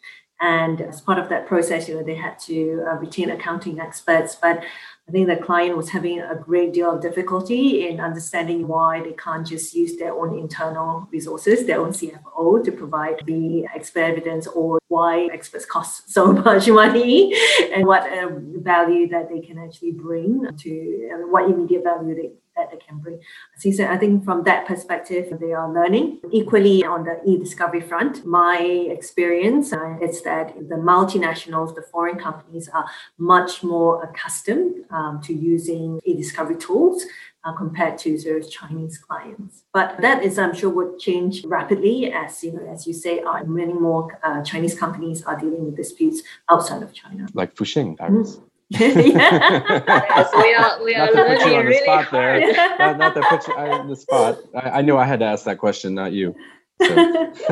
and 0.40 0.80
as 0.82 1.00
part 1.00 1.18
of 1.18 1.28
that 1.30 1.46
process, 1.46 1.88
you 1.88 1.94
know, 1.94 2.02
they 2.02 2.14
had 2.14 2.38
to 2.40 2.84
uh, 2.86 2.94
retain 2.96 3.30
accounting 3.30 3.80
experts. 3.80 4.34
But 4.34 4.62
I 5.08 5.12
think 5.12 5.28
the 5.28 5.36
client 5.36 5.76
was 5.76 5.88
having 5.88 6.20
a 6.20 6.34
great 6.34 6.74
deal 6.74 6.90
of 6.90 7.00
difficulty 7.00 7.88
in 7.88 8.00
understanding 8.00 8.66
why 8.66 9.02
they 9.02 9.12
can't 9.12 9.46
just 9.46 9.72
use 9.72 9.96
their 9.96 10.12
own 10.12 10.38
internal 10.38 11.08
resources, 11.10 11.64
their 11.64 11.80
own 11.80 11.92
CFO, 11.92 12.62
to 12.64 12.72
provide 12.72 13.22
the 13.24 13.66
expert 13.74 14.00
evidence, 14.00 14.46
or 14.48 14.78
why 14.88 15.28
experts 15.32 15.64
cost 15.64 16.10
so 16.12 16.32
much 16.32 16.68
money, 16.68 17.34
and 17.72 17.86
what 17.86 18.02
uh, 18.12 18.28
value 18.56 19.08
that 19.08 19.30
they 19.30 19.40
can 19.40 19.58
actually 19.58 19.92
bring 19.92 20.44
to 20.58 21.10
uh, 21.14 21.26
what 21.28 21.48
immediate 21.48 21.84
value 21.84 22.14
they 22.14 22.32
that 22.56 22.70
they 22.70 22.78
can 22.78 22.98
bring. 22.98 23.20
Said, 23.56 23.90
I 23.90 23.96
think 23.96 24.24
from 24.24 24.44
that 24.44 24.66
perspective, 24.66 25.38
they 25.40 25.52
are 25.52 25.72
learning. 25.72 26.20
Equally, 26.30 26.84
on 26.84 27.04
the 27.04 27.20
e-discovery 27.26 27.80
front, 27.80 28.24
my 28.24 28.58
experience 28.58 29.72
uh, 29.72 29.96
is 30.00 30.22
that 30.22 30.54
the 30.68 30.76
multinationals, 30.76 31.74
the 31.74 31.82
foreign 31.82 32.18
companies, 32.18 32.68
are 32.68 32.86
much 33.18 33.62
more 33.62 34.02
accustomed 34.02 34.84
um, 34.90 35.20
to 35.22 35.32
using 35.32 36.00
e-discovery 36.04 36.56
tools. 36.56 37.04
Uh, 37.44 37.52
compared 37.52 37.96
to 37.96 38.18
sort 38.18 38.42
of 38.42 38.50
Chinese 38.50 38.98
clients, 38.98 39.62
but 39.72 39.96
that 40.00 40.20
is, 40.24 40.36
I'm 40.36 40.52
sure, 40.52 40.68
would 40.68 40.98
change 40.98 41.44
rapidly 41.44 42.12
as 42.12 42.42
you 42.42 42.52
know, 42.52 42.66
as 42.68 42.88
you 42.88 42.92
say, 42.92 43.20
uh, 43.20 43.44
many 43.44 43.72
more 43.72 44.18
uh, 44.24 44.42
Chinese 44.42 44.76
companies 44.76 45.22
are 45.22 45.38
dealing 45.38 45.64
with 45.64 45.76
disputes 45.76 46.22
outside 46.50 46.82
of 46.82 46.92
China, 46.92 47.28
like 47.34 47.54
Fuxing, 47.54 47.94
Iris. 48.00 48.38
Mm 48.38 48.42
yes, 48.70 50.28
we 50.34 50.54
are 50.54 50.82
we 50.82 50.94
are 50.96 51.12
learning 51.12 51.66
really 51.66 51.82
spot 51.82 52.06
hard. 52.06 52.42
There. 52.42 52.78
not, 52.78 52.98
not 52.98 53.14
to 53.14 53.22
put 53.28 53.46
you 53.46 53.54
on 53.54 53.88
the 53.88 53.94
spot. 53.94 54.38
I, 54.56 54.78
I, 54.78 54.82
knew 54.82 54.96
I 54.96 55.04
had 55.04 55.20
to 55.20 55.26
ask 55.26 55.44
that 55.44 55.58
question, 55.58 55.94
not 55.94 56.12
you. 56.12 56.34
So. 56.82 56.94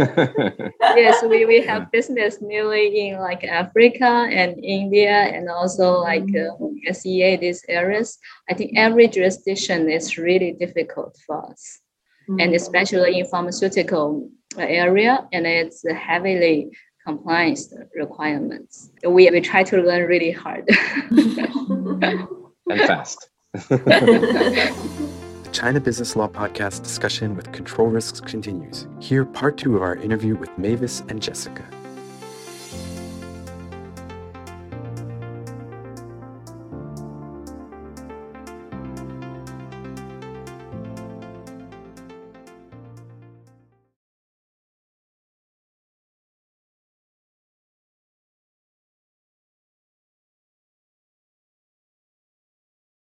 yes, 0.97 1.23
we, 1.23 1.45
we 1.47 1.63
have 1.63 1.93
business 1.93 2.43
nearly 2.43 3.09
in 3.09 3.21
like 3.21 3.45
Africa 3.45 4.29
and 4.29 4.63
India 4.63 5.13
and 5.13 5.49
also 5.49 6.01
like 6.01 6.29
uh, 6.37 6.93
SEA 6.93 7.37
these 7.37 7.65
areas. 7.69 8.19
I 8.51 8.55
think 8.55 8.73
every 8.77 9.07
jurisdiction 9.07 9.89
is 9.89 10.19
really 10.19 10.53
difficult 10.53 11.17
for 11.25 11.49
us, 11.49 11.79
mm-hmm. 12.29 12.41
and 12.41 12.55
especially 12.55 13.21
in 13.21 13.27
pharmaceutical 13.27 14.29
area, 14.59 15.29
and 15.33 15.47
it's 15.47 15.89
heavily 15.89 16.71
compliance 17.07 17.73
requirements. 17.95 18.91
We, 19.07 19.31
we 19.31 19.41
try 19.41 19.63
to 19.65 19.77
learn 19.83 20.09
really 20.09 20.31
hard. 20.31 20.69
and 21.11 22.29
fast. 22.87 23.29
the 23.53 25.49
China 25.53 25.81
Business 25.81 26.17
Law 26.17 26.29
Podcast 26.29 26.83
discussion 26.83 27.37
with 27.37 27.53
Control 27.53 27.89
Risks 27.89 28.21
continues. 28.21 28.89
Here, 29.01 29.25
part 29.25 29.59
two 29.59 29.77
of 29.77 29.83
our 29.83 29.97
interview 29.97 30.37
with 30.37 30.57
Mavis 30.59 31.03
and 31.09 31.23
Jessica. 31.23 31.65